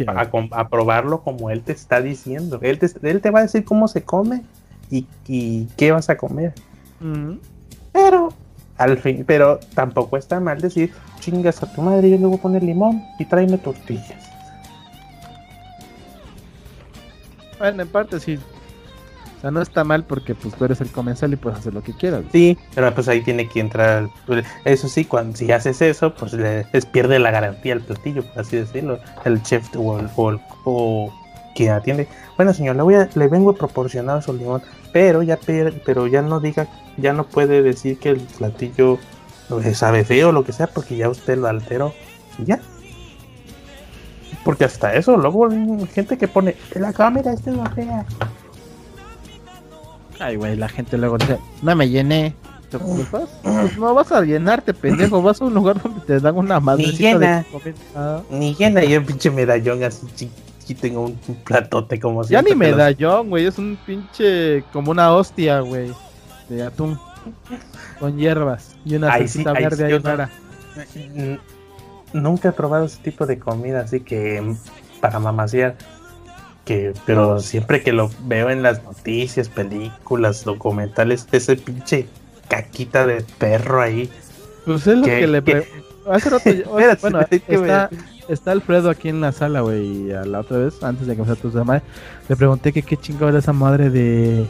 probarlo 0.69 1.23
como 1.23 1.51
él 1.51 1.63
te 1.63 1.73
está 1.73 2.01
diciendo. 2.01 2.59
Él 2.63 2.79
te, 2.79 2.89
él 3.03 3.21
te 3.21 3.31
va 3.31 3.41
a 3.41 3.43
decir 3.43 3.65
cómo 3.65 3.89
se 3.89 4.03
come 4.03 4.43
y, 4.91 5.07
y 5.27 5.67
qué 5.77 5.93
vas 5.93 6.11
a 6.11 6.17
comer. 6.17 6.55
güey. 7.01 7.41
Pero, 7.93 8.29
al 8.77 8.99
fin, 8.99 9.25
pero 9.27 9.59
tampoco 9.75 10.17
está 10.17 10.39
mal 10.39 10.61
decir, 10.61 10.93
chingas 11.21 11.63
a 11.63 11.73
tu 11.73 11.83
madre, 11.83 12.11
yo 12.11 12.17
le 12.17 12.27
voy 12.27 12.39
a 12.39 12.43
poner 12.43 12.63
limón 12.63 13.03
y 13.19 13.25
tráeme 13.25 13.59
tortillas. 13.59 14.29
Bueno, 17.59 17.83
en 17.83 17.89
parte 17.89 18.21
sí. 18.21 18.39
O 19.39 19.41
sea, 19.41 19.51
no 19.53 19.63
está 19.63 19.85
mal 19.85 20.05
porque 20.05 20.35
pues 20.35 20.53
tú 20.55 20.65
eres 20.65 20.81
el 20.81 20.91
comensal 20.91 21.33
y 21.33 21.37
puedes 21.37 21.61
hacer 21.61 21.73
lo 21.73 21.81
que 21.83 21.93
quieras. 21.93 22.25
Sí, 22.33 22.59
pero 22.75 22.93
pues 22.93 23.07
ahí 23.09 23.21
tiene 23.23 23.49
que 23.49 23.61
entrar. 23.61 24.09
Eso 24.65 24.89
sí, 24.89 25.05
cuando 25.05 25.37
si 25.37 25.51
haces 25.53 25.81
eso, 25.81 26.13
pues 26.13 26.33
le, 26.33 26.67
les 26.73 26.85
pierde 26.87 27.21
la 27.21 27.31
garantía 27.31 27.75
al 27.75 27.81
platillo, 27.81 28.25
por 28.25 28.41
así 28.41 28.57
decirlo. 28.57 28.99
El 29.25 29.41
chef 29.45 29.69
o, 29.77 30.01
el- 30.01 30.09
o, 30.17 30.31
el- 30.31 30.41
o 30.65 31.15
quien 31.55 31.71
atiende. 31.71 32.09
Bueno, 32.37 32.53
señor, 32.53 32.75
le 32.77 32.83
voy 32.83 32.95
a, 32.97 33.09
le 33.15 33.29
vengo 33.29 33.51
a 33.51 33.55
proporcionar 33.55 34.23
su 34.25 34.33
limón, 34.33 34.61
pero 34.93 35.23
ya 35.23 35.37
per- 35.37 35.83
pero 35.87 36.09
ya 36.09 36.21
no 36.21 36.41
diga, 36.41 36.67
ya 36.97 37.13
no 37.13 37.25
puede 37.25 37.63
decir 37.63 37.99
que 38.01 38.09
el 38.11 38.21
platillo 38.21 38.99
eh, 39.65 39.75
sabe 39.75 40.05
feo 40.05 40.31
o 40.31 40.33
lo 40.33 40.43
que 40.45 40.53
sea, 40.53 40.67
porque 40.67 40.97
ya 40.97 41.09
usted 41.09 41.39
lo 41.39 41.47
alteró. 41.47 41.95
Ya. 42.45 42.59
Porque 44.45 44.65
hasta 44.65 44.95
eso, 44.95 45.17
luego 45.17 45.49
gente 45.93 46.17
que 46.19 46.27
pone, 46.29 46.57
la 46.75 46.93
cámara 46.93 47.33
esta 47.33 47.51
es 47.51 47.57
la 47.57 47.71
fea. 47.71 48.05
Ay, 50.21 50.37
güey, 50.37 50.57
la 50.57 50.69
gente 50.69 50.99
luego 50.99 51.19
dice, 51.19 51.39
no 51.63 51.75
me 51.77 51.89
llené. 51.89 52.35
¿Te 52.71 52.77
ocupas? 52.77 53.31
Pues 53.43 53.79
no 53.79 53.95
vas 53.95 54.13
a 54.13 54.21
llenarte, 54.23 54.75
pendejo. 54.75 55.23
Vas 55.23 55.41
a 55.41 55.47
un 55.47 55.55
lugar 55.55 55.83
donde 55.83 56.01
te 56.03 56.21
dan 56.21 56.37
una 56.37 56.61
madrecita 56.61 56.99
llena. 57.19 57.47
de. 57.65 57.75
Ah, 57.97 58.21
Ni 58.31 58.55
llena, 58.55 58.85
yo 58.85 59.03
pinche 59.07 59.31
medallón 59.31 59.83
así 59.85 60.07
chiquito, 60.15 60.81
tengo 60.83 61.05
un, 61.07 61.15
platote 61.45 61.99
como 61.99 62.23
Ya 62.25 62.43
ni 62.43 62.51
los- 62.51 62.59
medallón, 62.59 63.31
güey. 63.31 63.47
Es 63.47 63.57
un 63.57 63.79
pinche. 63.87 64.65
Como 64.73 64.91
una 64.91 65.15
hostia, 65.15 65.61
güey. 65.61 65.93
De 66.51 66.63
atún. 66.63 66.99
Con 67.99 68.19
hierbas. 68.19 68.77
Y 68.85 68.97
una 68.97 69.13
Ahí 69.15 69.21
salsita 69.29 69.53
verde 69.55 69.87
ahí 69.87 69.93
no- 69.93 69.99
rara. 70.01 70.31
Mm, 71.15 71.35
Nunca 72.13 72.51
he 72.51 72.53
probado 72.53 72.85
ese 72.85 72.99
tipo 73.03 73.25
de 73.27 73.39
comida, 73.39 73.81
así 73.81 74.01
que 74.01 74.41
mm, 74.43 74.57
para 75.01 75.19
mamasear. 75.19 75.77
Que, 76.69 76.93
pero 77.07 77.41
siempre 77.41 77.83
que 77.83 77.95
lo 77.95 78.11
veo 78.27 78.51
en 78.51 78.63
las 78.63 78.85
noticias, 78.85 79.49
películas, 79.49 80.45
documentales, 80.45 81.27
ese 81.33 81.57
pinche 81.57 82.07
caquita 82.47 83.07
de 83.07 83.25
perro 83.39 83.81
ahí. 83.81 84.11
Pues 84.67 84.87
es 84.87 84.99
lo 84.99 85.05
que, 85.07 85.27
le 85.27 85.39
Hace 86.11 86.29
rato, 86.29 86.51
bueno, 87.01 87.21
está, 87.31 87.91
está, 88.29 88.53
Alfredo 88.53 88.91
aquí 88.91 89.09
en 89.09 89.23
la 89.23 89.33
sala, 89.33 89.63
güey, 89.63 90.09
y 90.09 90.13
a 90.13 90.25
la 90.25 90.41
otra 90.41 90.59
vez, 90.59 90.83
antes 90.83 91.07
de 91.07 91.17
que 91.17 91.23
me 91.23 91.37
tu 91.37 91.49
madre, 91.65 91.83
le 92.29 92.37
pregunté 92.37 92.71
que 92.75 92.83
qué 92.83 92.99
chingada 92.99 93.31
era 93.31 93.39
esa 93.39 93.55
madre 93.55 93.89
de, 93.89 94.45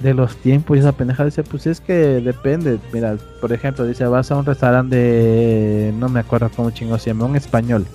de 0.00 0.12
los 0.12 0.36
tiempos 0.36 0.76
y 0.76 0.80
esa 0.80 0.92
pendeja. 0.92 1.24
Dice, 1.24 1.42
pues 1.42 1.66
es 1.66 1.80
que 1.80 1.94
depende. 1.94 2.78
Mira, 2.92 3.16
por 3.40 3.54
ejemplo, 3.54 3.86
dice, 3.86 4.04
vas 4.06 4.30
a 4.30 4.36
un 4.36 4.44
restaurante 4.44 4.94
de, 4.94 5.94
no 5.96 6.10
me 6.10 6.20
acuerdo 6.20 6.50
cómo 6.54 6.70
chingo 6.70 6.98
se 6.98 7.10
llama, 7.10 7.24
un 7.24 7.36
español. 7.36 7.86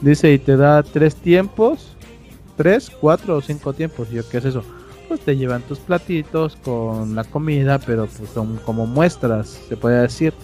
Dice, 0.00 0.32
y 0.32 0.38
te 0.40 0.56
da 0.56 0.82
tres 0.82 1.14
tiempos, 1.14 1.96
tres, 2.60 2.90
cuatro 2.90 3.38
o 3.38 3.40
cinco 3.40 3.72
tiempos. 3.72 4.08
Y 4.12 4.16
yo, 4.16 4.28
¿qué 4.28 4.36
es 4.36 4.44
eso? 4.44 4.62
Pues 5.08 5.20
te 5.20 5.34
llevan 5.34 5.62
tus 5.62 5.78
platitos 5.78 6.58
con 6.62 7.14
la 7.14 7.24
comida, 7.24 7.78
pero 7.78 8.06
pues 8.06 8.28
son 8.34 8.58
como 8.66 8.86
muestras, 8.86 9.58
se 9.66 9.78
puede 9.78 10.02
decir. 10.02 10.34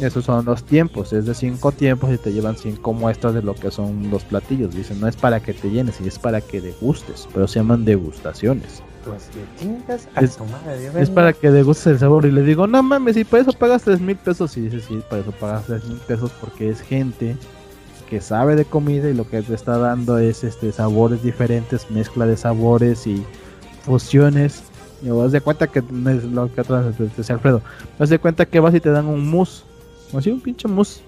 Esos 0.00 0.24
son 0.24 0.46
los 0.46 0.64
tiempos, 0.64 1.12
es 1.12 1.26
de 1.26 1.34
cinco 1.34 1.70
tiempos 1.70 2.10
y 2.10 2.16
te 2.16 2.32
llevan 2.32 2.56
cinco 2.56 2.94
muestras 2.94 3.34
de 3.34 3.42
lo 3.42 3.54
que 3.54 3.70
son 3.70 4.10
los 4.10 4.24
platillos. 4.24 4.74
Dicen, 4.74 4.98
no 4.98 5.06
es 5.06 5.16
para 5.16 5.40
que 5.40 5.52
te 5.52 5.68
llenes, 5.68 6.00
es 6.00 6.18
para 6.18 6.40
que 6.40 6.62
degustes, 6.62 7.28
pero 7.34 7.46
se 7.46 7.58
llaman 7.58 7.84
degustaciones. 7.84 8.82
Pues 9.04 9.28
es, 10.16 10.38
es 10.96 11.10
para 11.10 11.34
que 11.34 11.50
degustes 11.50 11.86
el 11.88 11.98
sabor. 11.98 12.24
Y 12.24 12.30
le 12.30 12.40
digo, 12.40 12.66
no 12.66 12.82
mames, 12.82 13.18
y 13.18 13.24
por 13.24 13.40
eso 13.40 13.52
pagas 13.52 13.82
tres 13.82 14.00
mil 14.00 14.16
pesos. 14.16 14.56
Y 14.56 14.62
dice, 14.62 14.80
sí, 14.80 15.02
por 15.10 15.18
eso 15.18 15.32
pagas 15.32 15.66
tres 15.66 15.84
mil 15.84 15.98
pesos 15.98 16.32
porque 16.40 16.70
es 16.70 16.80
gente 16.80 17.36
que 18.04 18.20
sabe 18.20 18.56
de 18.56 18.64
comida 18.64 19.08
y 19.08 19.14
lo 19.14 19.28
que 19.28 19.42
te 19.42 19.54
está 19.54 19.78
dando 19.78 20.18
es 20.18 20.44
este 20.44 20.72
sabores 20.72 21.22
diferentes, 21.22 21.90
mezcla 21.90 22.26
de 22.26 22.36
sabores 22.36 23.06
y 23.06 23.24
fusiones. 23.82 24.64
Y 25.02 25.10
vas 25.10 25.32
de 25.32 25.40
cuenta 25.40 25.66
que 25.66 25.80
es 25.80 26.24
lo 26.24 26.52
que 26.52 26.60
atrás 26.60 26.98
decía 26.98 27.34
Alfredo. 27.34 27.60
Vas 27.98 28.08
de 28.08 28.18
cuenta 28.18 28.46
que 28.46 28.60
vas 28.60 28.74
y 28.74 28.80
te 28.80 28.90
dan 28.90 29.06
un 29.06 29.28
mousse 29.28 29.64
Así 30.16 30.30
un 30.30 30.40
pinche 30.40 30.68
mousse. 30.68 31.02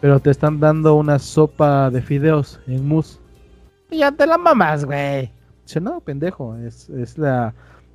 Pero 0.00 0.20
te 0.20 0.30
están 0.30 0.60
dando 0.60 0.94
una 0.94 1.18
sopa 1.18 1.90
de 1.90 2.02
fideos 2.02 2.60
en 2.66 2.86
mousse. 2.86 3.18
Y 3.90 3.98
ya 3.98 4.12
te 4.12 4.26
la 4.26 4.38
mamas, 4.38 4.84
güey. 4.84 5.30
Dice, 5.64 5.80
no, 5.80 6.00
pendejo, 6.00 6.56
es, 6.56 6.88
es 6.90 7.18
la 7.18 7.54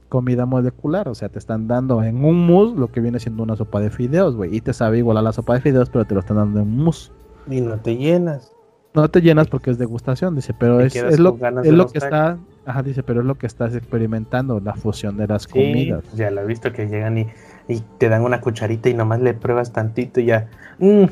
comida 0.10 0.46
molecular. 0.46 1.08
O 1.10 1.16
sea, 1.16 1.30
te 1.30 1.40
están 1.40 1.68
dando 1.68 2.02
en 2.04 2.24
un 2.24 2.46
mousse 2.48 2.78
lo 2.78 2.92
que 2.92 3.02
viene 3.02 3.20
siendo 3.20 3.44
una 3.44 3.56
sopa 3.56 3.80
de 3.80 3.90
fideos, 3.90 4.36
güey. 4.36 4.56
Y 4.56 4.62
te 4.62 4.74
sabe 4.74 5.00
igual 5.00 5.18
a 5.18 5.22
la 5.22 5.34
sopa 5.34 5.56
de 5.56 5.62
fideos, 5.62 5.90
pero 5.90 6.06
te 6.06 6.14
lo 6.14 6.22
están 6.22 6.38
dando 6.38 6.60
en 6.60 6.70
mousse. 6.70 7.12
Y 7.48 7.62
no 7.62 7.78
te 7.78 7.96
llenas. 7.96 8.52
No 8.94 9.10
te 9.10 9.22
llenas 9.22 9.48
porque 9.48 9.72
es 9.72 9.78
degustación, 9.78 10.36
dice, 10.36 10.54
pero 10.58 10.80
es, 10.80 10.96
es, 10.96 11.20
lo, 11.20 11.38
es 11.64 11.74
lo 11.74 11.88
que 11.88 11.98
está, 11.98 12.38
ajá, 12.66 12.82
dice, 12.82 13.04
pero 13.04 13.20
es 13.20 13.26
lo 13.26 13.36
que 13.36 13.46
estás 13.46 13.76
experimentando, 13.76 14.62
la 14.62 14.74
fusión 14.74 15.18
de 15.18 15.28
las 15.28 15.48
comidas. 15.48 16.02
Ya 16.16 16.32
lo 16.32 16.42
he 16.42 16.46
visto 16.46 16.72
que 16.72 16.88
llegan 16.88 17.18
y 17.18 17.28
y 17.68 17.82
te 17.98 18.10
dan 18.10 18.24
una 18.24 18.42
cucharita 18.42 18.90
y 18.90 18.94
nomás 18.94 19.22
le 19.22 19.34
pruebas 19.34 19.72
tantito 19.72 20.20
y 20.20 20.26
ya. 20.26 20.48
Mm, 20.80 21.06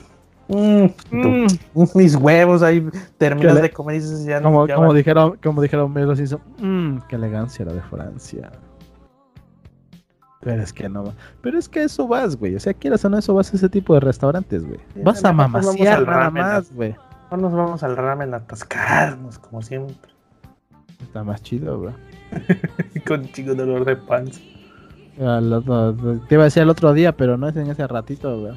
mm, 0.49 0.88
mm. 1.11 1.47
mis 1.95 2.15
huevos 2.15 2.61
ahí 2.61 2.86
terminas 3.17 3.61
de 3.61 3.69
comer 3.71 3.95
y 3.95 3.99
dices 3.99 4.25
ya 4.25 4.41
como, 4.41 4.67
como 4.67 4.93
dijeron 4.93 5.38
como 5.41 5.61
dijeron 5.61 5.91
Melo 5.91 6.13
hizo 6.13 6.41
qué 7.07 7.15
elegancia 7.15 7.65
la 7.65 7.73
de 7.73 7.81
Francia 7.81 8.51
pero 10.44 10.62
es 10.62 10.74
que 10.74 10.89
no 10.89 11.14
pero 11.41 11.58
es 11.58 11.70
que 11.70 11.84
eso 11.84 12.08
vas 12.08 12.36
güey. 12.36 12.56
O 12.56 12.60
sea 12.60 12.74
quieras 12.74 13.04
o 13.06 13.10
no 13.10 13.18
eso 13.18 13.34
vas 13.34 13.54
a 13.54 13.58
ese 13.58 13.70
tipo 13.70 13.94
de 13.94 14.02
restaurantes 14.02 14.66
güey. 14.66 14.80
Vas 14.96 15.24
a 15.24 15.34
mamasear 15.34 16.06
nada 16.06 16.30
más 16.30 16.74
güey. 16.74 16.96
no 17.32 17.38
nos 17.38 17.54
vamos 17.54 17.84
al 17.84 17.96
ramen 17.96 18.34
a 18.34 18.38
atascarnos 18.38 19.39
como 19.39 19.62
siempre. 19.62 20.12
Está 21.02 21.24
más 21.24 21.41
chido 21.41 21.80
güey. 21.80 21.94
Con 23.08 23.28
chico 23.32 23.56
dolor 23.56 23.86
de 23.86 23.96
panza. 23.96 24.41
Te 25.16 26.36
iba 26.36 26.41
a 26.41 26.46
decir 26.46 26.64
el 26.64 26.70
otro 26.70 26.91
día, 26.94 27.16
pero 27.16 27.38
no 27.38 27.48
es 27.48 27.56
en 27.56 27.70
ese 27.70 27.86
ratito, 27.86 28.39
güey. 28.39 28.54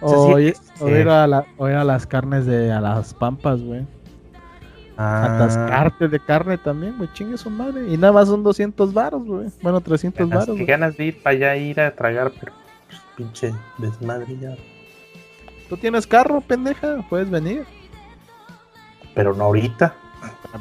O, 0.00 0.38
ir 0.38 1.08
a 1.08 1.26
las 1.84 2.06
carnes 2.06 2.46
de 2.46 2.70
a 2.70 2.80
las 2.80 3.14
pampas, 3.14 3.62
güey. 3.62 3.86
Ah. 5.00 5.36
Atascarte 5.36 6.08
de 6.08 6.18
carne 6.18 6.58
también, 6.58 6.98
güey. 6.98 7.08
Chingue 7.12 7.38
su 7.38 7.50
madre. 7.50 7.86
Y 7.88 7.96
nada 7.96 8.12
más 8.12 8.26
son 8.26 8.42
200 8.42 8.92
baros, 8.92 9.24
güey. 9.24 9.46
Bueno, 9.62 9.80
300 9.80 10.28
baros. 10.28 10.56
Que 10.56 10.64
ganas 10.64 10.96
de 10.96 11.04
ir 11.04 11.22
para 11.22 11.36
allá 11.36 11.56
ir 11.56 11.80
a 11.80 11.94
tragar, 11.94 12.32
pero 12.38 12.52
pues, 12.88 13.00
pinche 13.16 13.54
desmadre 13.78 14.36
ya. 14.40 14.56
Tú 15.68 15.76
tienes 15.76 16.04
carro, 16.04 16.40
pendeja. 16.40 17.06
Puedes 17.08 17.30
venir. 17.30 17.64
Pero 19.14 19.34
no 19.34 19.44
ahorita. 19.44 19.94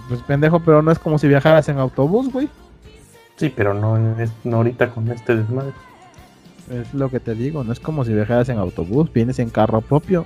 Pues 0.08 0.22
pendejo, 0.22 0.60
pero 0.60 0.84
no 0.84 0.92
es 0.92 1.00
como 1.00 1.18
si 1.18 1.28
viajaras 1.28 1.68
en 1.70 1.80
autobús, 1.80 2.32
güey. 2.32 2.48
Sí, 3.38 3.52
pero 3.56 3.74
no, 3.74 3.98
es, 4.20 4.32
no 4.44 4.58
ahorita 4.58 4.92
con 4.92 5.10
este 5.10 5.36
desmadre. 5.36 5.74
Es 6.70 6.94
lo 6.94 7.10
que 7.10 7.20
te 7.20 7.34
digo, 7.34 7.64
no 7.64 7.72
es 7.72 7.80
como 7.80 8.04
si 8.06 8.14
viajaras 8.14 8.50
en 8.50 8.60
autobús, 8.60 9.12
vienes 9.12 9.40
en 9.40 9.50
carro 9.50 9.82
propio. 9.82 10.26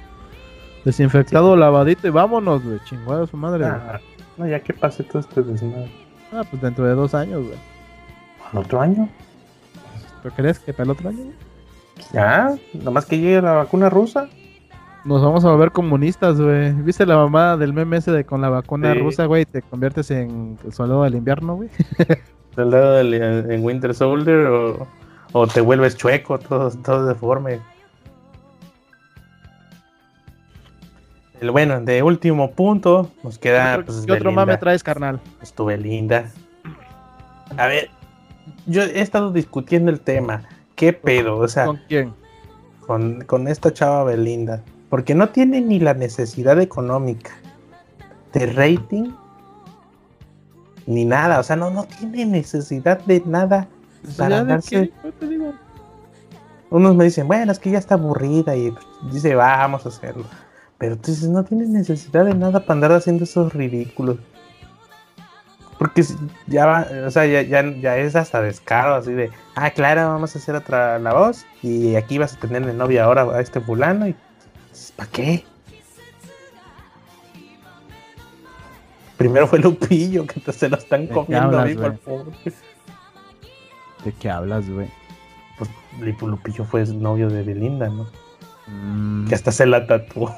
Desinfectado, 0.86 1.56
lavadito 1.56 2.08
y 2.08 2.12
vámonos, 2.12 2.64
güey. 2.64 2.80
Chingada 2.86 3.28
su 3.28 3.38
madre. 3.38 3.66
Ah, 3.66 4.00
no, 4.38 4.48
ya 4.48 4.60
que 4.60 4.74
pase 4.74 5.04
todo 5.04 5.20
este 5.20 5.44
desmadre. 5.44 5.92
Ah, 6.32 6.44
pues 6.50 6.62
dentro 6.62 6.86
de 6.86 6.94
dos 6.94 7.14
años, 7.14 7.44
güey. 7.44 7.58
¿Al 8.52 8.60
otro 8.60 8.82
año? 8.82 9.08
¿Tú 10.24 10.30
crees 10.36 10.60
que 10.60 10.74
para 10.74 10.86
el 10.86 10.90
otro 10.92 11.10
año? 11.10 11.32
Ya, 12.14 12.56
nomás 12.74 13.06
que 13.06 13.20
llegue 13.20 13.42
la 13.42 13.54
vacuna 13.54 13.90
rusa. 13.90 14.28
Nos 15.04 15.22
vamos 15.22 15.44
a 15.46 15.52
volver 15.52 15.72
comunistas, 15.72 16.40
güey. 16.40 16.74
¿Viste 16.74 17.06
la 17.06 17.16
mamá 17.16 17.58
del 17.58 17.74
meme 17.74 17.98
ese 17.98 18.12
de 18.12 18.24
con 18.24 18.42
la 18.42 18.50
vacuna 18.50 18.94
rusa, 18.94 19.26
güey? 19.26 19.46
Te 19.46 19.62
conviertes 19.62 20.12
en 20.12 20.58
el 20.64 20.74
soldado 20.74 21.04
del 21.04 21.16
invierno, 21.16 21.56
güey. 21.56 21.70
soldado 22.56 22.94
del, 22.94 23.14
en 23.14 23.64
Winter 23.64 23.96
Soldier 23.96 24.46
o, 24.48 24.88
o, 25.32 25.48
te 25.48 25.62
vuelves 25.62 25.98
chueco, 25.98 26.38
todo, 26.38 26.70
todo 26.70 27.06
deforme. 27.06 27.60
Bueno, 31.50 31.82
de 31.82 32.04
último 32.04 32.52
punto, 32.52 33.12
nos 33.24 33.40
queda. 33.40 33.78
¿Qué 33.78 33.84
pues, 33.84 34.06
otro 34.10 34.32
mame 34.32 34.58
traes, 34.58 34.84
carnal? 34.84 35.20
Estuve 35.42 35.78
linda. 35.78 36.32
A 37.58 37.68
ver, 37.68 37.90
yo 38.68 38.84
he 38.84 39.02
estado 39.02 39.32
discutiendo 39.32 39.92
el 39.92 40.00
tema. 40.00 40.44
¿Qué 40.76 40.94
pedo? 40.94 41.38
O 41.38 41.48
sea, 41.48 41.66
¿Con 41.66 41.80
quién? 41.88 42.14
Con, 42.86 43.22
con 43.26 43.48
esta 43.48 43.74
chava 43.74 44.04
Belinda 44.04 44.64
porque 44.92 45.16
no 45.16 45.30
tiene 45.30 45.62
ni 45.62 45.80
la 45.80 45.94
necesidad 45.94 46.60
económica 46.60 47.32
de 48.34 48.46
rating 48.48 49.14
ni 50.86 51.06
nada, 51.06 51.40
o 51.40 51.44
sea, 51.44 51.56
no, 51.56 51.70
no 51.72 51.86
tiene 51.86 52.26
necesidad 52.26 53.00
de 53.06 53.24
nada 53.26 53.70
pues 54.02 54.16
para 54.16 54.44
darse. 54.44 54.92
Unos 56.70 56.96
me 56.96 57.06
dicen, 57.06 57.26
bueno, 57.26 57.54
es 57.54 57.60
que 57.60 57.72
ya 57.72 57.78
está 57.78 57.96
aburrida 57.96 58.54
y 58.58 58.74
dice, 59.14 59.34
vamos 59.34 59.86
a 59.86 59.90
hacerlo. 59.90 60.26
Pero 60.82 60.94
entonces 60.94 61.30
no 61.30 61.44
tiene 61.44 61.68
necesidad 61.68 62.26
de 62.26 62.34
nada 62.34 62.62
para 62.62 62.74
andar 62.74 62.92
haciendo 62.94 63.26
esos 63.26 63.54
ridículos. 63.54 64.18
Porque 65.78 66.04
ya 66.48 66.66
va, 66.66 66.88
o 67.06 67.12
sea, 67.12 67.28
ya, 67.28 67.44
ya, 67.44 67.64
ya, 67.64 67.98
es 68.00 68.16
hasta 68.16 68.42
descaro, 68.42 68.96
así 68.96 69.14
de, 69.14 69.30
ah, 69.54 69.70
claro, 69.70 70.10
vamos 70.10 70.36
a 70.36 70.40
hacer 70.40 70.56
otra 70.56 70.98
la 70.98 71.14
voz 71.14 71.46
y 71.62 71.96
aquí 71.96 72.18
vas 72.18 72.34
a 72.34 72.40
tener 72.40 72.66
de 72.66 72.74
novia 72.74 73.04
ahora 73.04 73.24
a 73.24 73.42
este 73.42 73.62
fulano 73.62 74.08
y 74.08 74.16
¿Para 74.96 75.10
qué? 75.12 75.44
Primero 79.18 79.46
fue 79.48 79.60
Lupillo, 79.60 80.26
que 80.26 80.52
se 80.52 80.68
lo 80.68 80.78
están 80.78 81.06
comiendo 81.06 81.64
por 82.04 82.26
¿De 84.04 84.12
qué 84.20 84.32
hablas, 84.32 84.68
güey? 84.68 84.88
Pues 85.60 85.70
Lupillo 86.22 86.66
fue 86.66 86.84
novio 86.88 87.30
de 87.30 87.44
Belinda, 87.44 87.88
¿no? 87.88 88.08
Mm. 88.66 89.28
Que 89.28 89.36
hasta 89.36 89.52
se 89.52 89.68
la 89.68 89.86
tatuó. 89.86 90.34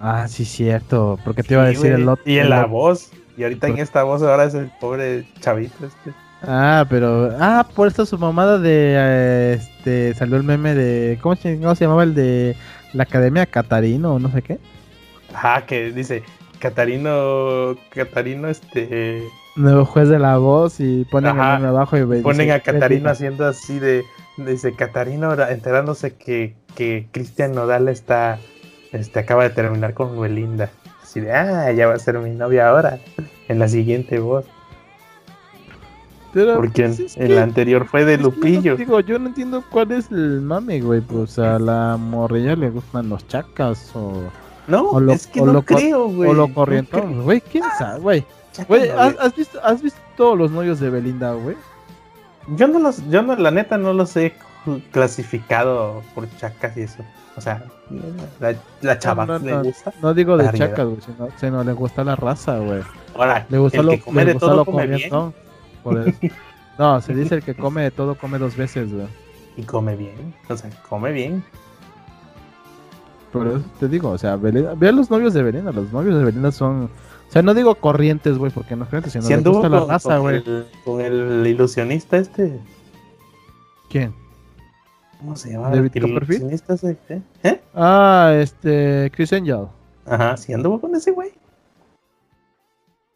Ah, 0.00 0.28
sí, 0.28 0.44
cierto. 0.44 1.18
Porque 1.24 1.42
te 1.42 1.54
iba 1.54 1.64
a 1.64 1.66
decir 1.66 1.92
el 1.92 2.08
otro. 2.08 2.22
Y 2.26 2.38
en 2.38 2.50
la 2.50 2.66
voz. 2.66 3.10
Y 3.36 3.42
ahorita 3.42 3.68
en 3.68 3.78
esta 3.78 4.02
voz 4.02 4.22
ahora 4.22 4.44
es 4.44 4.54
el 4.54 4.70
pobre 4.80 5.26
chavito 5.40 5.86
este. 5.86 6.12
Ah, 6.42 6.86
pero. 6.88 7.30
Ah, 7.38 7.66
por 7.74 7.88
esto 7.88 8.06
su 8.06 8.18
mamada 8.18 8.58
de. 8.58 8.94
Eh, 8.96 9.52
este. 9.54 10.14
Salió 10.14 10.36
el 10.36 10.42
meme 10.42 10.74
de. 10.74 11.18
¿Cómo 11.20 11.36
se, 11.36 11.58
llamaba 11.58 12.02
el 12.02 12.14
de 12.14 12.56
la 12.92 13.04
Academia 13.04 13.46
Catarino 13.46 14.14
o 14.14 14.18
no 14.18 14.30
sé 14.30 14.42
qué? 14.42 14.58
Ajá, 15.34 15.66
que 15.66 15.92
dice. 15.92 16.22
Catarino. 16.58 17.76
Catarino, 17.90 18.48
este. 18.48 19.22
Nuevo 19.56 19.84
juez 19.86 20.08
de 20.08 20.18
la 20.18 20.36
voz 20.36 20.80
y 20.80 21.04
ponen 21.06 21.38
a 21.38 21.56
abajo 21.56 21.96
y 21.96 22.22
Ponen 22.22 22.50
a 22.50 22.60
Catarino 22.60 23.10
haciendo 23.10 23.46
así 23.46 23.78
de. 23.78 24.04
Dice 24.36 24.74
Catarino 24.74 25.32
enterándose 25.32 26.14
que, 26.14 26.54
que 26.74 27.08
Cristian 27.10 27.52
Nodal 27.52 27.88
está. 27.88 28.38
Este 28.96 29.20
acaba 29.20 29.44
de 29.44 29.50
terminar 29.50 29.94
con 29.94 30.18
Belinda. 30.20 30.70
Así 31.02 31.20
de, 31.20 31.32
ah, 31.32 31.70
ya 31.72 31.86
va 31.86 31.94
a 31.94 31.98
ser 31.98 32.18
mi 32.18 32.30
novia 32.30 32.68
ahora. 32.68 32.98
En 33.48 33.60
la 33.60 33.68
siguiente 33.68 34.18
voz. 34.18 34.44
Porque 36.32 36.88
pues, 36.88 37.16
el 37.16 37.38
anterior 37.38 37.86
fue 37.86 38.04
de 38.04 38.18
Lupillo. 38.18 38.76
digo, 38.76 39.00
yo 39.00 39.18
no 39.18 39.28
entiendo 39.28 39.64
cuál 39.70 39.92
es 39.92 40.10
el 40.10 40.42
mame, 40.42 40.80
güey. 40.80 41.00
Pues 41.00 41.38
a 41.38 41.58
la 41.58 41.96
morrilla 41.96 42.54
le 42.56 42.70
gustan 42.70 43.08
los 43.08 43.26
chacas 43.26 43.90
o, 43.94 44.24
No, 44.66 45.00
es 45.10 45.26
que 45.26 45.40
no 45.40 45.62
creo, 45.62 46.08
güey. 46.08 46.28
O 46.28 46.34
lo 46.34 46.52
corrientón, 46.52 47.22
güey, 47.22 47.40
quién 47.40 47.64
sabe, 47.78 48.00
güey. 48.00 48.24
Güey, 48.68 48.90
¿has, 48.90 49.34
visto, 49.34 49.58
¿has 49.62 49.82
visto 49.82 50.00
todos 50.16 50.36
los 50.36 50.50
novios 50.50 50.80
de 50.80 50.90
Belinda, 50.90 51.32
güey? 51.32 51.56
Yo 52.56 52.68
no 52.68 52.78
los, 52.78 53.08
yo 53.08 53.22
no, 53.22 53.34
la 53.36 53.50
neta 53.50 53.78
no 53.78 53.92
los 53.92 54.16
he 54.16 54.34
clasificado 54.90 56.02
por 56.14 56.28
chacas 56.36 56.76
y 56.76 56.82
eso. 56.82 57.02
O 57.36 57.40
sea, 57.40 57.64
la, 58.40 58.54
la 58.80 58.98
chava 58.98 59.26
no, 59.26 59.38
le 59.38 59.62
gusta. 59.62 59.92
No 60.00 60.14
digo 60.14 60.36
de 60.36 60.50
chacas, 60.58 60.86
güey, 60.86 61.00
sino, 61.00 61.28
sino, 61.36 61.64
le 61.64 61.72
gusta 61.72 62.02
la 62.04 62.16
raza, 62.16 62.58
güey. 62.58 62.82
Ahora, 63.14 63.46
le 63.48 63.58
gusta 63.58 63.80
el 63.80 63.86
lo, 63.86 63.92
que 63.92 64.00
come 64.00 64.24
de 64.24 64.34
todo 64.34 64.64
come. 64.64 65.10
Por 65.82 65.98
eso. 65.98 66.18
No, 66.78 67.00
se 67.00 67.14
dice 67.14 67.36
el 67.36 67.42
que 67.42 67.54
come 67.54 67.82
de 67.84 67.90
todo 67.90 68.16
come 68.16 68.38
dos 68.38 68.54
veces, 68.54 68.92
güey. 68.92 69.06
Y 69.56 69.62
come 69.62 69.96
bien, 69.96 70.34
o 70.48 70.56
sea, 70.56 70.68
come 70.90 71.10
bien. 71.10 71.42
Por 73.32 73.46
eso 73.46 73.62
te 73.80 73.88
digo, 73.88 74.10
o 74.10 74.18
sea, 74.18 74.36
ve 74.36 74.88
a 74.88 74.92
los 74.92 75.10
novios 75.10 75.32
de 75.32 75.42
Belinda, 75.42 75.72
los 75.72 75.90
novios 75.92 76.18
de 76.18 76.24
Belinda 76.24 76.52
son, 76.52 76.84
o 76.84 77.32
sea, 77.32 77.40
no 77.40 77.54
digo 77.54 77.74
corrientes, 77.76 78.36
güey, 78.36 78.52
porque 78.52 78.76
no 78.76 78.84
es 78.84 78.90
corrientes, 78.90 79.12
sino 79.12 79.24
Si 79.24 79.30
le 79.30 79.36
anduvo 79.36 79.54
gusta 79.54 79.68
la 79.70 79.80
con, 79.80 79.88
raza, 79.88 80.18
con 80.18 80.20
güey. 80.20 80.44
con 80.84 81.00
el 81.00 81.46
ilusionista 81.46 82.18
este, 82.18 82.60
¿Quién? 83.88 84.14
¿Cómo 85.18 85.36
se 85.36 85.52
llama? 85.52 85.70
¿David 85.70 85.90
El 85.94 86.02
Copperfield? 86.02 86.52
¿eh? 87.10 87.22
¿Eh? 87.42 87.60
Ah, 87.74 88.32
este, 88.36 89.10
Chris 89.14 89.32
Angel. 89.32 89.66
Ajá, 90.04 90.36
sí 90.36 90.52
anduvo 90.52 90.80
con 90.80 90.94
ese 90.94 91.10
güey. 91.10 91.32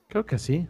Creo 0.09 0.27
que 0.27 0.39
sí. 0.39 0.67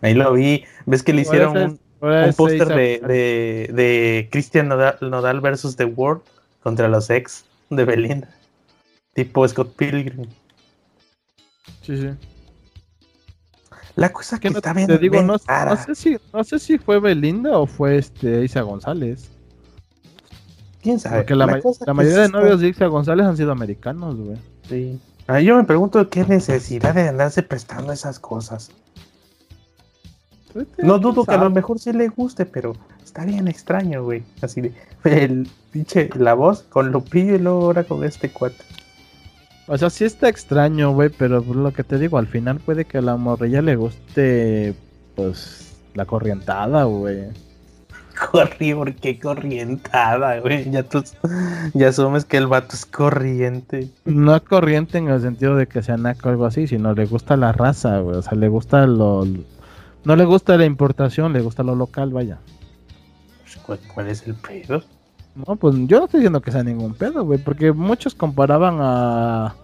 Ahí 0.00 0.14
lo 0.14 0.32
vi. 0.32 0.64
¿Ves 0.86 1.02
que 1.02 1.12
le 1.12 1.22
hicieron 1.22 1.56
un, 1.56 1.80
un 2.00 2.34
póster 2.34 2.68
de, 2.68 3.00
de, 3.06 3.70
de 3.72 4.28
Christian 4.30 4.68
Nodal, 4.68 4.96
Nodal 5.02 5.40
versus 5.40 5.76
The 5.76 5.84
World 5.84 6.22
contra 6.62 6.88
los 6.88 7.10
ex 7.10 7.44
de 7.70 7.84
Belinda? 7.84 8.28
Tipo 9.14 9.46
Scott 9.48 9.74
Pilgrim. 9.76 10.28
Sí, 11.82 11.96
sí. 11.98 12.10
La 13.94 14.12
cosa 14.12 14.36
que 14.38 14.48
Que 14.48 14.50
no- 14.52 14.58
está 14.58 14.72
bien, 14.74 14.86
te 14.88 14.98
digo, 14.98 15.22
no, 15.22 15.36
no 15.36 15.76
sé 15.76 15.94
si, 15.94 16.18
no 16.32 16.44
sé 16.44 16.58
si 16.58 16.76
fue 16.78 17.00
Belinda 17.00 17.58
o 17.58 17.66
fue 17.66 17.96
este 17.96 18.44
Isa 18.44 18.60
González. 18.60 19.30
¿Quién 20.86 21.00
sabe? 21.00 21.16
Porque 21.16 21.34
la, 21.34 21.48
ma- 21.48 21.58
mayoría 21.94 22.20
de 22.22 22.28
novios 22.28 22.60
de 22.60 22.68
Isa 22.68 22.86
González 22.86 23.26
han 23.26 23.36
sido 23.36 23.50
americanos, 23.50 24.14
güey. 24.14 24.36
Sí. 24.68 25.00
Ah, 25.26 25.40
yo 25.40 25.56
me 25.56 25.64
pregunto 25.64 26.08
qué 26.08 26.24
necesidad 26.24 26.94
de 26.94 27.08
andarse 27.08 27.42
prestando 27.42 27.92
esas 27.92 28.20
cosas. 28.20 28.70
No 30.78 31.00
dudo 31.00 31.24
que 31.24 31.34
a 31.34 31.38
lo 31.38 31.50
mejor 31.50 31.80
sí 31.80 31.92
le 31.92 32.06
guste, 32.06 32.46
pero 32.46 32.74
está 33.04 33.24
bien 33.24 33.48
extraño, 33.48 34.04
güey. 34.04 34.22
Así 34.42 34.60
de, 34.60 34.72
el 35.02 35.48
pinche, 35.72 36.08
la 36.14 36.34
voz 36.34 36.62
con 36.62 36.92
Lupillo 36.92 37.34
y 37.34 37.38
luego 37.40 37.62
ahora 37.64 37.82
con 37.82 38.04
este 38.04 38.30
cuate. 38.30 38.62
O 39.66 39.76
sea, 39.76 39.90
sí 39.90 40.04
está 40.04 40.28
extraño, 40.28 40.92
güey, 40.92 41.08
pero 41.08 41.42
pues, 41.42 41.56
lo 41.56 41.72
que 41.72 41.82
te 41.82 41.98
digo, 41.98 42.16
al 42.16 42.28
final 42.28 42.60
puede 42.60 42.84
que 42.84 42.98
a 42.98 43.02
la 43.02 43.16
morrilla 43.16 43.60
le 43.60 43.74
guste, 43.74 44.76
pues, 45.16 45.76
la 45.94 46.04
corrientada, 46.04 46.84
güey. 46.84 47.24
Corrí, 48.32 48.74
porque 48.74 49.18
corrientada, 49.18 50.40
güey. 50.40 50.70
Ya 50.70 50.82
tú 50.82 51.02
ya 51.74 51.88
asumes 51.88 52.24
que 52.24 52.36
el 52.38 52.46
vato 52.46 52.74
es 52.74 52.86
corriente. 52.86 53.90
No 54.04 54.42
corriente 54.42 54.98
en 54.98 55.08
el 55.08 55.20
sentido 55.20 55.56
de 55.56 55.66
que 55.66 55.82
sea 55.82 55.96
naco 55.96 56.28
o 56.28 56.32
algo 56.32 56.46
así, 56.46 56.66
sino 56.66 56.94
le 56.94 57.06
gusta 57.06 57.36
la 57.36 57.52
raza, 57.52 57.98
güey. 58.00 58.16
O 58.16 58.22
sea, 58.22 58.36
le 58.36 58.48
gusta 58.48 58.86
lo... 58.86 59.26
No 60.04 60.16
le 60.16 60.24
gusta 60.24 60.56
la 60.56 60.64
importación, 60.64 61.32
le 61.32 61.40
gusta 61.40 61.62
lo 61.62 61.74
local, 61.74 62.10
vaya. 62.12 62.38
Pues, 63.42 63.56
¿Cuál, 63.56 63.78
cuál 63.92 64.08
es 64.08 64.26
el 64.26 64.34
pedo? 64.34 64.82
No, 65.34 65.56
pues 65.56 65.74
yo 65.86 65.98
no 65.98 66.04
estoy 66.06 66.20
diciendo 66.20 66.40
que 66.40 66.52
sea 66.52 66.62
ningún 66.62 66.94
pedo, 66.94 67.24
güey, 67.24 67.38
porque 67.38 67.72
muchos 67.72 68.14
comparaban 68.14 68.78
a, 68.80 69.54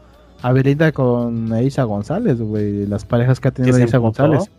a 0.43 0.53
Belinda 0.53 0.93
con 0.93 1.57
Isa 1.63 1.85
González, 1.85 2.41
güey, 2.41 2.87
las 2.87 3.05
parejas 3.07 3.41
que 3.41 3.49
ha 3.49 3.51
tenido 3.53 3.79
Isa 3.79 3.99
González. 3.99 4.51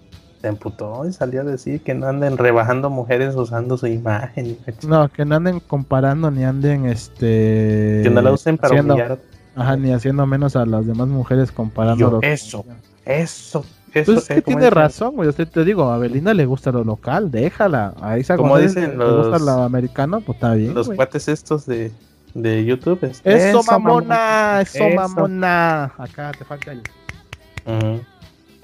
Se 0.44 0.50
emputó 0.50 1.08
y 1.08 1.14
salió 1.14 1.40
a 1.40 1.44
decir 1.46 1.80
que 1.84 1.94
no 1.94 2.06
anden 2.06 2.38
rebajando 2.38 2.90
mujeres 2.90 3.34
usando 3.34 3.78
su 3.78 3.88
imagen. 3.88 4.58
No, 4.86 5.08
que 5.08 5.24
no 5.24 5.36
anden 5.36 5.62
comparando 5.62 6.30
ni 6.32 6.44
anden, 6.44 6.86
este... 6.86 8.02
que 8.04 8.10
no 8.14 8.22
la 8.22 8.34
usen 8.34 8.58
para 8.58 8.74
haciendo- 8.76 8.96
humillar. 8.96 9.20
Ajá, 9.56 9.78
ni 9.78 9.94
haciendo 9.94 10.28
menos 10.28 10.58
a 10.58 10.66
las 10.66 10.86
demás 10.86 11.08
mujeres 11.08 11.50
comparando. 11.54 12.20
Eso, 12.24 12.66
Eso, 13.06 13.64
eso. 13.94 14.06
Pues 14.06 14.10
es 14.10 14.30
eh, 14.32 14.36
que 14.36 14.42
tiene 14.42 14.70
razón, 14.70 15.16
güey. 15.16 15.30
Usted 15.30 15.48
te 15.48 15.64
digo, 15.64 15.90
a 15.90 15.98
Belinda 15.98 16.34
le 16.34 16.46
gusta 16.46 16.74
lo 16.74 16.84
local, 16.84 17.32
déjala. 17.32 17.94
A 18.02 18.18
Como 18.36 18.58
dicen 18.58 19.00
le 19.00 19.06
gusta 19.06 19.30
los- 19.40 19.42
lo 19.44 19.52
americano, 19.64 20.20
pues 20.20 20.36
está 20.36 20.56
bien. 20.56 20.74
Los 20.74 20.88
güey. 20.88 20.98
cuates 20.98 21.30
estos 21.30 21.66
de, 21.66 21.90
de 22.34 22.66
YouTube. 22.66 23.00
es- 23.06 23.22
Eso, 23.24 23.64
mamona, 23.64 24.60
eso, 24.60 24.84
Eso. 24.84 24.94
mamona. 24.94 25.86
Acá 25.98 26.34
te 26.38 26.44
falta 26.44 26.74
el. 26.74 26.82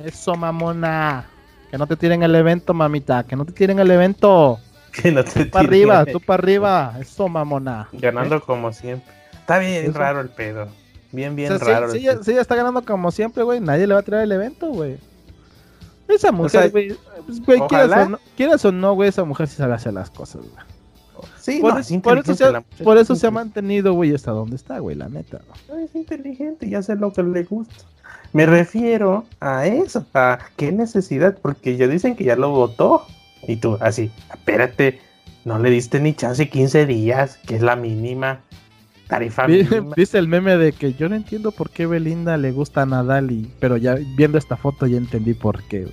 Eso, 0.03 0.36
mamona. 0.36 1.25
Que 1.70 1.78
no 1.78 1.88
te 1.88 1.95
tiren 1.95 2.24
el 2.24 2.34
evento, 2.36 2.74
mamita. 2.74 3.24
Que 3.24 3.36
no 3.36 3.45
te 3.45 3.51
tiren 3.53 3.80
el 3.80 3.91
evento. 3.91 4.59
Que 4.91 5.11
no 5.11 5.24
te 5.24 5.45
Tú 5.45 5.51
para 5.51 5.67
arriba, 5.67 6.05
tú 6.05 6.20
para 6.20 6.41
arriba. 6.41 6.95
Eso, 6.99 7.28
mamona. 7.30 7.88
Ganando 7.93 8.41
como 8.41 8.74
siempre. 8.74 9.13
Está 9.34 9.59
bien 9.59 9.86
Eso. 9.86 9.97
raro 9.99 10.20
el 10.20 10.30
pedo. 10.30 10.67
Bien, 11.11 11.34
O 11.34 11.36
bien 11.36 11.59
sea, 11.59 11.80
raro. 11.80 11.91
pedo. 11.91 12.24
si 12.24 12.32
ella 12.32 12.41
está 12.41 12.55
ganando 12.55 12.84
como 12.84 13.11
siempre, 13.11 13.43
güey, 13.43 13.59
nadie 13.59 13.86
le 13.86 13.93
va 13.93 13.99
a 13.99 14.03
traer 14.03 14.24
el 14.24 14.32
evento, 14.32 14.67
güey. 14.70 14.97
Esa 16.07 16.32
mujer, 16.32 16.49
sea, 16.49 16.70
güey, 16.70 16.95
pues, 17.45 17.61
quieras, 17.70 18.07
o 18.07 18.09
no, 18.09 18.20
quieras 18.36 18.65
o 18.65 18.72
no, 18.72 18.93
güey, 18.93 19.09
esa 19.09 19.24
mujer 19.24 19.47
sí 19.47 19.57
sabe 19.57 19.76
hacer 19.76 19.93
las 19.93 20.09
cosas, 20.09 20.41
güey. 20.41 20.65
Sí, 21.39 21.59
Por, 21.59 21.74
no, 21.74 21.80
es 21.80 21.91
por 22.01 22.17
eso 22.17 22.34
se 22.34 22.84
por 22.84 22.97
eso 22.97 23.13
es 23.13 23.20
se 23.20 23.28
ha 23.28 23.32
mantenido, 23.32 23.93
güey, 23.93 24.13
hasta 24.15 24.32
donde 24.32 24.55
está, 24.55 24.80
güey, 24.80 24.95
la 24.95 25.07
neta. 25.07 25.41
¿no? 25.67 25.78
Es 25.78 25.93
inteligente 25.93 26.65
y 26.65 26.74
hace 26.76 26.95
lo 26.95 27.13
que 27.13 27.22
le 27.22 27.43
gusta. 27.43 27.76
Me 28.34 28.45
refiero 28.45 29.25
a 29.39 29.65
eso, 29.65 30.05
a 30.13 30.39
qué 30.55 30.71
necesidad, 30.71 31.38
porque 31.41 31.77
ya 31.77 31.88
dicen 31.88 32.15
que 32.15 32.23
ya 32.23 32.36
lo 32.36 32.51
votó. 32.51 33.05
Y 33.47 33.57
tú, 33.57 33.77
así, 33.82 34.11
espérate, 34.32 34.99
no 35.45 35.57
le 35.57 35.69
diste 35.69 35.99
ni 35.99 36.13
chance 36.13 36.49
15 36.49 36.86
días, 36.86 37.39
que 37.45 37.55
es 37.55 37.61
la 37.61 37.75
mínima 37.75 38.41
tarifa 39.07 39.47
mínima. 39.47 39.93
¿Viste 39.97 40.17
el 40.17 40.27
meme 40.27 40.57
de 40.57 40.71
que 40.71 40.93
yo 40.93 41.09
no 41.09 41.15
entiendo 41.15 41.51
por 41.51 41.69
qué 41.71 41.88
Belinda 41.88 42.38
le 42.38 42.51
gusta 42.51 42.84
a 42.84 42.86
Nadal? 42.86 43.32
Y, 43.32 43.51
pero 43.59 43.75
ya 43.75 43.95
viendo 44.15 44.38
esta 44.38 44.55
foto 44.55 44.86
ya 44.86 44.97
entendí 44.97 45.34
por 45.34 45.63
qué. 45.63 45.88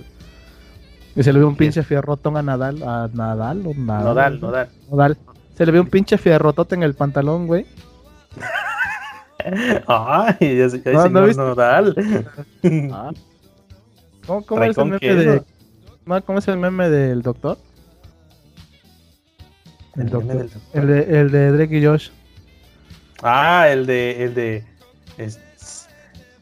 Y 1.15 1.23
se 1.23 1.33
le 1.33 1.39
ve 1.39 1.45
un 1.45 1.55
pinche 1.55 1.81
fierrotón 1.81 2.37
a 2.37 2.43
Nadal, 2.43 2.83
a 2.83 3.09
Nadal 3.11 3.65
o 3.65 3.73
Nadal. 3.73 4.03
Nodal, 4.03 4.39
nodal. 4.39 4.69
Nodal. 4.91 5.17
Se 5.55 5.65
le 5.65 5.71
ve 5.71 5.79
un 5.79 5.87
pinche 5.87 6.19
fierrotote 6.19 6.75
en 6.75 6.83
el 6.83 6.93
pantalón, 6.93 7.47
güey. 7.47 7.65
Ay, 9.87 10.57
ya, 10.57 10.65
ay, 10.65 10.81
No, 10.85 10.93
¿no 10.93 11.03
señor 11.03 11.27
viste? 11.27 11.41
Nodal. 11.43 11.95
Ah. 12.91 13.11
¿Cómo, 14.25 14.63
es 14.63 14.77
el 14.77 14.85
meme 14.85 14.99
de, 15.15 15.43
¿Cómo 16.25 16.39
es 16.39 16.47
el 16.47 16.57
meme 16.57 16.89
del 16.89 17.21
doctor? 17.21 17.57
El, 19.95 20.09
doctor. 20.09 20.37
del 20.37 20.49
doctor. 20.49 20.61
El 20.73 20.87
de, 20.87 21.19
el 21.19 21.31
de 21.31 21.51
Drake 21.53 21.77
y 21.79 21.85
Josh. 21.85 22.09
Ah, 23.23 23.67
el 23.69 23.85
de, 23.85 24.23
el 24.23 24.33
de, 24.33 24.63
es- 25.17 25.39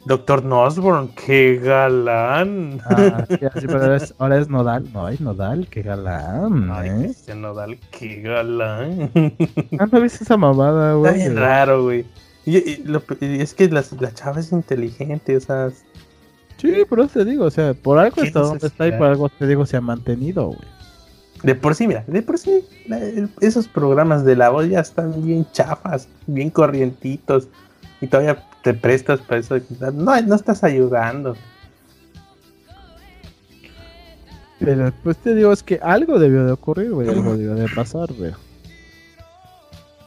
Doctor 0.06 0.44
Nosborn, 0.46 1.08
qué 1.16 1.60
galán. 1.64 2.80
Ah, 2.86 3.26
sí, 3.28 3.66
pero 3.66 3.82
ahora 3.82 3.96
es, 3.98 4.14
ahora 4.20 4.38
es 4.38 4.50
Nodal. 4.50 4.88
No, 4.94 5.08
es 5.10 5.20
Nodal, 5.20 5.68
qué 5.68 5.82
galán, 5.82 6.70
Ay, 6.72 6.90
¿eh? 6.90 6.96
Cristian 7.06 7.42
Nodal, 7.42 7.80
qué 7.90 8.22
galán. 8.22 9.12
Ah, 9.80 9.88
¿no 9.92 10.02
viste 10.02 10.24
esa 10.24 10.38
mamada, 10.38 10.90
Está 10.90 11.10
güey? 11.10 11.16
bien 11.16 11.36
raro, 11.38 11.84
güey. 11.86 12.06
Y, 12.46 12.58
y 12.58 12.84
lo- 12.86 13.02
y 13.22 13.42
es 13.42 13.54
que 13.54 13.68
la, 13.70 13.84
la 14.00 14.14
chava 14.14 14.40
es 14.40 14.52
inteligente, 14.52 15.36
o 15.38 15.40
sea, 15.40 15.70
Sí, 16.58 16.72
por 16.88 17.00
eso 17.02 17.10
te 17.10 17.26
digo, 17.26 17.46
o 17.46 17.52
sea, 17.52 17.74
por 17.74 17.98
algo 18.00 18.16
¿Qué 18.16 18.28
está 18.28 18.40
donde 18.40 18.68
está 18.68 18.88
y 18.88 18.92
por 18.94 19.08
algo 19.08 19.28
te 19.30 19.46
digo 19.46 19.66
se 19.66 19.76
ha 19.78 19.82
mantenido, 19.82 20.46
güey. 20.48 20.60
de 21.44 21.54
por 21.54 21.76
sí, 21.76 21.86
mira, 21.88 22.04
de 22.08 22.22
por 22.22 22.38
sí, 22.40 22.64
la- 22.88 23.00
el- 23.04 23.30
esos 23.42 23.68
programas 23.68 24.24
de 24.24 24.36
la 24.38 24.50
voz 24.50 24.70
ya 24.70 24.80
están 24.80 25.22
bien 25.24 25.46
chafas, 25.52 26.08
bien 26.28 26.50
corrientitos, 26.50 27.50
y 28.00 28.08
todavía 28.08 28.44
te 28.64 28.74
prestas 28.74 29.20
para 29.22 29.42
eso. 29.42 29.58
No, 29.94 30.20
no 30.22 30.36
estás 30.36 30.64
ayudando. 30.64 31.36
Pero 34.60 34.92
pues 35.04 35.18
te 35.18 35.36
digo, 35.36 35.52
es 35.52 35.62
que 35.62 35.80
algo 35.84 36.18
debió 36.18 36.46
de 36.46 36.54
ocurrir, 36.54 36.92
güey, 36.92 37.10
algo 37.10 37.36
debió 37.36 37.56
de 37.56 37.68
pasar, 37.76 38.12
güey. 38.14 38.32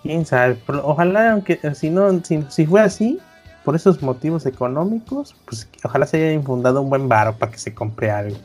Quién 0.02 0.24
sabe, 0.26 0.58
ojalá, 0.82 1.32
aunque 1.32 1.58
si 1.74 1.90
no, 1.90 2.22
si, 2.24 2.44
si 2.48 2.66
fue 2.66 2.80
así, 2.80 3.18
por 3.64 3.74
esos 3.76 4.00
motivos 4.02 4.46
económicos, 4.46 5.34
pues 5.44 5.68
ojalá 5.84 6.06
se 6.06 6.16
haya 6.18 6.32
infundado 6.32 6.80
un 6.82 6.88
buen 6.90 7.08
varo 7.08 7.34
para 7.36 7.52
que 7.52 7.58
se 7.58 7.74
compre 7.74 8.10
algo. 8.10 8.36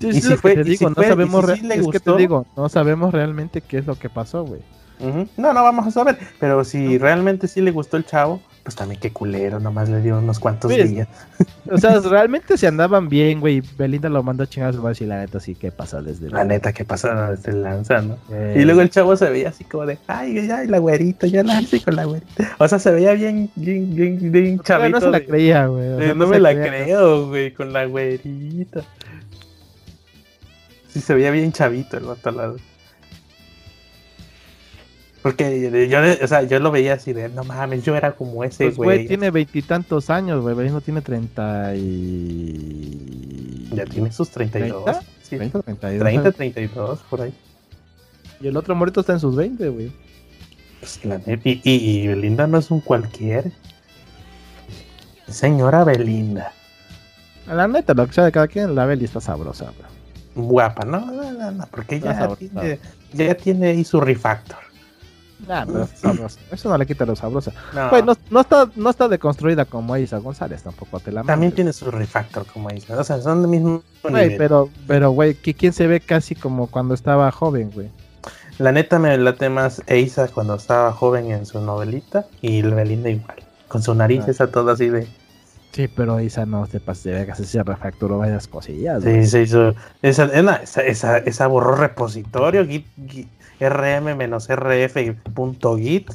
Sí, 0.00 0.08
Y 0.08 0.20
si 0.20 0.36
fue- 0.36 0.54
te 0.54 0.64
si 0.64 0.70
digo, 0.70 0.88
no 0.90 0.94
fue- 0.96 1.08
sabemos, 1.08 1.44
si 1.46 1.56
sí 1.60 1.68
es 1.72 1.86
que 1.88 2.00
te 2.00 2.16
digo, 2.16 2.46
no 2.56 2.68
sabemos 2.68 3.12
realmente 3.12 3.60
qué 3.62 3.78
es 3.78 3.86
lo 3.86 3.96
que 3.98 4.08
pasó, 4.10 4.44
güey. 4.44 4.60
No, 5.36 5.52
no 5.52 5.62
vamos 5.62 5.86
a 5.86 5.90
saber, 5.92 6.18
pero 6.40 6.64
si 6.64 6.98
realmente 6.98 7.46
sí 7.48 7.60
le 7.60 7.70
gustó 7.70 7.96
el 7.96 8.04
chavo, 8.04 8.40
pues 8.68 8.76
también 8.76 9.00
qué 9.00 9.10
culero, 9.10 9.60
nomás 9.60 9.88
le 9.88 10.02
dio 10.02 10.18
unos 10.18 10.38
cuantos 10.38 10.70
días. 10.70 11.08
O 11.70 11.78
sea, 11.78 12.00
realmente 12.00 12.58
se 12.58 12.66
andaban 12.66 13.08
bien, 13.08 13.40
güey. 13.40 13.62
Belinda 13.78 14.10
lo 14.10 14.22
mandó 14.22 14.42
a 14.44 14.46
chingar 14.46 14.68
a 14.68 14.72
su 14.74 14.82
madre 14.82 14.98
y 15.00 15.06
la 15.06 15.20
neta 15.20 15.40
sí, 15.40 15.54
¿qué 15.54 15.72
pasa 15.72 16.02
desde 16.02 16.28
La 16.28 16.44
neta, 16.44 16.74
¿qué 16.74 16.84
pasa? 16.84 17.34
Se 17.38 17.50
lanza, 17.52 18.02
¿no? 18.02 18.18
Eh, 18.30 18.58
Y 18.60 18.64
luego 18.66 18.82
el 18.82 18.90
chavo 18.90 19.16
se 19.16 19.30
veía 19.30 19.48
así 19.48 19.64
como 19.64 19.86
de, 19.86 19.96
ay, 20.06 20.36
ay, 20.40 20.50
ay, 20.50 20.66
la 20.66 20.76
güerita, 20.80 21.26
ya 21.26 21.42
la 21.42 21.62
con 21.82 21.96
la 21.96 22.04
güerita. 22.04 22.56
O 22.58 22.68
sea, 22.68 22.78
se 22.78 22.90
veía 22.90 23.14
bien, 23.14 23.50
bien, 23.54 24.30
bien, 24.30 24.60
chavito. 24.60 24.90
no 24.90 25.00
se 25.00 25.10
la 25.12 25.20
creía, 25.24 25.66
güey. 25.66 25.88
o 25.88 25.98
sea, 26.00 26.14
no, 26.14 26.26
me 26.26 26.34
se 26.34 26.40
la 26.40 26.50
creía. 26.52 26.84
creo, 26.84 27.28
güey, 27.28 27.54
con 27.54 27.72
la 27.72 27.86
güerita. 27.86 28.82
Sí, 30.88 31.00
se 31.00 31.14
veía 31.14 31.30
bien 31.30 31.52
chavito 31.52 31.96
el 31.96 32.04
vato. 32.04 32.56
Porque 35.22 35.88
yo, 35.90 35.98
o 36.24 36.28
sea, 36.28 36.42
yo 36.44 36.58
lo 36.60 36.70
veía 36.70 36.94
así 36.94 37.12
de, 37.12 37.28
no 37.28 37.42
mames, 37.44 37.82
yo 37.84 37.96
era 37.96 38.12
como 38.12 38.44
ese 38.44 38.66
Pues, 38.66 38.76
güey, 38.76 38.88
güey. 38.98 39.06
tiene 39.08 39.30
veintitantos 39.30 40.10
años, 40.10 40.42
güey. 40.42 40.54
Belinda 40.54 40.80
tiene 40.80 41.00
treinta 41.02 41.74
y... 41.74 43.68
Ya 43.72 43.84
tiene 43.84 44.10
sus 44.12 44.30
32. 44.30 44.84
¿Treinta? 44.84 45.02
Sí, 45.22 45.36
30, 45.36 45.62
32. 45.62 46.00
30, 46.04 46.32
32, 46.32 47.00
por 47.10 47.20
ahí. 47.22 47.34
Y 48.40 48.46
el 48.48 48.56
otro 48.56 48.74
morito 48.76 49.00
está 49.00 49.12
en 49.12 49.20
sus 49.20 49.34
20, 49.36 49.68
güey. 49.68 49.92
Pues, 50.80 51.04
la 51.04 51.18
neta, 51.18 51.42
y, 51.48 51.60
y- 51.64 52.00
y 52.02 52.06
Belinda 52.06 52.46
no 52.46 52.56
es 52.58 52.70
un 52.70 52.80
cualquier. 52.80 53.50
Señora 55.26 55.84
Belinda. 55.84 56.52
La 57.46 57.66
neta, 57.68 57.94
lo 57.94 58.06
que 58.06 58.12
sea 58.12 58.24
de 58.24 58.32
cada 58.32 58.46
quien, 58.48 58.74
la 58.74 58.86
Beli 58.86 59.04
está 59.04 59.20
sabrosa, 59.20 59.64
güey. 59.66 60.46
Guapa, 60.48 60.84
no, 60.84 61.00
no, 61.00 61.32
no, 61.32 61.50
no, 61.50 61.66
porque 61.70 61.98
ya 62.00 62.14
sabrosa. 62.14 62.36
tiene, 62.38 62.78
ya 63.12 63.34
tiene 63.34 63.68
ahí 63.70 63.84
su 63.84 64.00
refactor. 64.00 64.58
Nah, 65.46 65.64
pero. 65.66 65.88
Eso 66.50 66.68
no 66.68 66.76
le 66.78 66.86
quita 66.86 67.06
lo 67.06 67.14
sabrosa. 67.14 67.52
No, 67.74 67.90
Güey, 67.90 68.02
no, 68.02 68.16
no 68.30 68.40
está, 68.40 68.68
no 68.74 68.90
está 68.90 69.08
deconstruida 69.08 69.64
como 69.64 69.96
Isa 69.96 70.18
González, 70.18 70.62
tampoco 70.62 70.98
te 71.00 71.12
la 71.12 71.22
también 71.22 71.52
tiene 71.52 71.72
su 71.72 71.90
refactor, 71.90 72.44
como 72.46 72.68
dice. 72.70 72.92
O 72.94 73.04
sea, 73.04 73.20
son 73.20 73.42
del 73.42 73.50
mismo 73.50 73.82
Güey, 74.02 74.14
nivel. 74.24 74.36
pero, 74.38 74.68
pero, 74.86 75.10
güey, 75.10 75.34
quién 75.34 75.72
se 75.72 75.86
ve 75.86 76.00
casi 76.00 76.34
como 76.34 76.66
cuando 76.66 76.94
estaba 76.94 77.30
joven, 77.30 77.70
güey. 77.72 77.88
La 78.58 78.72
neta 78.72 78.98
me 78.98 79.16
late 79.16 79.48
más 79.48 79.82
Eisa 79.86 80.26
cuando 80.26 80.56
estaba 80.56 80.92
joven 80.92 81.30
en 81.30 81.46
su 81.46 81.60
novelita 81.60 82.26
y 82.40 82.60
Belinda 82.62 83.08
igual. 83.10 83.36
Con 83.68 83.82
su 83.82 83.94
nariz 83.94 84.24
Ah. 84.26 84.30
esa 84.32 84.48
toda 84.48 84.72
así 84.72 84.88
de. 84.88 85.06
Sí, 85.70 85.86
pero 85.86 86.18
Isa 86.18 86.44
no 86.46 86.66
te 86.66 86.80
pases 86.80 87.04
de 87.04 87.12
vergas, 87.12 87.38
se 87.38 87.62
refacturó 87.62 88.18
varias 88.18 88.48
cosillas, 88.48 89.04
Sí, 89.04 89.10
güey. 89.10 89.26
se 89.26 89.42
hizo. 89.42 89.74
Esa, 90.02 90.24
esa, 90.24 90.56
esa, 90.62 90.80
esa, 90.82 91.18
esa 91.18 91.46
borró 91.46 91.76
repositorio, 91.76 92.66
git, 92.66 92.86
git- 93.06 93.28
rm-rf.git 94.78 96.10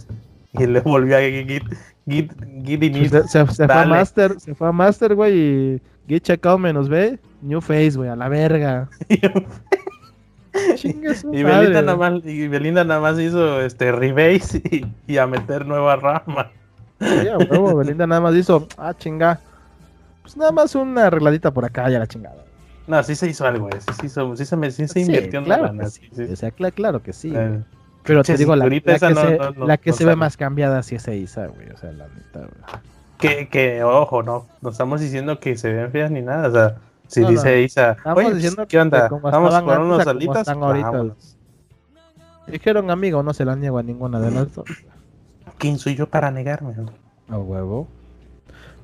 y 0.53 0.65
le 0.67 0.79
volvió 0.81 1.17
a 1.17 1.21
git, 1.21 1.63
git, 2.07 2.31
git 2.65 2.83
init. 2.83 3.09
Se, 3.11 3.23
se- 3.27 3.47
se 3.47 3.65
fue 3.65 3.75
a. 3.75 3.85
Master, 3.85 4.39
se 4.39 4.53
fue 4.55 4.67
a 4.67 4.71
Master, 4.71 5.15
güey, 5.15 5.37
y 5.37 5.81
Git 6.07 6.23
Checkout 6.23 6.59
menos 6.59 6.89
B, 6.89 7.17
New 7.41 7.61
Face, 7.61 7.91
güey, 7.95 8.09
a 8.09 8.15
la 8.15 8.29
verga. 8.29 8.89
Y 11.31 11.43
Belinda, 11.43 11.81
nada 11.81 11.95
más, 11.97 12.23
y 12.23 12.47
Belinda 12.47 12.83
nada 12.83 12.99
más 12.99 13.19
hizo 13.19 13.59
este 13.61 13.91
rebase 13.91 14.61
y, 14.69 14.85
y 15.07 15.17
a 15.17 15.25
meter 15.25 15.65
nueva 15.65 15.95
rama. 15.95 16.51
Sí, 16.99 17.27
a 17.27 17.37
huevo, 17.37 17.75
Belinda 17.77 18.05
nada 18.05 18.21
más 18.21 18.35
hizo, 18.35 18.67
ah, 18.77 18.93
chinga. 18.95 19.39
Pues 20.21 20.37
nada 20.37 20.51
más 20.51 20.75
una 20.75 21.07
arregladita 21.07 21.49
por 21.51 21.65
acá, 21.65 21.89
ya 21.89 21.97
la 21.97 22.05
chingada. 22.07 22.42
No, 22.87 23.01
sí 23.03 23.15
se 23.15 23.29
hizo 23.29 23.45
algo, 23.47 23.69
eh, 23.69 23.79
sí 23.79 23.93
se, 23.99 24.05
hizo, 24.07 24.35
sí 24.35 24.45
se, 24.45 24.55
me- 24.57 24.71
sí 24.71 24.87
se 24.87 24.93
Sí, 24.95 24.99
invirtió 25.01 25.39
en 25.39 25.45
claro 25.45 25.71
que 25.77 25.85
sí. 25.87 26.01
O 26.31 26.35
sea, 26.35 26.49
cla- 26.55 26.73
claro 26.73 27.01
que 27.01 27.13
sí. 27.13 27.33
Pero 28.03 28.21
te 28.23 28.35
digo, 28.37 28.55
la, 28.57 28.65
la 28.65 28.69
que, 28.99 29.09
no- 29.15 29.21
se, 29.21 29.37
no- 29.37 29.51
no- 29.51 29.65
la 29.67 29.77
que 29.77 29.89
no 29.91 29.95
se 29.95 30.05
ve 30.05 30.15
más 30.17 30.35
cambiada 30.37 30.83
sí 30.83 30.95
es 30.95 31.07
Isa, 31.07 31.47
güey. 31.47 31.69
O 31.69 31.77
sea, 31.77 31.91
la 31.93 32.07
neta, 32.09 32.39
güey. 32.39 32.81
que, 33.17 33.47
que, 33.47 33.83
ojo, 33.83 34.21
no, 34.23 34.47
no 34.61 34.69
estamos 34.69 34.99
diciendo 34.99 35.39
que 35.39 35.55
se 35.55 35.71
ven 35.71 35.91
feas 35.91 36.11
ni 36.11 36.21
nada, 36.21 36.49
o 36.49 36.51
sea, 36.51 36.75
si 37.07 37.23
dice. 37.25 37.61
Isa, 37.61 37.95
oye, 38.05 38.25
pues, 38.25 38.35
diciendo 38.35 38.67
¿qué 38.67 38.79
onda? 38.79 39.07
Vamos 39.09 39.31
por 39.63 39.73
antes 39.73 39.85
unos 39.85 40.07
a 40.07 40.09
alitas. 40.09 41.37
Dijeron 42.47 42.91
amigo, 42.91 43.23
no 43.23 43.33
se 43.33 43.45
la 43.45 43.55
niego 43.55 43.77
a 43.77 43.83
ninguna 43.83 44.19
de 44.19 44.31
las 44.31 44.53
dos. 44.53 44.65
¿Quién 45.57 45.79
soy 45.79 45.95
yo 45.95 46.07
para 46.07 46.29
negarme? 46.31 46.73
A 47.29 47.37
huevo. 47.37 47.87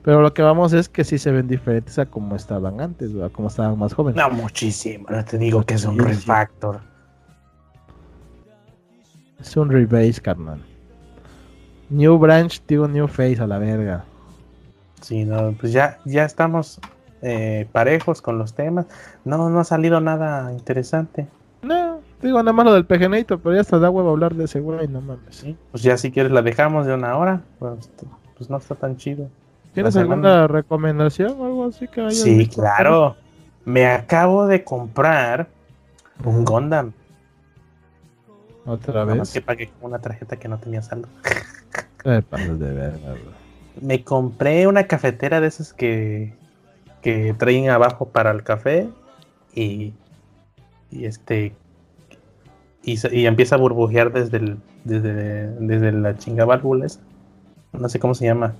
Pero 0.03 0.21
lo 0.21 0.33
que 0.33 0.41
vamos 0.41 0.73
es 0.73 0.87
que 0.87 1.03
sí 1.03 1.17
se 1.17 1.31
ven 1.31 1.47
diferentes 1.47 1.99
a 1.99 2.05
como 2.05 2.35
estaban 2.35 2.79
antes, 2.79 3.11
a 3.21 3.29
como 3.29 3.49
estaban 3.49 3.77
más 3.77 3.93
jóvenes. 3.93 4.15
No, 4.15 4.29
muchísimo, 4.29 5.05
no 5.09 5.23
te 5.25 5.37
digo 5.37 5.63
que 5.63 5.73
es 5.73 5.85
un 5.85 5.99
refactor. 5.99 6.79
Es 9.39 9.55
un 9.55 9.69
rebase, 9.69 10.21
carnal. 10.21 10.61
New 11.89 12.17
branch, 12.17 12.61
digo 12.67 12.87
new 12.87 13.07
face 13.07 13.41
a 13.41 13.47
la 13.47 13.57
verga. 13.57 14.05
Sí, 15.01 15.25
no, 15.25 15.53
pues 15.59 15.71
ya, 15.71 15.97
ya 16.05 16.25
estamos 16.25 16.79
eh, 17.21 17.67
parejos 17.71 18.21
con 18.21 18.37
los 18.37 18.53
temas. 18.53 18.85
No, 19.25 19.49
no 19.49 19.59
ha 19.59 19.63
salido 19.63 19.99
nada 19.99 20.51
interesante. 20.53 21.27
No, 21.61 22.01
digo 22.21 22.37
nada 22.39 22.53
más 22.53 22.65
lo 22.65 22.73
del 22.73 22.85
pegenito, 22.85 23.39
pero 23.39 23.55
ya 23.55 23.61
hasta 23.61 23.79
da 23.79 23.89
huevo 23.89 24.11
hablar 24.11 24.35
de 24.35 24.45
ese 24.45 24.59
güey, 24.59 24.87
no 24.87 25.01
mames. 25.01 25.35
Sí, 25.35 25.57
pues 25.71 25.83
ya 25.83 25.97
si 25.97 26.11
quieres 26.11 26.31
la 26.31 26.41
dejamos 26.41 26.85
de 26.85 26.93
una 26.93 27.17
hora. 27.17 27.41
Pues, 27.59 27.89
pues 28.37 28.49
no 28.49 28.57
está 28.57 28.75
tan 28.75 28.97
chido. 28.97 29.29
¿Tienes 29.83 29.95
alguna 29.95 30.47
recomendación 30.47 31.35
o 31.39 31.45
algo 31.45 31.65
así 31.67 31.87
que 31.87 32.01
hayas 32.01 32.17
Sí, 32.17 32.35
visto? 32.37 32.61
claro. 32.61 33.15
Me 33.65 33.85
acabo 33.87 34.47
de 34.47 34.63
comprar 34.63 35.47
un 36.23 36.43
Gundam. 36.45 36.91
Otra 38.65 38.93
Nada 38.93 39.05
más 39.15 39.17
vez. 39.19 39.31
que 39.33 39.41
pagué 39.41 39.67
con 39.79 39.89
una 39.91 39.99
tarjeta 39.99 40.37
que 40.37 40.47
no 40.47 40.57
tenía 40.59 40.81
saldo. 40.81 41.07
Me 42.05 42.21
pasas 42.21 42.59
de 42.59 42.71
verga. 42.73 43.15
Me 43.81 44.03
compré 44.03 44.67
una 44.67 44.85
cafetera 44.85 45.39
de 45.41 45.47
esas 45.47 45.73
que, 45.73 46.33
que 47.01 47.33
traen 47.37 47.69
abajo 47.69 48.09
para 48.09 48.31
el 48.31 48.43
café 48.43 48.89
y, 49.55 49.93
y 50.91 51.05
este 51.05 51.55
y, 52.83 52.97
y 53.15 53.25
empieza 53.25 53.55
a 53.55 53.59
burbujear 53.59 54.11
desde 54.11 54.37
el, 54.37 54.57
desde, 54.83 55.47
desde 55.59 55.91
la 55.91 56.17
chinga 56.17 56.45
válvula 56.45 56.85
esa. 56.85 56.99
No 57.73 57.87
sé 57.89 57.99
cómo 57.99 58.13
se 58.15 58.25
llama. 58.25 58.55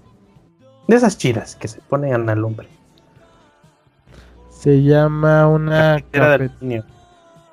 De 0.88 0.96
esas 0.96 1.18
chidas 1.18 1.56
que 1.56 1.68
se 1.68 1.82
ponen 1.82 2.14
en 2.14 2.26
la 2.26 2.36
lumbre. 2.36 2.68
Se 4.50 4.82
llama 4.84 5.48
una 5.48 6.04
Cafetera. 6.12 6.84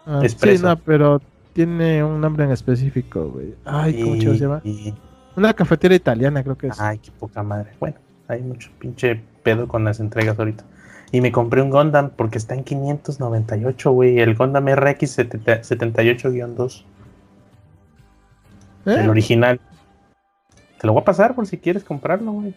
Ah, 0.06 0.22
sí, 0.26 0.58
no, 0.62 0.76
pero 0.78 1.20
tiene 1.52 2.02
un 2.02 2.20
nombre 2.20 2.44
en 2.44 2.50
específico, 2.52 3.28
güey. 3.30 3.54
Ay, 3.64 4.00
¿cómo 4.02 4.16
Y- 4.16 4.20
se 4.22 4.38
llama? 4.38 4.62
Una 5.36 5.52
cafetera 5.52 5.94
italiana, 5.94 6.42
creo 6.42 6.56
que 6.56 6.68
es. 6.68 6.80
Ay, 6.80 6.98
qué 6.98 7.10
poca 7.10 7.42
madre. 7.42 7.72
Bueno, 7.78 7.96
hay 8.28 8.42
mucho 8.42 8.70
pinche 8.78 9.22
pedo 9.42 9.68
con 9.68 9.84
las 9.84 10.00
entregas 10.00 10.38
ahorita. 10.38 10.64
Y 11.12 11.20
me 11.20 11.30
compré 11.30 11.62
un 11.62 11.70
Gundam 11.70 12.10
porque 12.10 12.38
está 12.38 12.54
en 12.54 12.64
598, 12.64 13.90
güey. 13.92 14.18
El 14.18 14.34
Gundam 14.34 14.66
RX 14.66 15.10
70 15.10 15.62
78-2. 15.62 16.84
¿Eh? 18.86 18.96
El 19.00 19.10
original. 19.10 19.60
Te 20.80 20.86
lo 20.86 20.92
voy 20.94 21.02
a 21.02 21.04
pasar 21.04 21.34
por 21.34 21.46
si 21.46 21.58
quieres 21.58 21.84
comprarlo, 21.84 22.32
güey. 22.32 22.54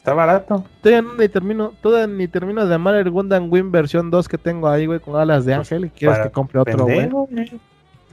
Está 0.00 0.14
barato. 0.14 0.64
Todavía 0.80 1.02
no 1.02 1.14
ni 1.14 1.28
termino, 1.28 1.74
todavía 1.82 2.06
ni 2.06 2.26
termino 2.26 2.64
de 2.64 2.74
amar 2.74 2.94
el 2.94 3.10
Gundam 3.10 3.52
Wing 3.52 3.70
versión 3.70 4.10
2 4.10 4.28
que 4.28 4.38
tengo 4.38 4.66
ahí, 4.66 4.86
güey, 4.86 4.98
con 4.98 5.14
alas 5.14 5.44
de 5.44 5.54
Pues, 5.54 5.70
ángel. 5.70 5.84
Y 5.84 5.90
quieres 5.90 6.20
que 6.20 6.30
compre 6.30 6.58
otro, 6.58 6.84
güey. 6.84 7.00
Pendejo, 7.00 7.28
güey. 7.30 7.60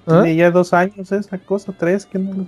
¿Ah? 0.06 0.22
Tiene 0.22 0.36
ya 0.36 0.52
dos 0.52 0.74
años 0.74 1.10
esa 1.14 1.38
cosa, 1.38 1.72
tres, 1.72 2.06
que 2.06 2.20
no 2.20 2.46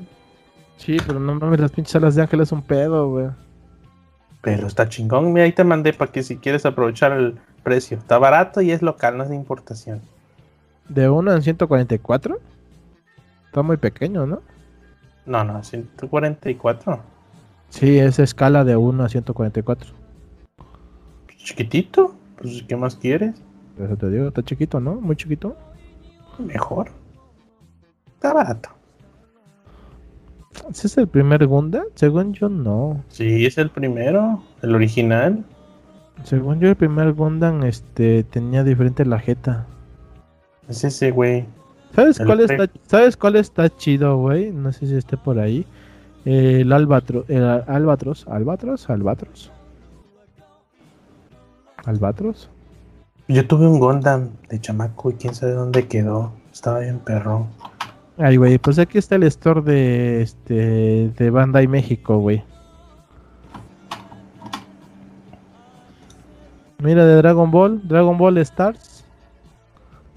Sí, 0.76 0.98
pero 1.08 1.22
no 1.22 1.36
mames, 1.36 1.62
las 1.62 1.72
pinches 1.72 1.96
alas 1.96 2.16
de 2.16 2.24
ángel 2.24 2.42
es 2.42 2.52
un 2.52 2.62
pedo, 2.62 3.08
güey. 3.12 3.28
Pero 4.42 4.68
está 4.68 4.90
chingón. 4.90 5.32
Mira, 5.32 5.46
ahí 5.46 5.54
te 5.54 5.64
mandé 5.64 5.94
para 5.94 6.12
que 6.12 6.22
si 6.22 6.36
quieres 6.36 6.66
aprovechar 6.66 7.14
el 7.14 7.40
precio. 7.64 7.98
Está 7.98 8.18
barato 8.18 8.60
y 8.60 8.72
es 8.72 8.82
local, 8.82 9.16
no 9.16 9.24
es 9.24 9.30
de 9.30 9.38
importación. 9.38 10.02
De 10.90 11.08
1 11.08 11.32
en 11.32 11.42
144. 11.44 12.38
Está 13.46 13.62
muy 13.62 13.78
pequeño, 13.78 14.26
¿no? 14.26 14.42
No, 15.26 15.46
no, 15.46 15.64
144. 15.64 17.19
Sí, 17.70 17.98
es 17.98 18.20
escala 18.20 18.64
de 18.64 18.76
1 18.76 19.04
a 19.04 19.10
144. 19.10 19.94
Chiquitito. 21.38 22.16
Pues, 22.38 22.64
¿qué 22.68 22.76
más 22.76 22.96
quieres? 22.96 23.36
Eso 23.78 23.96
te 23.96 24.10
digo, 24.10 24.28
está 24.28 24.44
chiquito, 24.44 24.80
¿no? 24.80 24.96
Muy 24.96 25.16
chiquito. 25.16 25.56
Mejor. 26.38 26.92
Está 28.08 28.34
barato. 28.34 28.70
¿Ese 30.70 30.88
es 30.88 30.98
el 30.98 31.08
primer 31.08 31.46
Gundam? 31.48 31.84
Según 31.96 32.34
yo, 32.34 32.50
no. 32.50 33.04
Sí, 33.10 33.46
es 33.46 33.58
el 33.58 33.70
primero, 33.70 34.44
el 34.62 34.76
original. 34.76 35.44
Según 36.24 36.60
yo, 36.60 36.70
el 36.70 36.76
primer 36.76 37.14
Gundam 37.14 37.64
este, 37.64 38.24
tenía 38.24 38.64
diferente 38.64 39.06
la 39.06 39.20
jeta. 39.20 39.66
Es 40.68 40.84
ese, 40.84 41.12
güey. 41.12 41.46
¿Sabes 41.96 42.20
El 42.20 42.28
cuál, 42.28 42.42
está, 42.42 42.70
¿Sabes 42.86 43.18
cuál 43.18 43.36
está 43.38 43.76
chido, 43.76 44.18
güey? 44.18 44.52
No 44.52 44.72
sé 44.72 44.88
si 44.88 44.96
esté 44.96 45.18
por 45.18 45.40
ahí. 45.40 45.66
El, 46.26 46.72
albatro, 46.74 47.26
el 47.28 47.44
albatros, 47.44 48.28
albatros, 48.28 48.90
albatros. 48.90 49.52
Albatros. 51.86 52.50
Yo 53.28 53.48
tuve 53.48 53.68
un 53.68 53.80
Gondam 53.80 54.32
de 54.50 54.60
chamaco 54.60 55.12
y 55.12 55.14
quién 55.14 55.34
sabe 55.34 55.54
dónde 55.54 55.88
quedó. 55.88 56.34
Estaba 56.52 56.80
bien 56.80 57.00
perro. 57.00 57.48
Ay, 58.18 58.36
güey, 58.36 58.58
pues 58.58 58.80
aquí 58.80 58.98
está 58.98 59.16
el 59.16 59.24
store 59.24 59.62
de 59.62 60.22
este 60.22 61.10
de 61.10 61.30
Bandai 61.30 61.68
México, 61.68 62.18
güey. 62.18 62.44
Mira 66.80 67.06
de 67.06 67.16
Dragon 67.16 67.50
Ball, 67.50 67.88
Dragon 67.88 68.18
Ball 68.18 68.38
Stars. 68.40 69.06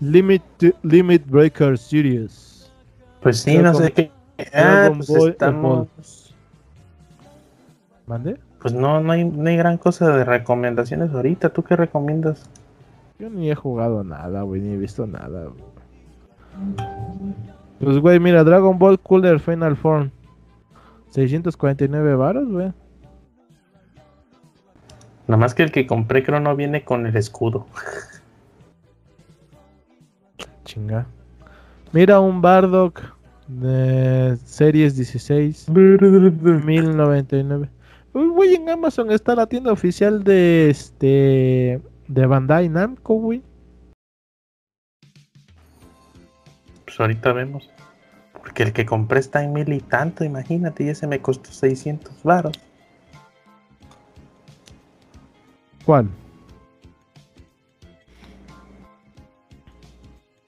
Limit 0.01 0.43
Limit 0.83 1.25
Breaker 1.27 1.79
Series. 1.79 2.73
Pues 3.21 3.39
sí, 3.39 3.59
no 3.59 3.73
sé 3.75 3.93
qué 3.93 4.11
Ah, 4.53 4.91
pues 4.95 5.11
estamos. 5.11 6.35
¿Mande? 8.07 8.39
Pues 8.61 8.75
no, 8.75 9.01
no 9.01 9.13
hay, 9.13 9.25
no 9.25 9.49
hay 9.49 9.57
gran 9.57 9.77
cosa 9.77 10.17
de 10.17 10.25
recomendaciones 10.25 11.13
ahorita. 11.13 11.51
¿Tú 11.51 11.63
qué 11.63 11.77
recomiendas? 11.77 12.49
Yo 13.19 13.31
ni 13.31 13.51
he 13.51 13.55
jugado 13.55 14.05
nada, 14.05 14.43
güey, 14.43 14.61
ni 14.61 14.75
he 14.75 14.77
visto 14.77 15.07
nada. 15.07 15.49
Pues, 17.81 17.99
güey, 17.99 18.21
mira, 18.21 18.45
Dragon 18.45 18.79
Ball 18.79 18.99
Cooler 19.01 19.41
Final 19.41 19.77
Form. 19.77 20.11
649 21.11 22.15
varos, 22.15 22.49
güey. 22.49 22.73
Nada 25.27 25.37
más 25.37 25.55
que 25.55 25.63
el 25.63 25.73
que 25.73 25.87
compré 25.87 26.25
creo 26.25 26.41
no 26.41 26.57
viene 26.57 26.85
con 26.85 27.07
el 27.07 27.17
escudo. 27.17 27.67
Chinga. 30.65 31.07
Mira 31.93 32.21
un 32.21 32.41
Bardock 32.41 33.03
de 33.49 34.37
series 34.45 34.97
16. 34.97 35.69
1099. 35.69 37.69
Uy, 38.15 38.29
güey, 38.29 38.55
en 38.55 38.69
Amazon 38.69 39.11
está 39.11 39.35
la 39.35 39.47
tienda 39.47 39.73
oficial 39.73 40.23
de 40.23 40.71
este 40.71 41.81
de 42.09 42.27
Bandai 42.27 42.69
Namco, 42.69 43.15
güey. 43.15 43.43
Pues 46.85 47.01
ahorita 47.01 47.33
vemos. 47.33 47.71
Porque 48.33 48.65
el 48.65 48.73
que 48.73 48.85
compré 48.85 49.21
está 49.21 49.43
en 49.43 49.53
mil 49.53 49.73
y 49.73 49.81
tanto, 49.81 50.25
imagínate, 50.25 50.85
y 50.85 50.89
ese 50.89 51.07
me 51.07 51.21
costó 51.21 51.51
600 51.51 52.23
varos. 52.23 52.61
¿Cuál? 55.85 56.09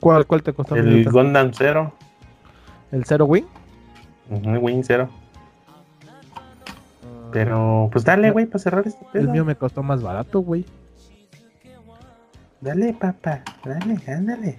¿Cuál, 0.01 0.27
cuál 0.27 0.43
te 0.43 0.53
costó? 0.53 0.77
El 0.77 1.11
Gundam 1.11 1.53
Zero. 1.55 1.95
¿El 2.95 3.05
Zero 3.05 3.25
Wing? 3.27 3.45
Wing 4.31 4.85
Zero. 4.85 5.09
Pero, 7.33 7.89
pues 7.91 8.05
dale, 8.05 8.31
güey, 8.31 8.47
para 8.47 8.61
cerrar 8.61 8.87
este 8.87 9.05
pedo. 9.13 9.21
El 9.21 9.29
mío 9.31 9.45
me 9.45 9.57
costó 9.57 9.83
más 9.83 10.01
barato, 10.01 10.39
güey. 10.39 10.65
Dale, 12.61 12.93
papá, 12.95 13.43
dale, 13.65 13.99
ándale. 14.07 14.59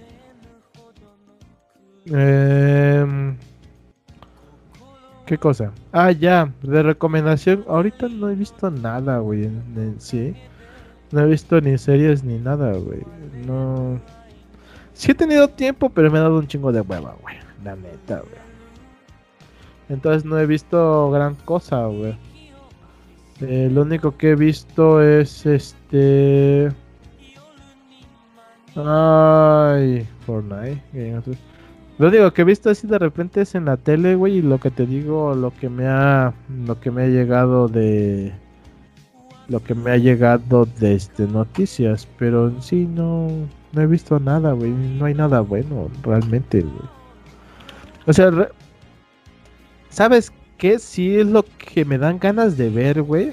Eh, 2.12 3.34
¿Qué 5.24 5.38
cosa? 5.38 5.72
Ah, 5.90 6.12
ya, 6.12 6.52
de 6.60 6.82
recomendación. 6.82 7.64
Ahorita 7.66 8.06
no 8.08 8.28
he 8.28 8.34
visto 8.34 8.70
nada, 8.70 9.18
güey. 9.20 9.50
Sí. 9.96 10.34
No 11.10 11.20
he 11.20 11.26
visto 11.26 11.58
ni 11.62 11.78
series 11.78 12.22
ni 12.22 12.38
nada, 12.38 12.72
güey. 12.74 13.00
No. 13.46 13.98
Sí 14.92 15.12
he 15.12 15.14
tenido 15.14 15.48
tiempo, 15.48 15.88
pero 15.88 16.10
me 16.10 16.18
ha 16.18 16.22
dado 16.22 16.38
un 16.38 16.46
chingo 16.46 16.70
de 16.70 16.82
hueva, 16.82 17.16
güey. 17.22 17.45
La 17.66 17.74
neta, 17.74 18.20
güey. 18.20 18.46
Entonces 19.88 20.24
no 20.24 20.38
he 20.38 20.46
visto 20.46 21.10
gran 21.10 21.34
cosa, 21.34 21.86
güey. 21.86 22.16
Eh, 23.40 23.68
lo 23.72 23.82
único 23.82 24.16
que 24.16 24.30
he 24.30 24.36
visto 24.36 25.02
es 25.02 25.44
este. 25.44 26.68
Ay, 28.76 30.06
Fortnite. 30.24 30.80
Lo 31.98 32.06
único 32.06 32.30
que 32.32 32.42
he 32.42 32.44
visto 32.44 32.70
así 32.70 32.86
de 32.86 33.00
repente 33.00 33.40
es 33.40 33.56
en 33.56 33.64
la 33.64 33.76
tele, 33.76 34.14
güey, 34.14 34.36
y 34.36 34.42
lo 34.42 34.60
que 34.60 34.70
te 34.70 34.86
digo, 34.86 35.34
lo 35.34 35.52
que 35.52 35.68
me 35.68 35.88
ha, 35.88 36.34
lo 36.66 36.78
que 36.78 36.92
me 36.92 37.02
ha 37.02 37.06
llegado 37.08 37.66
de, 37.66 38.32
lo 39.48 39.60
que 39.60 39.74
me 39.74 39.90
ha 39.90 39.96
llegado 39.96 40.66
de 40.66 40.94
este 40.94 41.26
noticias, 41.26 42.06
pero 42.16 42.46
en 42.48 42.62
sí 42.62 42.86
no, 42.86 43.28
no 43.72 43.82
he 43.82 43.86
visto 43.88 44.20
nada, 44.20 44.52
güey, 44.52 44.70
no 44.70 45.06
hay 45.06 45.14
nada 45.14 45.40
bueno 45.40 45.88
realmente, 46.04 46.60
güey. 46.60 46.95
O 48.06 48.12
sea, 48.12 48.30
¿sabes 49.90 50.32
qué? 50.58 50.78
Sí 50.78 51.18
es 51.18 51.26
lo 51.26 51.44
que 51.44 51.84
me 51.84 51.98
dan 51.98 52.18
ganas 52.18 52.56
de 52.56 52.70
ver, 52.70 53.02
güey. 53.02 53.32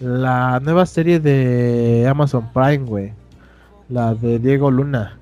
La 0.00 0.60
nueva 0.60 0.84
serie 0.86 1.20
de 1.20 2.06
Amazon 2.08 2.50
Prime, 2.52 2.84
güey. 2.84 3.12
La 3.88 4.14
de 4.14 4.38
Diego 4.38 4.70
Luna. 4.70 5.18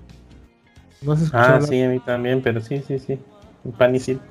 ¿No 1.03 1.13
has 1.13 1.33
ah, 1.33 1.61
sí, 1.63 1.83
a 1.83 1.89
mí 1.89 1.99
también, 2.01 2.43
pero 2.43 2.61
sí, 2.61 2.83
sí, 2.87 2.99
sí. 2.99 3.19
Pan 3.79 3.95
y 3.95 4.01
circo. 4.01 4.25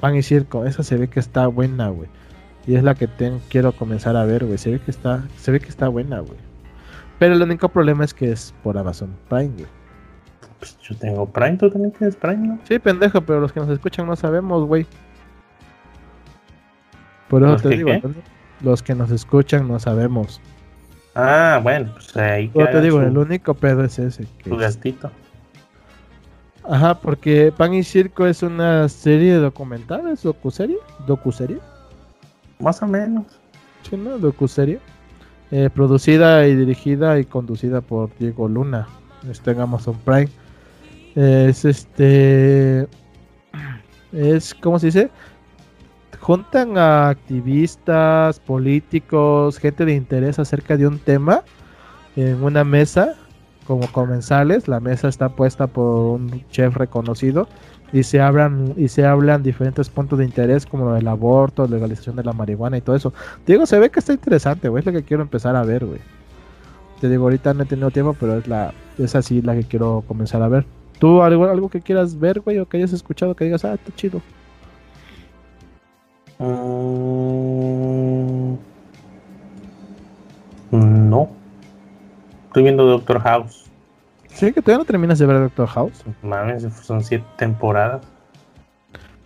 Pan 0.00 0.16
y 0.16 0.22
circo, 0.22 0.64
esa 0.64 0.82
se 0.82 0.96
ve 0.96 1.08
que 1.08 1.20
está 1.20 1.46
buena, 1.46 1.88
güey. 1.88 2.08
Y 2.66 2.76
es 2.76 2.82
la 2.82 2.94
que 2.94 3.08
quiero 3.48 3.72
comenzar 3.72 4.16
a 4.16 4.24
ver, 4.24 4.44
güey. 4.44 4.58
Se 4.58 4.70
ve 4.70 4.80
que 4.80 4.90
está, 4.90 5.24
se 5.38 5.50
ve 5.50 5.60
que 5.60 5.68
está 5.68 5.88
buena, 5.88 6.20
güey. 6.20 6.38
Pero 7.18 7.34
el 7.34 7.42
único 7.42 7.68
problema 7.68 8.04
es 8.04 8.12
que 8.12 8.30
es 8.30 8.54
por 8.62 8.76
Amazon 8.76 9.16
Prime, 9.28 9.54
güey. 9.54 9.77
Pues 10.58 10.76
yo 10.80 10.96
tengo 10.96 11.26
Prime, 11.26 11.56
tú 11.56 11.70
también 11.70 11.92
tienes 11.92 12.16
Prime, 12.16 12.48
¿no? 12.48 12.58
Sí, 12.64 12.78
pendejo, 12.78 13.20
pero 13.20 13.40
los 13.40 13.52
que 13.52 13.60
nos 13.60 13.68
escuchan 13.68 14.06
no 14.06 14.16
sabemos, 14.16 14.66
güey. 14.66 14.86
Por 17.28 17.42
eso 17.42 17.56
te 17.56 17.76
digo, 17.76 17.90
los 18.62 18.82
que 18.82 18.94
nos 18.94 19.10
escuchan 19.10 19.68
no 19.68 19.78
sabemos. 19.78 20.40
Ah, 21.14 21.60
bueno, 21.62 21.90
pues 21.92 22.16
ahí. 22.16 22.50
Yo 22.54 22.68
te 22.68 22.80
digo, 22.80 23.00
el 23.00 23.16
único 23.16 23.54
pedo 23.54 23.84
es 23.84 23.98
ese. 23.98 24.26
Que 24.42 24.56
gastito. 24.56 25.10
Ajá, 26.64 27.00
porque 27.00 27.52
Pan 27.56 27.72
y 27.74 27.82
Circo 27.82 28.26
es 28.26 28.42
una 28.42 28.88
serie 28.88 29.34
de 29.34 29.38
documentales, 29.38 30.22
docuserie, 30.22 30.76
docuserie. 31.06 31.58
Más 32.58 32.82
o 32.82 32.86
menos. 32.86 33.24
Sí, 33.82 33.96
¿no? 33.96 34.18
Docuserie. 34.18 34.78
Eh, 35.50 35.70
producida 35.74 36.46
y 36.46 36.54
dirigida 36.54 37.18
y 37.18 37.24
conducida 37.24 37.80
por 37.80 38.10
Diego 38.18 38.48
Luna. 38.48 38.86
Está 39.30 39.52
en 39.52 39.60
Amazon 39.60 39.96
Prime. 40.04 40.28
Es 41.18 41.64
este. 41.64 42.86
Es, 44.12 44.54
¿cómo 44.54 44.78
se 44.78 44.86
dice? 44.86 45.10
Juntan 46.20 46.78
a 46.78 47.08
activistas, 47.08 48.38
políticos, 48.38 49.58
gente 49.58 49.84
de 49.84 49.94
interés 49.94 50.38
acerca 50.38 50.76
de 50.76 50.86
un 50.86 50.98
tema 50.98 51.42
en 52.14 52.42
una 52.42 52.62
mesa 52.62 53.14
como 53.66 53.90
comensales. 53.90 54.68
La 54.68 54.78
mesa 54.78 55.08
está 55.08 55.28
puesta 55.28 55.66
por 55.66 56.20
un 56.20 56.44
chef 56.50 56.76
reconocido 56.76 57.48
y 57.92 58.04
se 58.04 58.20
hablan 58.20 58.74
y 58.76 58.86
se 58.86 59.04
hablan 59.04 59.42
diferentes 59.42 59.88
puntos 59.88 60.20
de 60.20 60.24
interés 60.24 60.66
como 60.66 60.94
el 60.94 61.08
aborto, 61.08 61.66
legalización 61.66 62.14
de 62.14 62.24
la 62.24 62.32
marihuana 62.32 62.78
y 62.78 62.80
todo 62.80 62.94
eso. 62.94 63.12
Digo, 63.44 63.66
se 63.66 63.78
ve 63.80 63.90
que 63.90 63.98
está 63.98 64.12
interesante, 64.12 64.68
güey, 64.68 64.82
es 64.82 64.86
lo 64.86 64.92
que 64.92 65.02
quiero 65.02 65.22
empezar 65.24 65.56
a 65.56 65.64
ver, 65.64 65.84
güey. 65.84 66.00
Te 67.00 67.08
digo, 67.08 67.24
ahorita 67.24 67.54
no 67.54 67.64
he 67.64 67.66
tenido 67.66 67.90
tiempo, 67.90 68.14
pero 68.18 68.38
es 68.38 68.46
la 68.46 68.72
es 68.98 69.14
así 69.16 69.42
la 69.42 69.54
que 69.54 69.64
quiero 69.64 70.04
comenzar 70.06 70.42
a 70.42 70.48
ver. 70.48 70.77
¿Tú 70.98 71.22
algo, 71.22 71.46
algo 71.46 71.68
que 71.68 71.80
quieras 71.80 72.18
ver, 72.18 72.40
güey, 72.40 72.58
o 72.58 72.66
que 72.66 72.76
hayas 72.76 72.92
escuchado 72.92 73.34
que 73.34 73.44
digas, 73.44 73.64
ah, 73.64 73.74
está 73.74 73.94
chido? 73.94 74.20
Mm, 76.38 78.54
no. 80.70 81.28
Estoy 82.46 82.62
viendo 82.62 82.86
Doctor 82.86 83.20
House. 83.20 83.64
Sí, 84.28 84.52
que 84.52 84.62
todavía 84.62 84.78
no 84.78 84.84
terminas 84.84 85.18
de 85.18 85.26
ver 85.26 85.40
Doctor 85.40 85.66
House. 85.68 86.04
Mames, 86.22 86.66
son 86.82 87.02
siete 87.02 87.24
temporadas. 87.36 88.02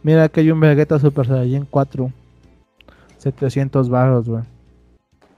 Mira 0.03 0.29
que 0.29 0.41
hay 0.41 0.51
un 0.51 0.61
Vegeta 0.61 0.99
Super 0.99 1.27
Saiyan 1.27 1.67
4. 1.71 2.11
700 3.19 3.89
baros, 3.89 4.29
güey. 4.29 4.43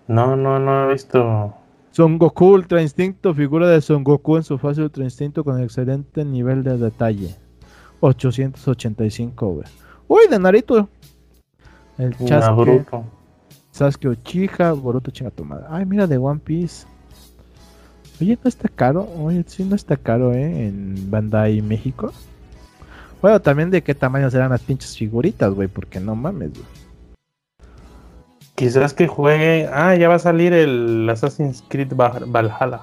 No, 0.09 0.37
no, 0.37 0.59
no 0.59 0.89
he 0.89 0.93
visto. 0.93 1.55
Son 1.95 2.19
Goku 2.19 2.47
Ultra 2.47 2.83
Instinto, 2.83 3.33
figura 3.35 3.69
de 3.69 3.81
Son 3.81 4.03
Goku 4.03 4.37
en 4.37 4.43
su 4.43 4.59
fase 4.59 4.83
Ultra 4.83 5.05
Instinto 5.05 5.45
con 5.45 5.63
excelente 5.63 6.25
nivel 6.25 6.65
de 6.65 6.77
detalle. 6.77 7.37
885, 8.01 9.49
güey. 9.49 9.67
Uy, 10.09 10.23
de 10.29 10.41
Naruto. 10.41 10.89
El 11.97 12.17
Chasque. 12.17 12.85
Sasuke 13.71 14.09
Uchiha, 14.09 14.73
Boruto 14.73 15.13
chinga 15.13 15.31
tu 15.31 15.45
madre. 15.45 15.67
Ay, 15.71 15.87
mira 15.87 16.09
de 16.09 16.19
One 16.19 16.41
Piece. 16.43 16.85
Oye, 18.21 18.37
no 18.43 18.49
está 18.49 18.69
caro. 18.69 19.09
Oye, 19.21 19.45
sí, 19.47 19.63
no 19.63 19.77
está 19.77 19.97
caro, 19.97 20.33
¿eh? 20.33 20.67
En 20.67 21.09
Bandai 21.13 21.63
México. 21.63 22.13
Bueno, 23.23 23.41
también 23.41 23.71
de 23.71 23.85
qué 23.85 23.95
tamaño 23.95 24.29
serán 24.33 24.51
las 24.51 24.63
pinches 24.63 24.97
figuritas, 24.97 25.55
güey, 25.55 25.69
porque 25.69 26.01
no 26.01 26.17
mames, 26.17 26.55
güey. 26.55 26.84
Quizás 28.55 28.95
que 28.95 29.09
juegue. 29.09 29.69
Ah, 29.73 29.95
ya 29.97 30.09
va 30.09 30.15
a 30.15 30.21
salir 30.21 30.53
el 30.53 31.09
Assassin's 31.11 31.65
Creed 31.69 31.93
Valhalla. 31.95 32.83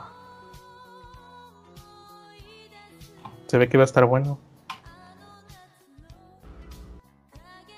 Se 3.47 3.57
ve 3.57 3.69
que 3.69 3.77
va 3.77 3.83
a 3.83 3.85
estar 3.85 4.05
bueno. 4.05 4.39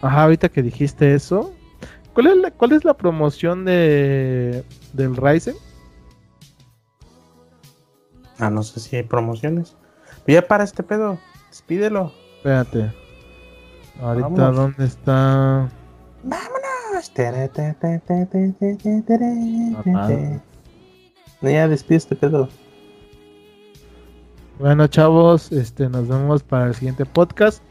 Ajá, 0.02 0.24
ahorita 0.24 0.50
que 0.50 0.62
dijiste 0.62 1.14
eso. 1.14 1.54
¿Cuál 2.14 2.28
es 2.28 2.38
la, 2.38 2.52
cuál 2.52 2.74
es 2.74 2.84
la 2.84 2.94
promoción 2.96 3.66
de 3.66 4.64
del 4.94 5.16
Ryzen? 5.16 5.56
Ah, 8.40 8.50
no 8.50 8.64
sé 8.64 8.80
si 8.80 8.96
hay 8.96 9.04
promociones. 9.04 9.76
Ya 10.28 10.42
para 10.48 10.64
este 10.64 10.84
pedo, 10.84 11.18
despídelo. 11.50 12.12
Espérate. 12.38 12.92
Ahorita, 14.02 14.52
¿dónde 14.52 14.86
está? 14.86 15.70
Vámonos. 19.84 20.42
Ya 21.42 21.68
despiste, 21.68 22.16
pedo. 22.16 22.48
Bueno, 24.60 24.88
chavos, 24.88 25.52
este, 25.52 25.90
nos 25.90 26.08
vemos 26.08 26.44
para 26.44 26.68
el 26.68 26.76
siguiente 26.76 27.06
podcast. 27.06 27.64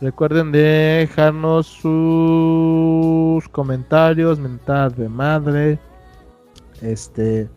Recuerden 0.00 0.52
dejarnos 0.52 1.66
sus 1.66 3.48
comentarios, 3.48 4.38
mentadas 4.38 4.96
de 4.96 5.08
madre, 5.08 5.78
este, 6.82 7.48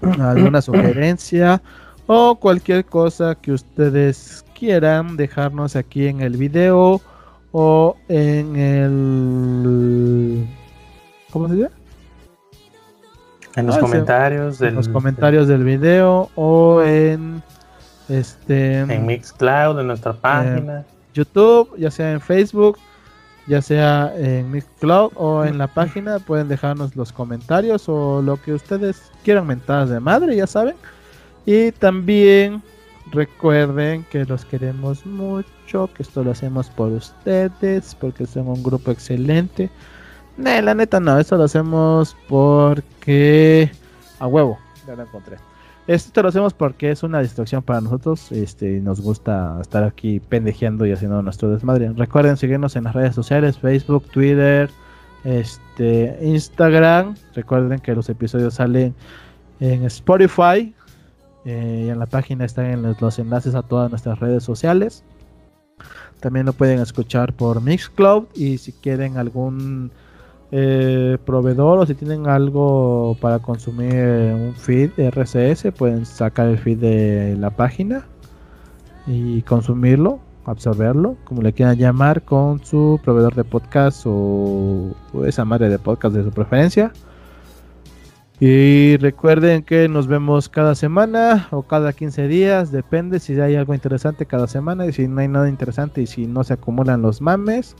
alguna 0.20 0.62
sugerencia 0.62 1.60
o 2.06 2.36
cualquier 2.36 2.84
cosa 2.84 3.34
que 3.34 3.50
ustedes 3.50 4.44
quieran 4.56 5.16
dejarnos 5.16 5.74
aquí 5.74 6.06
en 6.06 6.20
el 6.20 6.36
video 6.36 7.02
o 7.58 7.96
en 8.08 8.54
el 8.54 10.46
¿cómo 11.30 11.48
se 11.48 11.54
dice? 11.54 11.70
En 13.56 13.66
los 13.66 13.76
Ah, 13.76 13.80
comentarios 13.80 14.60
En 14.60 14.66
del, 14.66 14.74
los 14.74 14.88
comentarios 14.90 15.48
del 15.48 15.64
video 15.64 16.28
o 16.34 16.82
en 16.82 17.42
este 18.10 18.80
en 18.80 19.06
Mixcloud, 19.06 19.80
en 19.80 19.86
nuestra 19.86 20.12
página. 20.12 20.84
YouTube, 21.14 21.74
ya 21.78 21.90
sea 21.90 22.12
en 22.12 22.20
Facebook, 22.20 22.76
ya 23.46 23.62
sea 23.62 24.12
en 24.14 24.50
Mixcloud 24.50 25.12
o 25.14 25.42
en 25.46 25.56
la 25.56 25.66
página, 25.66 26.18
pueden 26.18 26.48
dejarnos 26.48 26.94
los 26.94 27.10
comentarios 27.10 27.88
o 27.88 28.20
lo 28.20 28.36
que 28.36 28.52
ustedes 28.52 29.10
quieran 29.24 29.46
mentadas 29.46 29.88
de 29.88 29.98
madre, 29.98 30.36
ya 30.36 30.46
saben. 30.46 30.76
Y 31.46 31.72
también 31.72 32.62
recuerden 33.12 34.04
que 34.10 34.26
los 34.26 34.44
queremos 34.44 35.06
mucho, 35.06 35.48
que 35.66 36.02
esto 36.02 36.22
lo 36.24 36.30
hacemos 36.30 36.70
por 36.70 36.92
ustedes, 36.92 37.94
porque 37.94 38.26
son 38.26 38.48
un 38.48 38.62
grupo 38.62 38.90
excelente. 38.90 39.70
No, 40.36 40.60
la 40.60 40.74
neta 40.74 41.00
no, 41.00 41.18
eso 41.18 41.36
lo 41.36 41.44
hacemos 41.44 42.16
porque 42.28 43.70
a 44.18 44.26
huevo, 44.26 44.58
ya 44.86 44.94
lo 44.94 45.02
encontré. 45.02 45.36
Esto 45.86 46.22
lo 46.22 46.28
hacemos 46.28 46.52
porque 46.52 46.90
es 46.90 47.02
una 47.02 47.20
distracción 47.20 47.62
para 47.62 47.80
nosotros. 47.80 48.32
Este, 48.32 48.80
nos 48.80 49.00
gusta 49.00 49.58
estar 49.60 49.84
aquí 49.84 50.18
pendejeando 50.20 50.84
y 50.84 50.92
haciendo 50.92 51.22
nuestro 51.22 51.50
desmadre. 51.50 51.92
Recuerden 51.94 52.36
seguirnos 52.36 52.74
en 52.76 52.84
las 52.84 52.94
redes 52.94 53.14
sociales: 53.14 53.58
Facebook, 53.58 54.04
Twitter, 54.10 54.68
este, 55.24 56.18
Instagram. 56.22 57.14
Recuerden 57.34 57.78
que 57.78 57.94
los 57.94 58.08
episodios 58.08 58.54
salen 58.54 58.94
en 59.60 59.84
Spotify. 59.84 60.74
eh, 61.44 61.84
y 61.86 61.90
en 61.90 61.98
la 62.00 62.06
página 62.06 62.44
están 62.44 62.96
los 63.00 63.18
enlaces 63.20 63.54
a 63.54 63.62
todas 63.62 63.88
nuestras 63.90 64.18
redes 64.18 64.42
sociales. 64.42 65.04
También 66.20 66.46
lo 66.46 66.52
pueden 66.52 66.80
escuchar 66.80 67.32
por 67.32 67.62
Mixcloud. 67.62 68.24
Y 68.34 68.58
si 68.58 68.72
quieren 68.72 69.16
algún 69.16 69.92
eh, 70.50 71.18
proveedor 71.24 71.78
o 71.78 71.86
si 71.86 71.94
tienen 71.94 72.26
algo 72.26 73.16
para 73.20 73.38
consumir 73.38 73.94
un 73.94 74.54
feed 74.54 74.90
RSS 74.96 75.72
pueden 75.72 76.06
sacar 76.06 76.48
el 76.48 76.58
feed 76.58 76.78
de 76.78 77.36
la 77.36 77.50
página 77.50 78.06
y 79.06 79.42
consumirlo, 79.42 80.20
absorberlo, 80.44 81.16
como 81.24 81.42
le 81.42 81.52
quieran 81.52 81.76
llamar, 81.76 82.22
con 82.22 82.64
su 82.64 83.00
proveedor 83.04 83.34
de 83.34 83.44
podcast 83.44 84.04
o, 84.06 84.94
o 85.12 85.24
esa 85.24 85.44
madre 85.44 85.68
de 85.68 85.78
podcast 85.78 86.14
de 86.14 86.24
su 86.24 86.30
preferencia. 86.30 86.92
Y 88.38 88.98
recuerden 88.98 89.62
que 89.62 89.88
nos 89.88 90.06
vemos 90.08 90.48
cada 90.50 90.74
semana 90.74 91.48
o 91.50 91.62
cada 91.62 91.94
15 91.94 92.28
días, 92.28 92.70
depende 92.70 93.18
si 93.18 93.40
hay 93.40 93.56
algo 93.56 93.72
interesante 93.72 94.26
cada 94.26 94.46
semana 94.46 94.84
y 94.86 94.92
si 94.92 95.08
no 95.08 95.20
hay 95.22 95.28
nada 95.28 95.48
interesante 95.48 96.02
y 96.02 96.06
si 96.06 96.26
no 96.26 96.44
se 96.44 96.52
acumulan 96.52 97.00
los 97.00 97.22
mames, 97.22 97.74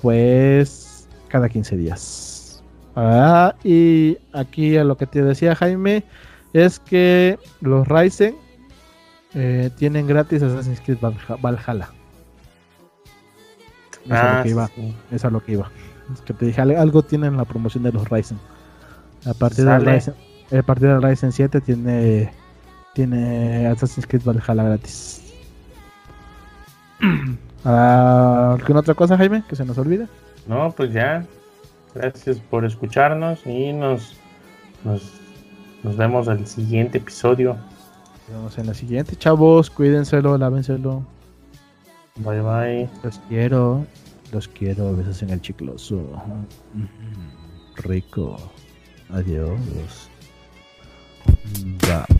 pues 0.00 1.08
cada 1.28 1.48
15 1.48 1.76
días. 1.76 2.62
Ah, 2.94 3.54
y 3.64 4.16
aquí 4.32 4.76
a 4.76 4.84
lo 4.84 4.96
que 4.96 5.06
te 5.06 5.22
decía 5.22 5.56
Jaime 5.56 6.04
es 6.52 6.78
que 6.78 7.36
los 7.60 7.88
Ryzen 7.88 8.36
eh, 9.34 9.70
tienen 9.76 10.06
gratis 10.06 10.42
Assassin's 10.44 10.80
Creed 10.80 10.98
Valha- 11.00 11.40
Valhalla. 11.42 11.90
A 14.08 14.08
lo 14.08 14.14
Ah, 14.16 14.40
que 14.44 14.50
iba. 14.50 14.66
sí. 14.68 14.94
Es 15.10 15.24
a 15.24 15.30
lo 15.30 15.42
que 15.44 15.52
iba. 15.52 15.70
Es 16.14 16.20
que 16.20 16.32
te 16.32 16.46
dije, 16.46 16.60
al- 16.60 16.76
algo 16.76 17.02
tienen 17.02 17.36
la 17.36 17.44
promoción 17.44 17.82
de 17.82 17.90
los 17.92 18.08
Ryzen. 18.08 18.38
A 19.26 19.34
partir 19.34 19.64
del. 19.64 19.84
Ryzen, 19.84 20.14
a 20.56 20.62
partir 20.62 20.88
del 20.88 21.02
Ryzen 21.02 21.32
7 21.32 21.60
tiene 21.60 22.32
tiene 22.94 23.66
Assassin's 23.66 24.06
Creed 24.06 24.22
Valhalla 24.24 24.62
gratis. 24.62 25.22
Ah, 27.68 28.56
¿Alguna 28.60 28.78
otra 28.78 28.94
cosa, 28.94 29.16
Jaime? 29.16 29.42
Que 29.48 29.56
se 29.56 29.64
nos 29.64 29.76
olvide. 29.76 30.06
No, 30.46 30.70
pues 30.70 30.92
ya. 30.92 31.26
Gracias 31.96 32.38
por 32.38 32.64
escucharnos 32.64 33.44
y 33.44 33.72
nos, 33.72 34.16
nos, 34.84 35.02
nos 35.82 35.96
vemos 35.96 36.28
al 36.28 36.46
siguiente 36.46 36.98
episodio. 36.98 37.56
Nos 38.28 38.36
vemos 38.36 38.58
en 38.58 38.66
la 38.68 38.74
siguiente, 38.74 39.16
chavos. 39.16 39.68
Cuídenselo, 39.68 40.38
lávenselo. 40.38 41.02
Bye 42.16 42.40
bye. 42.40 42.88
Los 43.02 43.18
quiero. 43.28 43.84
Los 44.30 44.46
quiero. 44.46 44.94
Besos 44.94 45.22
en 45.22 45.30
el 45.30 45.40
chicloso. 45.40 46.22
Rico. 47.74 48.36
Adiós. 49.10 50.10
Bye. 51.80 52.16